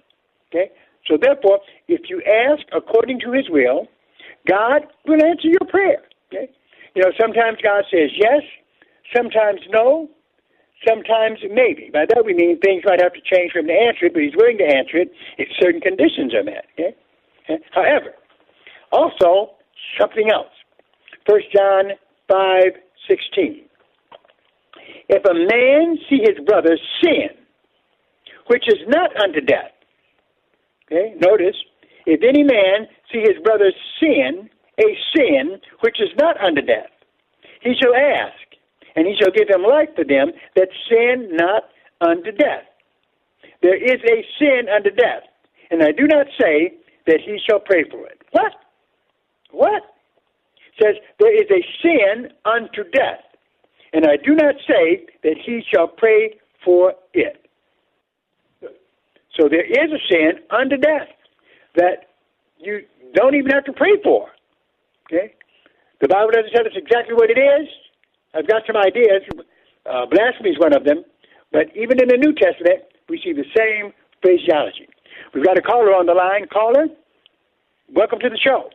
Okay? 0.50 0.72
So 1.08 1.18
therefore, 1.22 1.60
if 1.88 2.10
you 2.10 2.22
ask 2.24 2.64
according 2.74 3.20
to 3.22 3.32
his 3.32 3.50
will, 3.50 3.88
God 4.48 4.88
will 5.06 5.24
answer 5.24 5.50
your 5.50 5.70
prayer. 5.70 6.02
Okay? 6.28 6.50
You 6.96 7.04
know, 7.04 7.12
sometimes 7.20 7.58
God 7.62 7.84
says 7.92 8.10
yes, 8.16 8.42
sometimes 9.16 9.60
no, 9.70 10.10
sometimes 10.88 11.40
maybe. 11.52 11.90
By 11.92 12.06
that 12.08 12.24
we 12.26 12.34
mean 12.34 12.60
things 12.60 12.84
might 12.86 13.02
have 13.02 13.14
to 13.14 13.22
change 13.22 13.52
for 13.52 13.60
him 13.60 13.68
to 13.68 13.74
answer 13.74 14.06
it, 14.06 14.14
but 14.14 14.24
he's 14.24 14.36
willing 14.36 14.58
to 14.58 14.66
answer 14.66 14.98
it 14.98 15.12
if 15.38 15.50
certain 15.60 15.82
conditions 15.82 16.34
are 16.34 16.44
met. 16.44 16.66
Okay? 16.74 16.96
okay? 17.50 17.64
However, 17.72 18.16
also 18.92 19.52
something 20.00 20.32
else. 20.32 20.52
First 21.28 21.48
John 21.54 21.92
five 22.30 22.80
sixteen. 23.10 23.65
If 25.10 25.24
a 25.26 25.34
man 25.34 25.98
see 26.10 26.20
his 26.24 26.44
brother 26.46 26.78
sin, 27.04 27.30
which 28.48 28.64
is 28.68 28.80
not 28.88 29.12
unto 29.22 29.42
death, 29.42 29.72
okay, 30.86 31.16
notice, 31.20 31.56
if 32.06 32.22
any 32.24 32.44
man 32.44 32.88
see 33.12 33.20
his 33.20 33.42
brother 33.44 33.72
sin, 34.00 34.50
a 34.80 34.98
sin 35.16 35.60
which 35.82 36.00
is 36.00 36.10
not 36.20 36.40
unto 36.44 36.62
death, 36.62 36.92
he 37.62 37.74
shall 37.82 37.96
ask, 37.96 38.38
and 38.96 39.08
he 39.08 39.16
shall 39.20 39.32
give 39.32 39.50
him 39.50 39.64
life 39.64 39.90
for 39.96 40.04
them 40.06 40.32
that 40.56 40.70
sin 40.90 41.30
not 41.34 41.64
unto 42.02 42.32
death. 42.32 42.66
There 43.62 43.76
is 43.76 44.00
a 44.06 44.26
sin 44.38 44.70
unto 44.70 44.92
death, 44.92 45.24
and 45.72 45.82
I 45.82 45.92
do 45.92 46.08
not 46.08 46.28
say 46.40 46.74
that 47.08 47.20
he 47.26 47.40
shall 47.50 47.60
pray 47.60 47.84
for 47.90 48.06
it. 48.08 48.22
What? 48.32 48.54
What? 49.52 49.84
Says 50.82 50.96
there 51.20 51.34
is 51.34 51.50
a 51.50 51.66
sin 51.82 52.30
unto 52.46 52.84
death. 52.92 53.25
And 53.94 54.06
I 54.06 54.18
do 54.18 54.36
not 54.36 54.56
say 54.68 55.06
that 55.24 55.36
he 55.46 55.64
shall 55.74 55.88
pray 55.88 56.38
for 56.64 56.94
it. 57.14 57.46
So 59.40 59.50
there 59.50 59.66
is 59.66 59.92
a 59.92 60.00
sin 60.10 60.40
unto 60.50 60.78
death 60.78 61.10
that 61.76 62.08
you 62.58 62.82
don't 63.14 63.36
even 63.36 63.52
have 63.52 63.66
to 63.66 63.74
pray 63.74 64.02
for. 64.04 64.30
Okay? 65.08 65.34
The 66.02 66.08
Bible 66.08 66.32
doesn't 66.32 66.52
tell 66.52 66.66
us 66.66 66.74
exactly 66.76 67.14
what 67.14 67.30
it 67.30 67.40
is. 67.40 67.68
I've 68.34 68.48
got 68.48 68.64
some 68.68 68.76
ideas. 68.78 69.24
Uh, 69.86 70.06
blasphemy 70.06 70.52
is 70.52 70.60
one 70.60 70.74
of 70.74 70.84
them. 70.84 71.04
But 71.52 71.68
even 71.76 72.02
in 72.02 72.10
the 72.10 72.18
New 72.18 72.34
Testament, 72.34 72.84
we 73.08 73.22
see 73.24 73.34
the 73.34 73.46
same 73.56 73.94
phraseology. 74.22 74.90
We've 75.34 75.46
got 75.46 75.58
a 75.58 75.62
caller 75.62 75.94
on 75.94 76.06
the 76.06 76.14
line. 76.14 76.48
Caller, 76.52 76.88
welcome 77.94 78.20
to 78.20 78.30
the 78.30 78.38
show. 78.38 78.70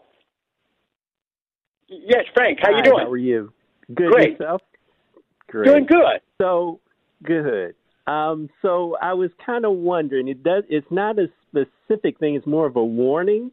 Yes, 1.88 2.24
Frank. 2.34 2.58
How 2.62 2.72
Hi, 2.72 2.78
you 2.78 2.84
doing? 2.84 3.04
How 3.04 3.10
are 3.10 3.16
you? 3.16 3.52
Good. 3.92 4.12
Great. 4.12 4.30
Yourself? 4.32 4.62
Great. 5.50 5.66
Doing 5.66 5.86
good. 5.86 6.20
So 6.40 6.80
good. 7.24 7.74
Um, 8.06 8.48
so 8.62 8.96
I 9.00 9.14
was 9.14 9.30
kind 9.44 9.64
of 9.64 9.72
wondering. 9.72 10.28
It 10.28 10.42
does. 10.42 10.64
It's 10.68 10.86
not 10.90 11.18
a 11.18 11.26
specific 11.48 12.18
thing. 12.18 12.36
It's 12.36 12.46
more 12.46 12.66
of 12.66 12.76
a 12.76 12.84
warning. 12.84 13.50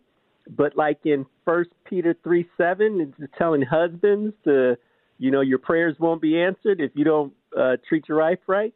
But 0.50 0.78
like 0.78 1.00
in 1.06 1.26
First 1.44 1.72
Peter 1.86 2.16
three 2.24 2.48
seven, 2.58 3.14
it's 3.20 3.32
telling 3.38 3.62
husbands 3.64 4.34
to, 4.46 4.78
you 5.18 5.32
know, 5.32 5.42
your 5.42 5.58
prayers 5.58 5.96
won't 6.00 6.22
be 6.22 6.40
answered 6.40 6.80
if 6.80 6.92
you 6.94 7.04
don't 7.04 7.34
uh, 7.58 7.78
treat 7.88 8.08
your 8.08 8.20
wife 8.20 8.40
right. 8.48 8.74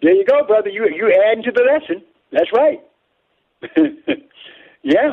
There 0.00 0.14
you 0.14 0.24
go, 0.24 0.46
brother. 0.46 0.70
You 0.70 0.86
you 0.94 1.12
adding 1.30 1.44
to 1.44 1.52
the 1.52 1.62
lesson. 1.62 2.02
That's 2.32 2.50
right. 2.54 2.80
yeah, 4.82 5.10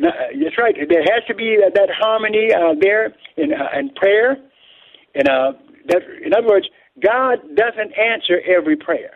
that's 0.00 0.58
right. 0.58 0.76
There 0.88 1.02
has 1.02 1.24
to 1.26 1.34
be 1.34 1.58
that, 1.60 1.74
that 1.74 1.88
harmony 1.98 2.50
uh, 2.54 2.74
there 2.80 3.14
in 3.36 3.52
uh, 3.52 3.78
in 3.78 3.90
prayer, 3.90 4.36
and 5.14 5.28
uh, 5.28 5.52
that 5.88 6.02
in 6.24 6.34
other 6.34 6.46
words, 6.48 6.68
God 7.02 7.38
doesn't 7.54 7.92
answer 7.98 8.40
every 8.46 8.76
prayer. 8.76 9.10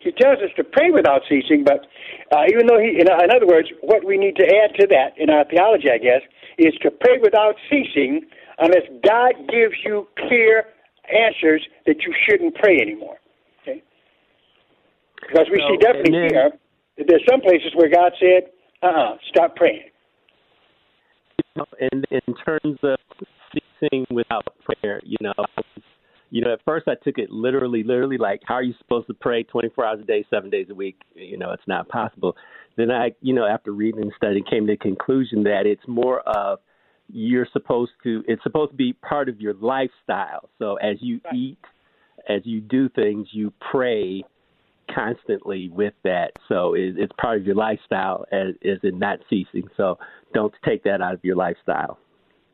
He 0.00 0.12
tells 0.12 0.38
us 0.38 0.50
to 0.56 0.64
pray 0.64 0.90
without 0.90 1.22
ceasing, 1.28 1.62
but 1.64 1.86
uh, 2.32 2.44
even 2.48 2.66
though 2.66 2.78
he, 2.80 2.96
in, 2.98 3.06
in 3.06 3.30
other 3.30 3.46
words, 3.46 3.68
what 3.82 4.04
we 4.04 4.16
need 4.16 4.34
to 4.36 4.46
add 4.46 4.74
to 4.80 4.86
that 4.88 5.12
in 5.18 5.28
our 5.28 5.44
theology, 5.44 5.90
I 5.92 5.98
guess, 5.98 6.22
is 6.56 6.72
to 6.82 6.90
pray 6.90 7.18
without 7.20 7.54
ceasing 7.68 8.22
unless 8.58 8.88
God 9.04 9.34
gives 9.48 9.74
you 9.84 10.08
clear 10.26 10.64
answers 11.12 11.66
that 11.86 11.96
you 12.06 12.14
shouldn't 12.26 12.54
pray 12.56 12.78
anymore. 12.80 13.18
Okay? 13.62 13.82
Because 15.28 15.46
we 15.52 15.60
So, 15.60 15.68
see 15.68 15.76
definitely 15.78 16.12
then- 16.12 16.30
here 16.30 16.52
that 16.96 17.06
there's 17.06 17.24
some 17.28 17.40
places 17.42 17.72
where 17.74 17.88
God 17.88 18.12
said, 18.18 18.50
uh-uh, 18.82 19.18
stop 19.28 19.54
praying. 19.56 19.84
And 21.80 22.06
in 22.10 22.34
terms 22.46 22.78
of 22.82 22.98
ceasing 23.52 24.06
without 24.10 24.46
prayer, 24.64 25.00
you 25.04 25.18
know, 25.20 25.34
you 26.30 26.42
know, 26.42 26.52
at 26.52 26.60
first 26.64 26.86
I 26.88 26.94
took 27.02 27.18
it 27.18 27.30
literally, 27.30 27.82
literally, 27.82 28.16
like, 28.16 28.40
how 28.44 28.54
are 28.54 28.62
you 28.62 28.74
supposed 28.78 29.08
to 29.08 29.14
pray 29.14 29.42
24 29.42 29.84
hours 29.84 30.00
a 30.00 30.04
day, 30.04 30.24
seven 30.30 30.48
days 30.48 30.68
a 30.70 30.74
week? 30.74 31.00
You 31.14 31.36
know, 31.36 31.50
it's 31.52 31.66
not 31.66 31.88
possible. 31.88 32.36
Then 32.76 32.90
I, 32.90 33.12
you 33.20 33.34
know, 33.34 33.46
after 33.46 33.72
reading 33.72 34.02
and 34.02 34.12
studying, 34.16 34.44
came 34.44 34.66
to 34.66 34.72
the 34.72 34.76
conclusion 34.76 35.42
that 35.44 35.62
it's 35.66 35.82
more 35.86 36.20
of 36.20 36.60
you're 37.08 37.48
supposed 37.52 37.90
to, 38.04 38.22
it's 38.28 38.42
supposed 38.44 38.70
to 38.70 38.76
be 38.76 38.92
part 38.92 39.28
of 39.28 39.40
your 39.40 39.54
lifestyle. 39.54 40.48
So 40.58 40.76
as 40.76 40.96
you 41.00 41.20
right. 41.24 41.34
eat, 41.34 41.58
as 42.28 42.42
you 42.44 42.60
do 42.60 42.88
things, 42.88 43.28
you 43.32 43.52
pray 43.72 44.22
constantly 44.94 45.68
with 45.68 45.94
that. 46.04 46.30
So 46.48 46.74
it, 46.74 46.94
it's 46.96 47.12
part 47.20 47.38
of 47.38 47.46
your 47.46 47.56
lifestyle 47.56 48.24
as, 48.32 48.54
as 48.64 48.78
in 48.84 48.98
not 48.98 49.18
ceasing. 49.28 49.68
So 49.76 49.98
don't 50.32 50.54
take 50.64 50.84
that 50.84 51.00
out 51.00 51.14
of 51.14 51.24
your 51.24 51.36
lifestyle. 51.36 51.98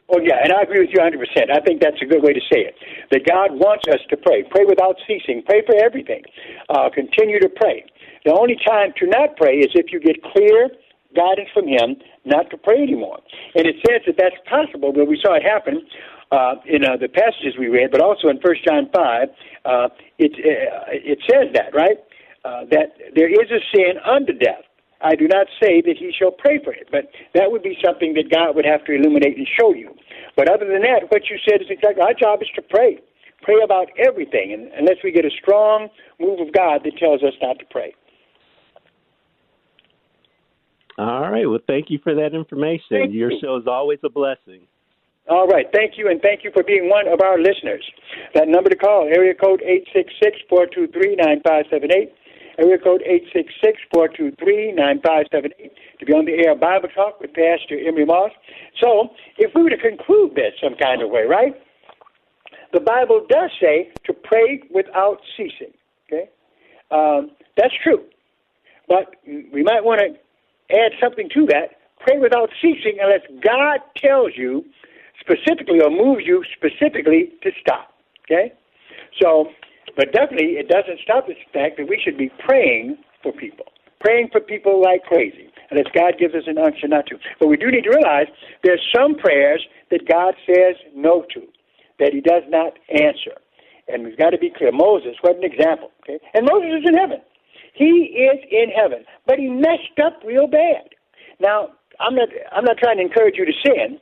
Oh, 0.09 0.21
yeah, 0.23 0.39
and 0.43 0.53
I 0.53 0.63
agree 0.63 0.79
with 0.87 0.91
you 0.95 1.03
100%. 1.03 1.19
I 1.51 1.59
think 1.67 1.83
that's 1.83 2.01
a 2.01 2.07
good 2.07 2.23
way 2.23 2.33
to 2.33 2.41
say 2.53 2.63
it. 2.63 2.75
That 3.11 3.27
God 3.27 3.59
wants 3.59 3.89
us 3.91 3.99
to 4.11 4.17
pray. 4.17 4.45
Pray 4.45 4.65
without 4.65 4.95
ceasing. 5.07 5.43
Pray 5.45 5.67
for 5.67 5.75
everything. 5.75 6.23
Uh, 6.69 6.91
continue 6.95 7.41
to 7.41 7.49
pray. 7.49 7.85
The 8.25 8.33
only 8.33 8.55
time 8.67 8.95
to 9.03 9.07
not 9.07 9.37
pray 9.37 9.59
is 9.59 9.75
if 9.75 9.91
you 9.91 9.99
get 9.99 10.23
clear 10.23 10.71
guidance 11.15 11.49
from 11.53 11.67
Him 11.67 11.97
not 12.25 12.51
to 12.51 12.57
pray 12.57 12.83
anymore. 12.83 13.19
And 13.55 13.67
it 13.67 13.77
says 13.87 14.03
that 14.07 14.15
that's 14.19 14.39
possible, 14.49 14.93
but 14.93 15.09
we 15.09 15.19
saw 15.23 15.35
it 15.35 15.43
happen 15.43 15.83
uh, 16.31 16.55
in 16.67 16.85
uh, 16.85 16.97
the 16.99 17.09
passages 17.09 17.55
we 17.59 17.67
read, 17.67 17.91
but 17.91 18.01
also 18.01 18.29
in 18.29 18.39
1 18.39 18.55
John 18.67 18.91
5. 18.95 19.29
Uh, 19.65 19.89
it, 20.19 20.33
uh, 20.39 20.91
it 20.91 21.19
says 21.27 21.51
that, 21.55 21.75
right? 21.75 21.99
Uh, 22.45 22.63
that 22.71 22.95
there 23.15 23.31
is 23.31 23.51
a 23.51 23.59
sin 23.75 23.99
unto 24.05 24.33
death. 24.35 24.66
I 25.07 25.15
do 25.15 25.29
not 25.29 25.47
say 25.63 25.81
that 25.83 25.97
he 25.97 26.11
shall 26.11 26.33
pray 26.33 26.59
for 26.63 26.73
it, 26.73 26.89
but 26.91 27.07
that 27.35 27.53
would 27.53 27.63
be 27.63 27.79
something 27.85 28.15
that 28.15 28.31
God 28.31 28.57
would 28.57 28.67
have 28.67 28.85
to 28.87 28.93
illuminate 28.93 29.39
and 29.39 29.47
show 29.59 29.73
you. 29.73 29.95
But 30.37 30.51
other 30.51 30.67
than 30.67 30.83
that, 30.83 31.07
what 31.11 31.31
you 31.31 31.39
said 31.49 31.63
is 31.63 31.69
exactly 31.71 32.03
our 32.03 32.15
job 32.15 32.43
is 32.43 32.49
to 32.57 32.63
pray. 32.63 32.99
Pray 33.43 33.63
about 33.63 33.87
everything, 33.99 34.53
and 34.53 34.73
unless 34.77 34.97
we 35.05 35.13
get 35.13 35.25
a 35.25 35.31
strong 35.31 35.89
move 36.19 36.41
of 36.41 36.53
God 36.53 36.83
that 36.85 36.99
tells 36.99 37.23
us 37.23 37.35
not 37.41 37.59
to 37.61 37.65
pray. 37.71 37.95
All 40.99 41.31
right. 41.31 41.49
Well, 41.49 41.61
thank 41.67 41.91
you 41.91 42.01
for 42.03 42.15
that 42.15 42.35
information. 42.35 42.87
Thank 42.91 43.15
Your 43.15 43.31
you. 43.31 43.39
show 43.41 43.57
is 43.57 43.67
always 43.67 43.99
a 44.03 44.09
blessing. 44.09 44.67
All 45.29 45.47
right. 45.47 45.67
Thank 45.73 45.99
you, 45.99 46.09
and 46.09 46.21
thank 46.23 46.43
you 46.43 46.51
for 46.55 46.63
being 46.63 46.89
one 46.89 47.07
of 47.07 47.21
our 47.21 47.39
listeners. 47.39 47.85
That 48.35 48.49
number 48.49 48.71
to 48.71 48.77
call, 48.77 49.09
area 49.13 49.35
code 49.35 49.63
eight 49.63 49.87
six 49.95 50.13
six 50.23 50.39
four 50.49 50.67
two 50.67 50.89
three 50.89 51.15
nine 51.17 51.43
five 51.47 51.67
seven 51.71 51.91
eight. 51.93 52.13
Area 52.59 52.79
code 52.79 53.03
866-423-9578 53.95 55.71
to 56.01 56.07
be 56.07 56.13
on 56.13 56.25
the 56.25 56.33
air 56.47 56.55
Bible 56.55 56.89
Talk 56.95 57.21
with 57.21 57.35
Pastor 57.35 57.79
Emery 57.79 58.07
Moss. 58.07 58.31
So, 58.81 59.11
if 59.37 59.55
we 59.55 59.63
were 59.63 59.71
to 59.71 59.77
conclude 59.77 60.35
this 60.35 60.55
some 60.63 60.75
kind 60.77 61.03
of 61.03 61.11
way, 61.11 61.25
right? 61.25 61.55
The 62.73 62.81
Bible 62.81 63.27
does 63.29 63.51
say 63.61 63.91
to 64.05 64.13
pray 64.13 64.63
without 64.71 65.19
ceasing. 65.37 65.73
Okay, 66.07 66.29
um, 66.91 67.31
that's 67.57 67.75
true. 67.83 68.05
But 68.89 69.15
we 69.27 69.63
might 69.63 69.85
want 69.85 70.01
to 70.01 70.77
add 70.77 70.93
something 71.01 71.29
to 71.35 71.47
that. 71.47 71.79
Pray 72.01 72.19
without 72.19 72.51
ceasing 72.61 72.99
unless 73.01 73.23
God 73.43 73.81
tells 73.97 74.33
you 74.37 74.65
specifically 75.21 75.81
or 75.81 75.91
moves 75.91 76.23
you 76.25 76.45
specifically 76.57 77.33
to 77.43 77.51
stop. 77.61 77.95
Okay, 78.25 78.53
so 79.21 79.49
but 79.95 80.13
definitely, 80.13 80.59
it 80.59 80.69
doesn't 80.69 81.01
stop 81.03 81.27
the 81.27 81.35
fact 81.53 81.77
that 81.79 81.89
we 81.89 82.01
should 82.03 82.19
be 82.19 82.31
praying 82.45 82.99
for 83.23 83.33
people, 83.33 83.67
praying 84.01 84.29
for 84.33 84.41
people 84.41 84.83
like 84.83 85.05
crazy, 85.05 85.49
unless 85.71 85.87
God 85.95 86.15
gives 86.19 86.35
us 86.35 86.45
an 86.47 86.59
unction 86.59 86.91
not 86.91 87.07
to. 87.07 87.19
But 87.39 87.49
we 87.49 87.57
do 87.57 87.71
need 87.71 87.85
to 87.85 87.91
realize 87.91 88.27
there's 88.65 88.83
some 88.95 89.15
prayers 89.15 89.65
that 89.91 90.09
God 90.09 90.35
says 90.47 90.77
no 90.95 91.25
to, 91.35 91.43
that 91.99 92.13
He 92.13 92.21
does 92.21 92.43
not 92.49 92.75
answer. 92.91 93.39
And 93.89 94.05
we've 94.05 94.19
got 94.19 94.31
to 94.31 94.39
be 94.39 94.51
clear. 94.51 94.73
Moses, 94.73 95.15
what 95.21 95.37
an 95.37 95.45
example. 95.45 95.93
Okay? 96.03 96.19
And 96.35 96.45
Moses 96.45 96.83
is 96.83 96.89
in 96.89 96.95
heaven. 96.95 97.21
He 97.77 98.17
is 98.17 98.41
in 98.51 98.71
heaven, 98.71 99.05
but 99.27 99.39
he 99.39 99.49
messed 99.49 100.01
up 100.03 100.23
real 100.25 100.47
bad. 100.47 100.89
Now, 101.39 101.69
I'm 102.01 102.15
not 102.15 102.29
I'm 102.51 102.65
not 102.65 102.79
trying 102.79 102.97
to 102.97 103.03
encourage 103.03 103.37
you 103.37 103.45
to 103.45 103.53
sin, 103.65 104.01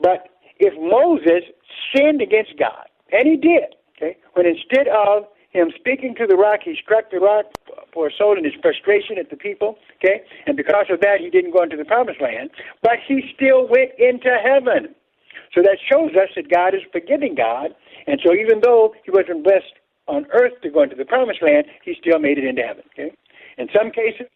but 0.00 0.28
if 0.58 0.74
Moses 0.76 1.48
sinned 1.94 2.20
against 2.20 2.52
God, 2.58 2.84
and 3.12 3.26
he 3.26 3.36
did, 3.36 3.74
okay, 3.96 4.16
when 4.34 4.46
instead 4.46 4.88
of 4.88 5.24
him 5.54 5.70
speaking 5.78 6.14
to 6.18 6.26
the 6.26 6.36
rock, 6.36 6.60
he 6.64 6.74
struck 6.74 7.10
the 7.10 7.20
rock 7.20 7.46
for 7.92 8.08
a 8.08 8.12
soul 8.12 8.36
in 8.36 8.44
his 8.44 8.54
frustration 8.60 9.18
at 9.18 9.30
the 9.30 9.36
people, 9.36 9.78
okay? 10.02 10.22
And 10.46 10.56
because 10.56 10.86
of 10.90 11.00
that, 11.00 11.20
he 11.20 11.30
didn't 11.30 11.52
go 11.52 11.62
into 11.62 11.76
the 11.76 11.84
promised 11.84 12.20
land, 12.20 12.50
but 12.82 12.98
he 13.06 13.22
still 13.34 13.68
went 13.68 13.92
into 13.98 14.34
heaven. 14.42 14.94
So 15.54 15.62
that 15.62 15.78
shows 15.78 16.10
us 16.18 16.34
that 16.34 16.50
God 16.50 16.74
is 16.74 16.82
forgiving 16.90 17.36
God, 17.36 17.70
and 18.06 18.20
so 18.24 18.34
even 18.34 18.60
though 18.62 18.94
he 19.04 19.12
wasn't 19.12 19.44
blessed 19.44 19.78
on 20.08 20.26
earth 20.34 20.60
to 20.62 20.70
go 20.70 20.82
into 20.82 20.96
the 20.96 21.04
promised 21.04 21.40
land, 21.40 21.66
he 21.84 21.94
still 22.00 22.18
made 22.18 22.36
it 22.36 22.44
into 22.44 22.62
heaven, 22.62 22.82
okay? 22.92 23.14
In 23.56 23.68
some 23.70 23.92
cases, 23.92 24.26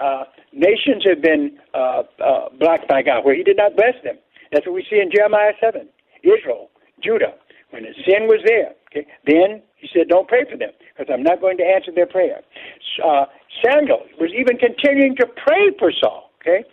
uh, 0.00 0.24
nations 0.52 1.04
have 1.04 1.20
been 1.20 1.58
uh, 1.74 2.02
uh, 2.24 2.48
blocked 2.58 2.88
by 2.88 3.02
God, 3.02 3.24
where 3.24 3.36
he 3.36 3.42
did 3.42 3.58
not 3.58 3.76
bless 3.76 3.94
them. 4.02 4.16
That's 4.50 4.66
what 4.66 4.74
we 4.74 4.86
see 4.88 5.00
in 5.00 5.10
Jeremiah 5.12 5.52
7. 5.60 5.86
Israel, 6.24 6.70
Judah, 7.02 7.34
when 7.70 7.82
the 7.82 7.92
sin 8.06 8.24
was 8.28 8.40
there, 8.46 8.72
okay, 8.92 9.06
then 9.26 9.62
he 9.76 9.88
said, 9.92 10.08
Don't 10.08 10.28
pray 10.28 10.44
for 10.50 10.56
them 10.56 10.70
because 10.92 11.12
I'm 11.12 11.22
not 11.22 11.40
going 11.40 11.56
to 11.58 11.64
answer 11.64 11.90
their 11.92 12.06
prayer. 12.06 12.40
Uh, 13.02 13.24
Samuel 13.64 14.04
was 14.20 14.30
even 14.36 14.58
continuing 14.58 15.16
to 15.16 15.26
pray 15.26 15.72
for 15.78 15.92
Saul. 15.92 16.30
Okay, 16.40 16.64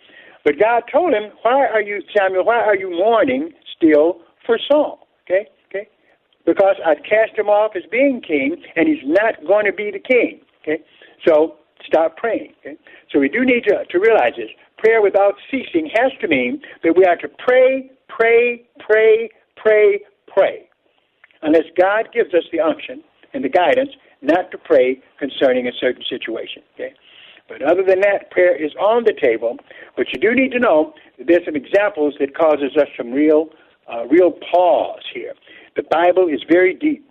but 0.44 0.58
God 0.58 0.84
told 0.92 1.12
him, 1.12 1.32
Why 1.42 1.66
are 1.66 1.82
you, 1.82 2.02
Samuel, 2.16 2.44
why 2.44 2.58
are 2.60 2.76
you 2.76 2.90
mourning 2.90 3.52
still 3.76 4.22
for 4.46 4.58
Saul? 4.70 5.06
Okay, 5.24 5.48
okay, 5.68 5.88
because 6.46 6.76
I've 6.84 7.02
cast 7.02 7.36
him 7.36 7.48
off 7.48 7.72
as 7.74 7.82
being 7.90 8.20
king 8.20 8.62
and 8.76 8.88
he's 8.88 9.04
not 9.04 9.34
going 9.46 9.66
to 9.66 9.72
be 9.72 9.90
the 9.90 10.00
king. 10.00 10.40
Okay, 10.62 10.82
so 11.26 11.56
stop 11.86 12.16
praying. 12.16 12.52
Okay? 12.60 12.76
So 13.12 13.18
we 13.18 13.28
do 13.28 13.44
need 13.44 13.64
to, 13.64 13.84
to 13.84 13.98
realize 13.98 14.32
this. 14.36 14.50
Prayer 14.78 15.02
without 15.02 15.34
ceasing 15.50 15.90
has 15.96 16.12
to 16.20 16.28
mean 16.28 16.62
that 16.82 16.96
we 16.96 17.04
are 17.04 17.16
to 17.16 17.28
pray, 17.28 17.90
pray, 18.08 18.64
pray, 18.78 19.30
pray, 19.56 20.00
pray 20.00 20.00
unless 21.50 21.66
God 21.76 22.08
gives 22.14 22.32
us 22.32 22.44
the 22.52 22.60
unction 22.60 23.02
and 23.34 23.42
the 23.42 23.48
guidance 23.48 23.90
not 24.22 24.52
to 24.52 24.58
pray 24.58 25.02
concerning 25.18 25.66
a 25.66 25.72
certain 25.80 26.04
situation. 26.08 26.62
Okay? 26.74 26.94
But 27.48 27.62
other 27.62 27.82
than 27.82 28.00
that, 28.02 28.30
prayer 28.30 28.54
is 28.54 28.70
on 28.78 29.02
the 29.02 29.14
table. 29.20 29.56
But 29.96 30.06
you 30.12 30.20
do 30.20 30.32
need 30.32 30.52
to 30.52 30.60
know 30.60 30.94
that 31.18 31.26
there's 31.26 31.44
some 31.44 31.56
examples 31.56 32.14
that 32.20 32.36
causes 32.36 32.76
us 32.76 32.86
some 32.96 33.10
real, 33.10 33.48
uh, 33.92 34.06
real 34.06 34.30
pause 34.52 35.02
here. 35.12 35.34
The 35.74 35.82
Bible 35.90 36.28
is 36.28 36.40
very 36.48 36.74
deep. 36.74 37.04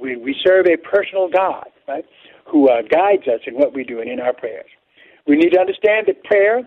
We, 0.00 0.16
we 0.16 0.36
serve 0.46 0.66
a 0.66 0.76
personal 0.76 1.28
God, 1.28 1.66
right, 1.88 2.04
who 2.46 2.68
uh, 2.68 2.82
guides 2.82 3.26
us 3.26 3.40
in 3.44 3.54
what 3.54 3.74
we 3.74 3.82
do 3.82 4.00
and 4.00 4.08
in 4.08 4.20
our 4.20 4.32
prayers. 4.32 4.70
We 5.26 5.34
need 5.34 5.50
to 5.50 5.58
understand 5.58 6.06
that 6.06 6.22
prayer 6.22 6.60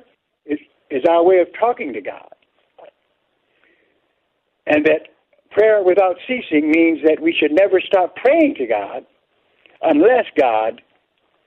is, 0.45 0.60
is 0.91 1.03
our 1.10 1.24
way 1.24 1.39
of 1.39 1.47
talking 1.58 1.93
to 1.93 2.01
God. 2.01 2.28
And 4.66 4.86
that 4.86 5.08
prayer 5.58 5.82
without 5.82 6.18
ceasing 6.28 6.70
means 6.70 6.99
that 7.03 7.20
we 7.20 7.34
should 7.34 7.51
never 7.51 7.82
stop 7.82 8.16
praying 8.16 8.55
to 8.60 8.68
God 8.68 9.05
unless 9.82 10.26
God 10.39 10.82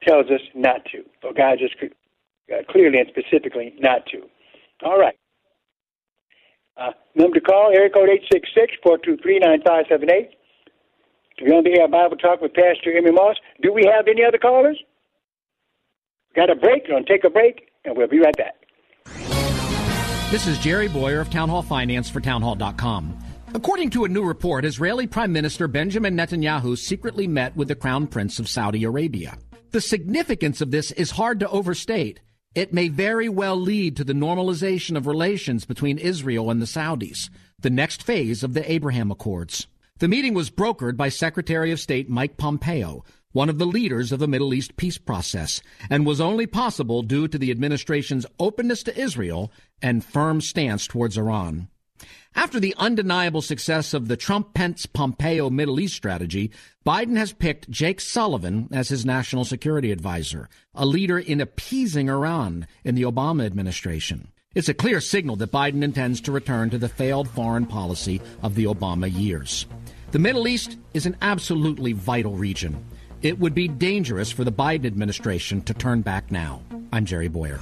tells 0.06 0.26
us 0.26 0.40
not 0.54 0.84
to, 0.86 1.04
or 1.22 1.32
God 1.32 1.58
just 1.58 1.76
uh, 1.82 2.56
clearly 2.68 2.98
and 2.98 3.08
specifically 3.08 3.74
not 3.78 4.06
to. 4.06 4.22
All 4.82 4.98
right. 4.98 5.14
Uh, 6.76 6.90
number 7.14 7.38
to 7.38 7.40
call, 7.40 7.70
area 7.72 7.90
code 7.90 8.08
866-423-9578. 8.84 10.30
To 11.38 11.44
be 11.44 11.52
on 11.52 11.64
the 11.64 11.78
air 11.78 11.88
Bible 11.88 12.16
Talk 12.16 12.40
with 12.40 12.52
Pastor 12.52 12.96
Emery 12.96 13.12
Moss. 13.12 13.36
Do 13.62 13.72
we 13.72 13.82
have 13.94 14.08
any 14.08 14.24
other 14.24 14.38
callers? 14.38 14.78
Got 16.34 16.50
a 16.50 16.54
break? 16.54 16.88
Going 16.88 17.04
to 17.04 17.10
take 17.10 17.24
a 17.24 17.30
break, 17.30 17.70
and 17.84 17.96
we'll 17.96 18.08
be 18.08 18.18
right 18.18 18.36
back. 18.36 18.56
This 20.30 20.46
is 20.46 20.58
Jerry 20.58 20.88
Bowyer 20.88 21.20
of 21.20 21.30
Town 21.30 21.48
Hall 21.48 21.62
Finance 21.62 22.08
for 22.10 22.20
townhall.com. 22.20 23.19
According 23.52 23.90
to 23.90 24.04
a 24.04 24.08
new 24.08 24.22
report, 24.22 24.64
Israeli 24.64 25.08
Prime 25.08 25.32
Minister 25.32 25.66
Benjamin 25.66 26.16
Netanyahu 26.16 26.78
secretly 26.78 27.26
met 27.26 27.56
with 27.56 27.66
the 27.66 27.74
Crown 27.74 28.06
Prince 28.06 28.38
of 28.38 28.48
Saudi 28.48 28.84
Arabia. 28.84 29.36
The 29.72 29.80
significance 29.80 30.60
of 30.60 30.70
this 30.70 30.92
is 30.92 31.10
hard 31.10 31.40
to 31.40 31.48
overstate. 31.48 32.20
It 32.54 32.72
may 32.72 32.86
very 32.86 33.28
well 33.28 33.56
lead 33.56 33.96
to 33.96 34.04
the 34.04 34.12
normalization 34.12 34.96
of 34.96 35.08
relations 35.08 35.64
between 35.64 35.98
Israel 35.98 36.48
and 36.48 36.62
the 36.62 36.66
Saudis, 36.66 37.28
the 37.58 37.70
next 37.70 38.04
phase 38.04 38.44
of 38.44 38.54
the 38.54 38.70
Abraham 38.70 39.10
Accords. 39.10 39.66
The 39.98 40.08
meeting 40.08 40.32
was 40.32 40.50
brokered 40.50 40.96
by 40.96 41.08
Secretary 41.08 41.72
of 41.72 41.80
State 41.80 42.08
Mike 42.08 42.36
Pompeo, 42.36 43.04
one 43.32 43.48
of 43.48 43.58
the 43.58 43.66
leaders 43.66 44.12
of 44.12 44.20
the 44.20 44.28
Middle 44.28 44.54
East 44.54 44.76
peace 44.76 44.98
process, 44.98 45.60
and 45.90 46.06
was 46.06 46.20
only 46.20 46.46
possible 46.46 47.02
due 47.02 47.26
to 47.26 47.38
the 47.38 47.50
administration's 47.50 48.26
openness 48.38 48.84
to 48.84 48.96
Israel 48.96 49.50
and 49.82 50.04
firm 50.04 50.40
stance 50.40 50.86
towards 50.86 51.18
Iran. 51.18 51.68
After 52.34 52.60
the 52.60 52.74
undeniable 52.78 53.42
success 53.42 53.92
of 53.92 54.08
the 54.08 54.16
Trump 54.16 54.54
Pence 54.54 54.86
Pompeo 54.86 55.50
Middle 55.50 55.80
East 55.80 55.94
strategy, 55.94 56.50
Biden 56.86 57.16
has 57.16 57.32
picked 57.32 57.70
Jake 57.70 58.00
Sullivan 58.00 58.68
as 58.72 58.88
his 58.88 59.04
national 59.04 59.44
security 59.44 59.90
advisor, 59.90 60.48
a 60.74 60.86
leader 60.86 61.18
in 61.18 61.40
appeasing 61.40 62.08
Iran 62.08 62.66
in 62.84 62.94
the 62.94 63.02
Obama 63.02 63.44
administration. 63.44 64.28
It's 64.54 64.68
a 64.68 64.74
clear 64.74 65.00
signal 65.00 65.36
that 65.36 65.52
Biden 65.52 65.82
intends 65.82 66.20
to 66.22 66.32
return 66.32 66.70
to 66.70 66.78
the 66.78 66.88
failed 66.88 67.28
foreign 67.28 67.66
policy 67.66 68.20
of 68.42 68.54
the 68.54 68.64
Obama 68.64 69.12
years. 69.12 69.66
The 70.12 70.18
Middle 70.18 70.48
East 70.48 70.76
is 70.94 71.06
an 71.06 71.16
absolutely 71.22 71.92
vital 71.92 72.34
region. 72.34 72.84
It 73.22 73.38
would 73.38 73.54
be 73.54 73.68
dangerous 73.68 74.30
for 74.30 74.44
the 74.44 74.52
Biden 74.52 74.86
administration 74.86 75.62
to 75.62 75.74
turn 75.74 76.00
back 76.00 76.30
now. 76.30 76.62
I'm 76.92 77.04
Jerry 77.04 77.28
Bowyer. 77.28 77.60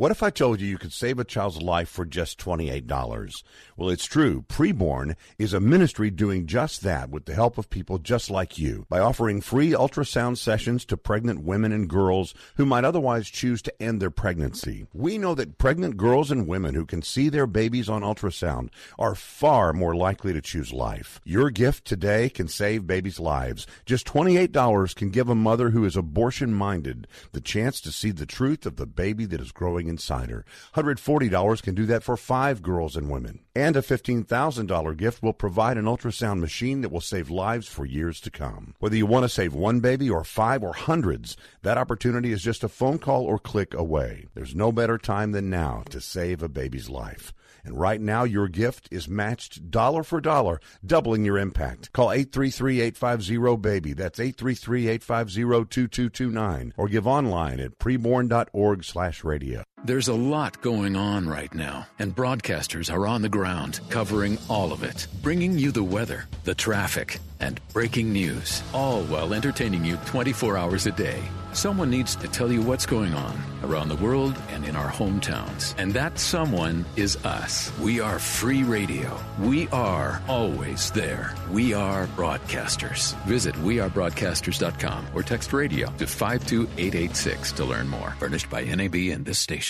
What 0.00 0.10
if 0.10 0.22
I 0.22 0.30
told 0.30 0.62
you 0.62 0.66
you 0.66 0.78
could 0.78 0.94
save 0.94 1.18
a 1.18 1.24
child's 1.24 1.60
life 1.60 1.90
for 1.90 2.06
just 2.06 2.40
$28? 2.40 3.42
Well, 3.76 3.90
it's 3.90 4.06
true. 4.06 4.46
Preborn 4.48 5.14
is 5.38 5.52
a 5.52 5.60
ministry 5.60 6.10
doing 6.10 6.46
just 6.46 6.80
that 6.84 7.10
with 7.10 7.26
the 7.26 7.34
help 7.34 7.58
of 7.58 7.68
people 7.68 7.98
just 7.98 8.30
like 8.30 8.58
you 8.58 8.86
by 8.88 8.98
offering 8.98 9.42
free 9.42 9.72
ultrasound 9.72 10.38
sessions 10.38 10.86
to 10.86 10.96
pregnant 10.96 11.42
women 11.42 11.70
and 11.70 11.86
girls 11.86 12.32
who 12.56 12.64
might 12.64 12.86
otherwise 12.86 13.28
choose 13.28 13.60
to 13.60 13.82
end 13.82 14.00
their 14.00 14.10
pregnancy. 14.10 14.86
We 14.94 15.18
know 15.18 15.34
that 15.34 15.58
pregnant 15.58 15.98
girls 15.98 16.30
and 16.30 16.48
women 16.48 16.74
who 16.74 16.86
can 16.86 17.02
see 17.02 17.28
their 17.28 17.46
babies 17.46 17.90
on 17.90 18.00
ultrasound 18.00 18.70
are 18.98 19.14
far 19.14 19.74
more 19.74 19.94
likely 19.94 20.32
to 20.32 20.40
choose 20.40 20.72
life. 20.72 21.20
Your 21.24 21.50
gift 21.50 21.84
today 21.84 22.30
can 22.30 22.48
save 22.48 22.86
babies' 22.86 23.20
lives. 23.20 23.66
Just 23.84 24.06
$28 24.06 24.94
can 24.94 25.10
give 25.10 25.28
a 25.28 25.34
mother 25.34 25.68
who 25.68 25.84
is 25.84 25.94
abortion 25.94 26.54
minded 26.54 27.06
the 27.32 27.42
chance 27.42 27.82
to 27.82 27.92
see 27.92 28.12
the 28.12 28.24
truth 28.24 28.64
of 28.64 28.76
the 28.76 28.86
baby 28.86 29.26
that 29.26 29.42
is 29.42 29.52
growing 29.52 29.89
Insider. 29.90 30.46
$140 30.74 31.62
can 31.62 31.74
do 31.74 31.84
that 31.84 32.02
for 32.02 32.16
five 32.16 32.62
girls 32.62 32.96
and 32.96 33.10
women. 33.10 33.40
And 33.54 33.76
a 33.76 33.82
$15,000 33.82 34.96
gift 34.96 35.22
will 35.22 35.34
provide 35.34 35.76
an 35.76 35.84
ultrasound 35.84 36.40
machine 36.40 36.80
that 36.80 36.90
will 36.90 37.02
save 37.02 37.28
lives 37.28 37.68
for 37.68 37.84
years 37.84 38.18
to 38.22 38.30
come. 38.30 38.74
Whether 38.78 38.96
you 38.96 39.04
want 39.04 39.24
to 39.24 39.28
save 39.28 39.52
one 39.52 39.80
baby 39.80 40.08
or 40.08 40.24
five 40.24 40.62
or 40.62 40.72
hundreds, 40.72 41.36
that 41.60 41.76
opportunity 41.76 42.32
is 42.32 42.42
just 42.42 42.64
a 42.64 42.68
phone 42.68 42.98
call 42.98 43.24
or 43.24 43.38
click 43.38 43.74
away. 43.74 44.24
There's 44.34 44.54
no 44.54 44.72
better 44.72 44.96
time 44.96 45.32
than 45.32 45.50
now 45.50 45.82
to 45.90 46.00
save 46.00 46.42
a 46.42 46.48
baby's 46.48 46.88
life. 46.88 47.34
And 47.64 47.78
right 47.78 48.00
now, 48.00 48.24
your 48.24 48.48
gift 48.48 48.88
is 48.90 49.08
matched 49.08 49.70
dollar 49.70 50.02
for 50.02 50.20
dollar, 50.20 50.60
doubling 50.84 51.24
your 51.24 51.38
impact. 51.38 51.92
Call 51.92 52.08
833-850-BABY. 52.08 53.92
That's 53.94 54.18
833-850-2229. 54.18 56.72
Or 56.76 56.88
give 56.88 57.06
online 57.06 57.60
at 57.60 57.78
preborn.org 57.78 58.84
slash 58.84 59.22
radio. 59.24 59.62
There's 59.82 60.08
a 60.08 60.14
lot 60.14 60.60
going 60.60 60.94
on 60.94 61.26
right 61.26 61.52
now, 61.54 61.86
and 61.98 62.14
broadcasters 62.14 62.92
are 62.92 63.06
on 63.06 63.22
the 63.22 63.30
ground 63.30 63.80
covering 63.88 64.36
all 64.46 64.74
of 64.74 64.82
it, 64.82 65.06
bringing 65.22 65.58
you 65.58 65.72
the 65.72 65.82
weather, 65.82 66.26
the 66.44 66.54
traffic, 66.54 67.18
and 67.40 67.58
breaking 67.72 68.12
news, 68.12 68.62
all 68.74 69.02
while 69.04 69.32
entertaining 69.32 69.86
you 69.86 69.96
24 70.04 70.58
hours 70.58 70.86
a 70.86 70.92
day. 70.92 71.22
Someone 71.52 71.88
needs 71.90 72.14
to 72.16 72.28
tell 72.28 72.52
you 72.52 72.60
what's 72.60 72.84
going 72.86 73.14
on 73.14 73.36
around 73.64 73.88
the 73.88 73.96
world 73.96 74.38
and 74.50 74.64
in 74.64 74.76
our 74.76 74.90
hometowns. 74.90 75.74
And 75.78 75.92
that 75.94 76.18
someone 76.18 76.84
is 76.96 77.16
us. 77.24 77.76
We 77.80 78.00
are 78.00 78.18
free 78.18 78.62
radio. 78.62 79.18
We 79.40 79.66
are 79.68 80.22
always 80.28 80.90
there. 80.92 81.34
We 81.50 81.74
are 81.74 82.06
broadcasters. 82.08 83.16
Visit 83.24 83.54
wearebroadcasters.com 83.56 85.06
or 85.14 85.22
text 85.22 85.52
radio 85.52 85.86
to 85.98 86.06
52886 86.06 87.52
to 87.52 87.64
learn 87.64 87.88
more. 87.88 88.10
Furnished 88.20 88.48
by 88.48 88.62
NAB 88.62 88.94
and 88.94 89.24
this 89.24 89.38
station. 89.38 89.69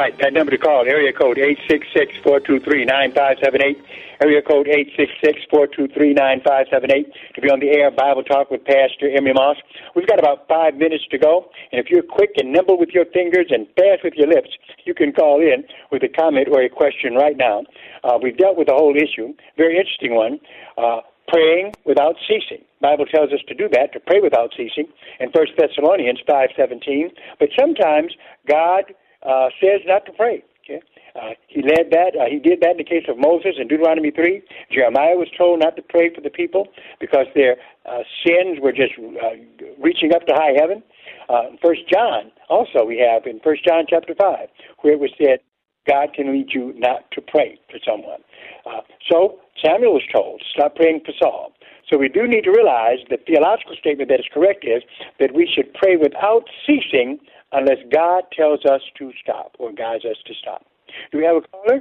right, 0.00 0.16
that 0.20 0.32
number 0.32 0.50
to 0.50 0.58
call, 0.58 0.86
area 0.86 1.12
code 1.12 1.36
866-423-9578, 2.24 3.76
area 4.22 4.40
code 4.40 4.66
866-423-9578 5.52 7.12
to 7.34 7.40
be 7.40 7.50
on 7.50 7.60
the 7.60 7.68
air 7.68 7.90
Bible 7.90 8.22
Talk 8.24 8.50
with 8.50 8.64
Pastor 8.64 9.10
Emery 9.14 9.34
Moss. 9.34 9.58
We've 9.94 10.06
got 10.06 10.18
about 10.18 10.48
five 10.48 10.76
minutes 10.76 11.04
to 11.10 11.18
go, 11.18 11.50
and 11.72 11.80
if 11.80 11.90
you're 11.90 12.02
quick 12.02 12.30
and 12.36 12.50
nimble 12.52 12.78
with 12.78 12.90
your 12.90 13.04
fingers 13.12 13.48
and 13.50 13.66
fast 13.76 14.02
with 14.02 14.14
your 14.14 14.28
lips, 14.28 14.48
you 14.86 14.94
can 14.94 15.12
call 15.12 15.40
in 15.40 15.64
with 15.92 16.02
a 16.02 16.08
comment 16.08 16.48
or 16.50 16.62
a 16.62 16.70
question 16.70 17.14
right 17.14 17.36
now. 17.36 17.62
Uh, 18.02 18.18
we've 18.22 18.38
dealt 18.38 18.56
with 18.56 18.68
the 18.68 18.74
whole 18.74 18.96
issue, 18.96 19.34
very 19.58 19.76
interesting 19.76 20.14
one, 20.14 20.40
uh, 20.78 21.00
praying 21.28 21.72
without 21.84 22.16
ceasing. 22.26 22.64
Bible 22.80 23.04
tells 23.04 23.32
us 23.32 23.40
to 23.48 23.54
do 23.54 23.68
that, 23.72 23.92
to 23.92 24.00
pray 24.00 24.20
without 24.20 24.50
ceasing 24.56 24.88
in 25.20 25.28
1 25.28 25.46
Thessalonians 25.58 26.20
5.17. 26.26 27.12
But 27.38 27.50
sometimes 27.58 28.16
God 28.48 28.84
uh, 29.22 29.48
says 29.60 29.80
not 29.86 30.06
to 30.06 30.12
pray. 30.12 30.42
Okay? 30.64 30.82
Uh, 31.16 31.34
he 31.48 31.62
led 31.62 31.90
that. 31.90 32.14
Uh, 32.14 32.26
he 32.30 32.38
did 32.38 32.60
that 32.60 32.72
in 32.72 32.76
the 32.76 32.84
case 32.84 33.04
of 33.08 33.18
Moses 33.18 33.56
in 33.58 33.68
Deuteronomy 33.68 34.10
3. 34.10 34.42
Jeremiah 34.70 35.16
was 35.16 35.28
told 35.36 35.60
not 35.60 35.76
to 35.76 35.82
pray 35.82 36.14
for 36.14 36.20
the 36.20 36.30
people 36.30 36.68
because 37.00 37.26
their 37.34 37.56
uh, 37.86 38.02
sins 38.24 38.58
were 38.60 38.72
just 38.72 38.92
uh, 38.98 39.34
reaching 39.78 40.14
up 40.14 40.26
to 40.26 40.34
high 40.34 40.54
heaven. 40.56 40.82
Uh, 41.28 41.56
First 41.62 41.82
John, 41.90 42.30
also 42.48 42.84
we 42.84 42.98
have 42.98 43.26
in 43.26 43.40
First 43.40 43.64
John 43.64 43.84
chapter 43.88 44.14
5, 44.14 44.48
where 44.82 44.94
it 44.94 45.00
was 45.00 45.10
said, 45.18 45.40
God 45.88 46.12
can 46.14 46.32
lead 46.32 46.50
you 46.52 46.74
not 46.76 47.10
to 47.12 47.22
pray 47.22 47.58
for 47.70 47.78
someone. 47.84 48.20
Uh, 48.66 48.82
so 49.10 49.40
Samuel 49.64 49.94
was 49.94 50.02
told, 50.12 50.42
stop 50.52 50.76
praying 50.76 51.00
for 51.04 51.12
Saul. 51.18 51.52
So 51.88 51.98
we 51.98 52.08
do 52.08 52.28
need 52.28 52.44
to 52.44 52.50
realize 52.50 52.98
the 53.08 53.16
theological 53.26 53.74
statement 53.74 54.10
that 54.10 54.20
is 54.20 54.26
correct 54.32 54.64
is 54.64 54.82
that 55.18 55.34
we 55.34 55.50
should 55.50 55.74
pray 55.74 55.96
without 55.96 56.44
ceasing 56.66 57.18
unless 57.52 57.78
God 57.92 58.24
tells 58.36 58.64
us 58.64 58.80
to 58.98 59.10
stop 59.22 59.56
or 59.58 59.72
guides 59.72 60.04
us 60.04 60.16
to 60.26 60.34
stop. 60.40 60.64
Do 61.12 61.18
we 61.18 61.24
have 61.24 61.36
a 61.36 61.40
caller? 61.48 61.80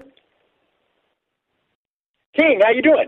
King, 2.36 2.62
how 2.64 2.72
you 2.72 2.82
doing? 2.82 3.08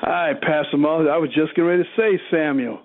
Hi, 0.00 0.32
Pastor 0.40 0.76
Moss. 0.76 1.06
I 1.10 1.18
was 1.18 1.30
just 1.34 1.54
getting 1.54 1.64
ready 1.64 1.82
to 1.82 1.88
say 1.96 2.20
Samuel. 2.30 2.80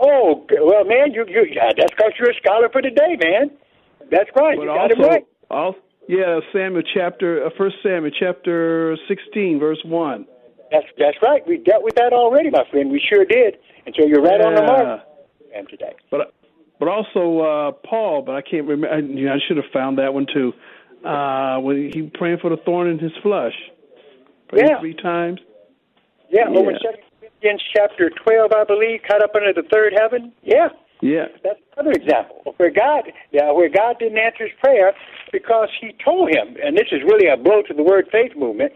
Oh, 0.00 0.46
well, 0.62 0.84
man, 0.84 1.12
you, 1.12 1.24
you 1.28 1.46
yeah, 1.50 1.70
that's 1.76 1.92
because 1.96 2.12
you're 2.18 2.30
a 2.30 2.34
scholar 2.34 2.68
for 2.70 2.80
today, 2.80 3.16
man. 3.22 3.50
That's 4.10 4.30
right. 4.36 4.56
But 4.56 4.62
you 4.62 4.68
got 4.68 4.90
also, 4.90 5.02
it 5.02 5.06
right. 5.06 5.26
Also, 5.50 5.78
yeah, 6.08 6.40
Samuel 6.52 6.82
chapter, 6.94 7.46
uh, 7.46 7.50
First 7.56 7.76
Samuel 7.82 8.12
chapter 8.18 8.96
sixteen, 9.08 9.58
verse 9.58 9.80
one. 9.84 10.26
That's 10.70 10.86
that's 10.98 11.16
right. 11.22 11.46
We 11.46 11.58
dealt 11.58 11.82
with 11.82 11.94
that 11.94 12.12
already, 12.12 12.50
my 12.50 12.64
friend. 12.70 12.90
We 12.90 13.00
sure 13.00 13.24
did. 13.24 13.56
And 13.86 13.94
so 13.98 14.06
you're 14.06 14.22
right 14.22 14.40
on 14.40 14.54
the 14.54 14.62
mark. 14.62 15.00
And 15.54 15.68
today. 15.68 15.94
But 16.10 16.34
but 16.78 16.88
also 16.88 17.40
uh, 17.40 17.72
Paul, 17.88 18.22
but 18.22 18.34
I 18.34 18.42
can't 18.42 18.66
remember. 18.66 18.88
I, 18.88 18.98
you 18.98 19.26
know, 19.26 19.32
I 19.32 19.38
should 19.46 19.56
have 19.56 19.70
found 19.72 19.98
that 19.98 20.12
one 20.14 20.26
too. 20.32 20.52
Uh, 21.06 21.58
when 21.60 21.90
he 21.92 22.10
praying 22.14 22.38
for 22.40 22.50
the 22.50 22.56
thorn 22.64 22.88
in 22.88 22.98
his 22.98 23.12
flesh, 23.22 23.52
prayed 24.48 24.66
Yeah. 24.68 24.80
three 24.80 24.94
times. 24.94 25.40
Yeah, 26.30 26.48
over 26.48 26.72
Yeah. 26.72 26.78
Corinthians 27.20 27.62
chapter 27.74 28.10
twelve, 28.10 28.52
I 28.52 28.64
believe, 28.64 29.00
cut 29.06 29.22
up 29.22 29.34
under 29.34 29.52
the 29.52 29.68
third 29.72 29.92
heaven. 29.98 30.32
Yeah. 30.42 30.68
Yeah, 31.00 31.26
That's 31.42 31.58
another 31.76 31.90
example 31.90 32.54
where 32.56 32.70
God, 32.70 33.12
yeah, 33.30 33.50
where 33.52 33.68
God 33.68 33.98
didn't 33.98 34.16
answer 34.16 34.44
his 34.44 34.56
prayer 34.62 34.94
because 35.32 35.68
He 35.78 35.94
told 36.02 36.30
him, 36.30 36.56
and 36.64 36.74
this 36.78 36.86
is 36.92 37.02
really 37.02 37.26
a 37.26 37.36
blow 37.36 37.60
to 37.60 37.74
the 37.74 37.82
Word 37.82 38.08
Faith 38.10 38.32
movement, 38.36 38.72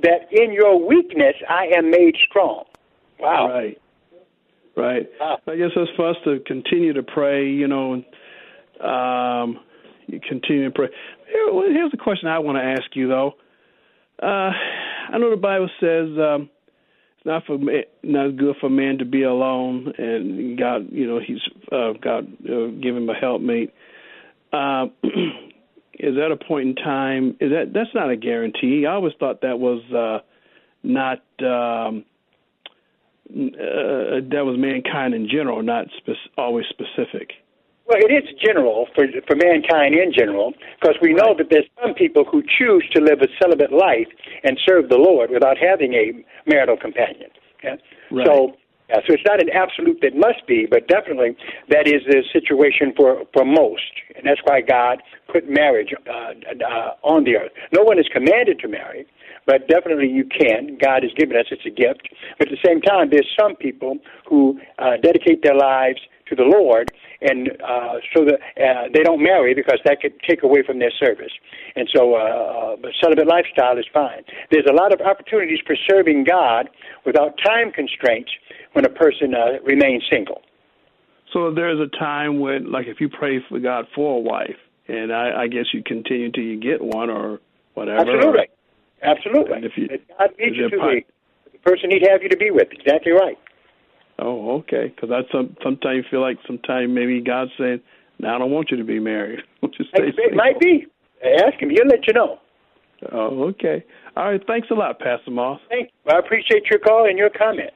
that 0.00 0.28
in 0.30 0.52
your 0.52 0.76
weakness 0.86 1.34
I 1.48 1.72
am 1.76 1.90
made 1.90 2.14
strong. 2.28 2.64
Wow. 3.18 3.48
Right. 3.48 3.80
Right. 4.76 5.06
I 5.20 5.56
guess 5.56 5.70
that's 5.76 5.90
for 5.96 6.08
us 6.08 6.16
to 6.24 6.40
continue 6.46 6.94
to 6.94 7.02
pray. 7.02 7.46
You 7.48 7.68
know, 7.68 8.02
um, 8.82 9.60
you 10.06 10.20
continue 10.26 10.64
to 10.64 10.70
pray. 10.70 10.88
Here, 11.26 11.72
here's 11.72 11.90
the 11.90 11.98
question 11.98 12.28
I 12.28 12.38
want 12.38 12.56
to 12.56 12.62
ask 12.62 12.94
you, 12.94 13.08
though. 13.08 13.34
Uh, 14.22 14.50
I 15.12 15.18
know 15.18 15.30
the 15.30 15.36
Bible 15.36 15.68
says 15.78 16.08
um, 16.18 16.48
it's 17.16 17.26
not 17.26 17.44
for 17.44 17.58
not 18.02 18.36
good 18.36 18.56
for 18.60 18.70
man 18.70 18.98
to 18.98 19.04
be 19.04 19.24
alone, 19.24 19.92
and 19.98 20.58
God, 20.58 20.88
you 20.90 21.06
know, 21.06 21.20
He's 21.24 21.40
uh, 21.70 21.92
God 22.02 22.32
uh, 22.44 22.68
give 22.82 22.96
him 22.96 23.08
a 23.08 23.14
helpmate. 23.14 23.72
Uh, 24.52 24.86
is 25.94 26.16
that 26.16 26.30
a 26.32 26.36
point 26.36 26.68
in 26.68 26.74
time? 26.76 27.36
Is 27.40 27.50
that 27.50 27.72
that's 27.74 27.94
not 27.94 28.10
a 28.10 28.16
guarantee? 28.16 28.86
I 28.86 28.94
always 28.94 29.12
thought 29.20 29.42
that 29.42 29.58
was 29.58 29.82
uh, 29.92 30.24
not 30.82 31.22
um, 31.40 32.04
uh, 33.32 34.20
that 34.30 34.44
was 34.44 34.56
mankind 34.58 35.14
in 35.14 35.28
general, 35.28 35.62
not 35.62 35.86
spe- 35.98 36.30
always 36.36 36.66
specific. 36.68 37.32
Well, 37.86 37.98
it 37.98 38.12
is 38.12 38.28
general 38.40 38.86
for 38.94 39.06
for 39.26 39.34
mankind 39.36 39.94
in 39.94 40.12
general, 40.16 40.52
because 40.80 40.96
we 41.02 41.12
know 41.12 41.34
that 41.36 41.48
there's 41.50 41.68
some 41.82 41.94
people 41.94 42.24
who 42.24 42.42
choose 42.42 42.88
to 42.94 43.02
live 43.02 43.20
a 43.22 43.28
celibate 43.40 43.72
life 43.72 44.08
and 44.44 44.58
serve 44.66 44.88
the 44.88 44.98
Lord 44.98 45.30
without 45.30 45.58
having 45.58 45.94
a 45.94 46.12
marital 46.46 46.76
companion. 46.76 47.30
Yeah? 47.64 47.76
Right. 48.10 48.26
So, 48.26 48.54
yeah, 48.88 49.00
so 49.06 49.14
it's 49.14 49.22
not 49.26 49.40
an 49.40 49.48
absolute 49.50 49.98
that 50.02 50.14
must 50.14 50.46
be, 50.46 50.66
but 50.70 50.86
definitely 50.86 51.36
that 51.70 51.88
is 51.88 52.02
the 52.06 52.22
situation 52.32 52.92
for 52.96 53.24
for 53.32 53.44
most, 53.44 53.92
and 54.14 54.26
that's 54.26 54.40
why 54.44 54.60
God 54.60 55.02
put 55.32 55.48
marriage 55.48 55.92
uh, 56.06 56.12
uh, 56.12 56.94
on 57.02 57.24
the 57.24 57.36
earth. 57.36 57.52
No 57.72 57.82
one 57.82 57.98
is 57.98 58.06
commanded 58.12 58.58
to 58.60 58.68
marry, 58.68 59.06
but 59.46 59.66
definitely 59.66 60.08
you 60.08 60.24
can. 60.24 60.78
God 60.78 61.02
has 61.02 61.12
given 61.16 61.36
us; 61.36 61.46
it's 61.50 61.66
a 61.66 61.70
gift. 61.70 62.08
But 62.42 62.50
at 62.50 62.58
the 62.58 62.68
same 62.68 62.80
time, 62.80 63.08
there's 63.08 63.28
some 63.38 63.54
people 63.54 63.98
who 64.28 64.58
uh, 64.80 64.96
dedicate 65.00 65.44
their 65.44 65.54
lives 65.54 66.00
to 66.28 66.34
the 66.34 66.42
Lord, 66.42 66.90
and 67.20 67.50
uh, 67.62 67.98
so 68.12 68.24
that 68.24 68.40
uh, 68.60 68.88
they 68.92 69.04
don't 69.04 69.22
marry 69.22 69.54
because 69.54 69.78
that 69.84 70.00
could 70.00 70.14
take 70.28 70.42
away 70.42 70.64
from 70.66 70.80
their 70.80 70.90
service. 70.90 71.30
And 71.76 71.88
so, 71.94 72.16
uh, 72.16 72.74
the 72.82 72.92
celibate 73.00 73.28
lifestyle 73.28 73.78
is 73.78 73.84
fine. 73.94 74.24
There's 74.50 74.66
a 74.68 74.72
lot 74.72 74.92
of 74.92 75.00
opportunities 75.00 75.60
for 75.64 75.76
serving 75.88 76.24
God 76.24 76.68
without 77.06 77.38
time 77.46 77.70
constraints 77.70 78.32
when 78.72 78.84
a 78.86 78.90
person 78.90 79.36
uh, 79.36 79.62
remains 79.62 80.02
single. 80.10 80.42
So 81.32 81.54
there's 81.54 81.78
a 81.78 81.96
time 81.96 82.40
when, 82.40 82.72
like, 82.72 82.88
if 82.88 83.00
you 83.00 83.08
pray 83.08 83.38
for 83.48 83.60
God 83.60 83.86
for 83.94 84.16
a 84.16 84.20
wife, 84.20 84.58
and 84.88 85.12
I, 85.12 85.42
I 85.42 85.46
guess 85.46 85.66
you 85.72 85.80
continue 85.84 86.32
till 86.32 86.42
you 86.42 86.58
get 86.58 86.82
one 86.82 87.08
or 87.08 87.38
whatever. 87.74 88.00
Absolutely, 88.00 88.48
absolutely. 89.00 89.56
And 89.58 89.64
if 89.64 89.72
you, 89.76 89.86
God 90.18 90.30
leads 90.40 90.56
you 90.56 90.70
to 90.70 90.76
part- 90.76 90.94
the, 90.94 91.04
the 91.06 91.11
person 91.64 91.90
He'd 91.90 92.06
have 92.10 92.22
you 92.22 92.28
to 92.28 92.36
be 92.36 92.50
with. 92.50 92.68
Exactly 92.72 93.12
right. 93.12 93.38
Oh, 94.18 94.58
okay. 94.58 94.92
Because 94.94 95.10
I 95.10 95.22
some 95.32 95.56
sometimes 95.62 96.04
feel 96.10 96.20
like 96.20 96.38
sometimes 96.46 96.90
maybe 96.92 97.20
God's 97.20 97.50
saying, 97.58 97.80
"Now 98.18 98.36
I 98.36 98.38
don't 98.38 98.50
want 98.50 98.70
you 98.70 98.76
to 98.76 98.84
be 98.84 98.98
married. 99.00 99.40
Want 99.62 99.74
you 99.78 99.84
stay 99.86 100.02
It, 100.02 100.08
it 100.10 100.14
single." 100.16 100.36
might 100.36 100.58
be. 100.60 100.86
Ask 101.24 101.60
Him; 101.60 101.70
He'll 101.70 101.86
let 101.86 102.06
you 102.06 102.12
know. 102.12 102.38
Oh, 103.10 103.48
okay. 103.48 103.84
All 104.16 104.30
right. 104.30 104.40
Thanks 104.46 104.68
a 104.70 104.74
lot, 104.74 104.98
Pastor 105.00 105.30
Moss. 105.30 105.60
Thank 105.68 105.90
you. 106.06 106.12
I 106.12 106.18
appreciate 106.18 106.66
your 106.70 106.78
call 106.78 107.08
and 107.08 107.18
your 107.18 107.30
comment. 107.30 107.70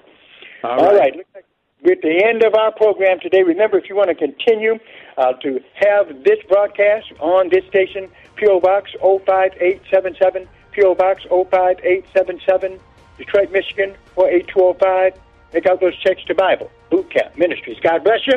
All 0.63 0.71
All 0.81 0.95
right. 0.95 1.15
right. 1.35 1.45
We're 1.83 1.93
at 1.93 2.03
the 2.03 2.25
end 2.25 2.43
of 2.45 2.55
our 2.55 2.73
program 2.73 3.19
today. 3.21 3.43
Remember, 3.43 3.79
if 3.79 3.89
you 3.89 3.97
want 3.97 4.09
to 4.09 4.15
continue 4.15 4.75
uh, 5.19 5.33
to 5.43 5.61
have 5.75 6.09
this 6.25 6.39
broadcast 6.49 7.07
on 7.21 7.49
this 7.51 7.65
station, 7.69 8.09
P.O. 8.37 8.61
Box 8.61 8.91
05877, 9.01 10.49
P.O. 10.73 10.95
Box 10.95 11.23
05877, 11.29 12.81
Detroit, 13.19 13.51
Michigan 13.53 13.95
48205. 14.15 15.21
Make 15.55 15.67
out 15.67 15.81
those 15.81 15.97
checks 15.99 16.23
to 16.25 16.35
Bible, 16.35 16.71
Boot 16.91 17.11
Camp 17.11 17.37
Ministries. 17.37 17.79
God 17.81 18.05
bless 18.05 18.27
you. 18.27 18.35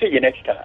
See 0.00 0.08
you 0.08 0.20
next 0.20 0.44
time. 0.44 0.64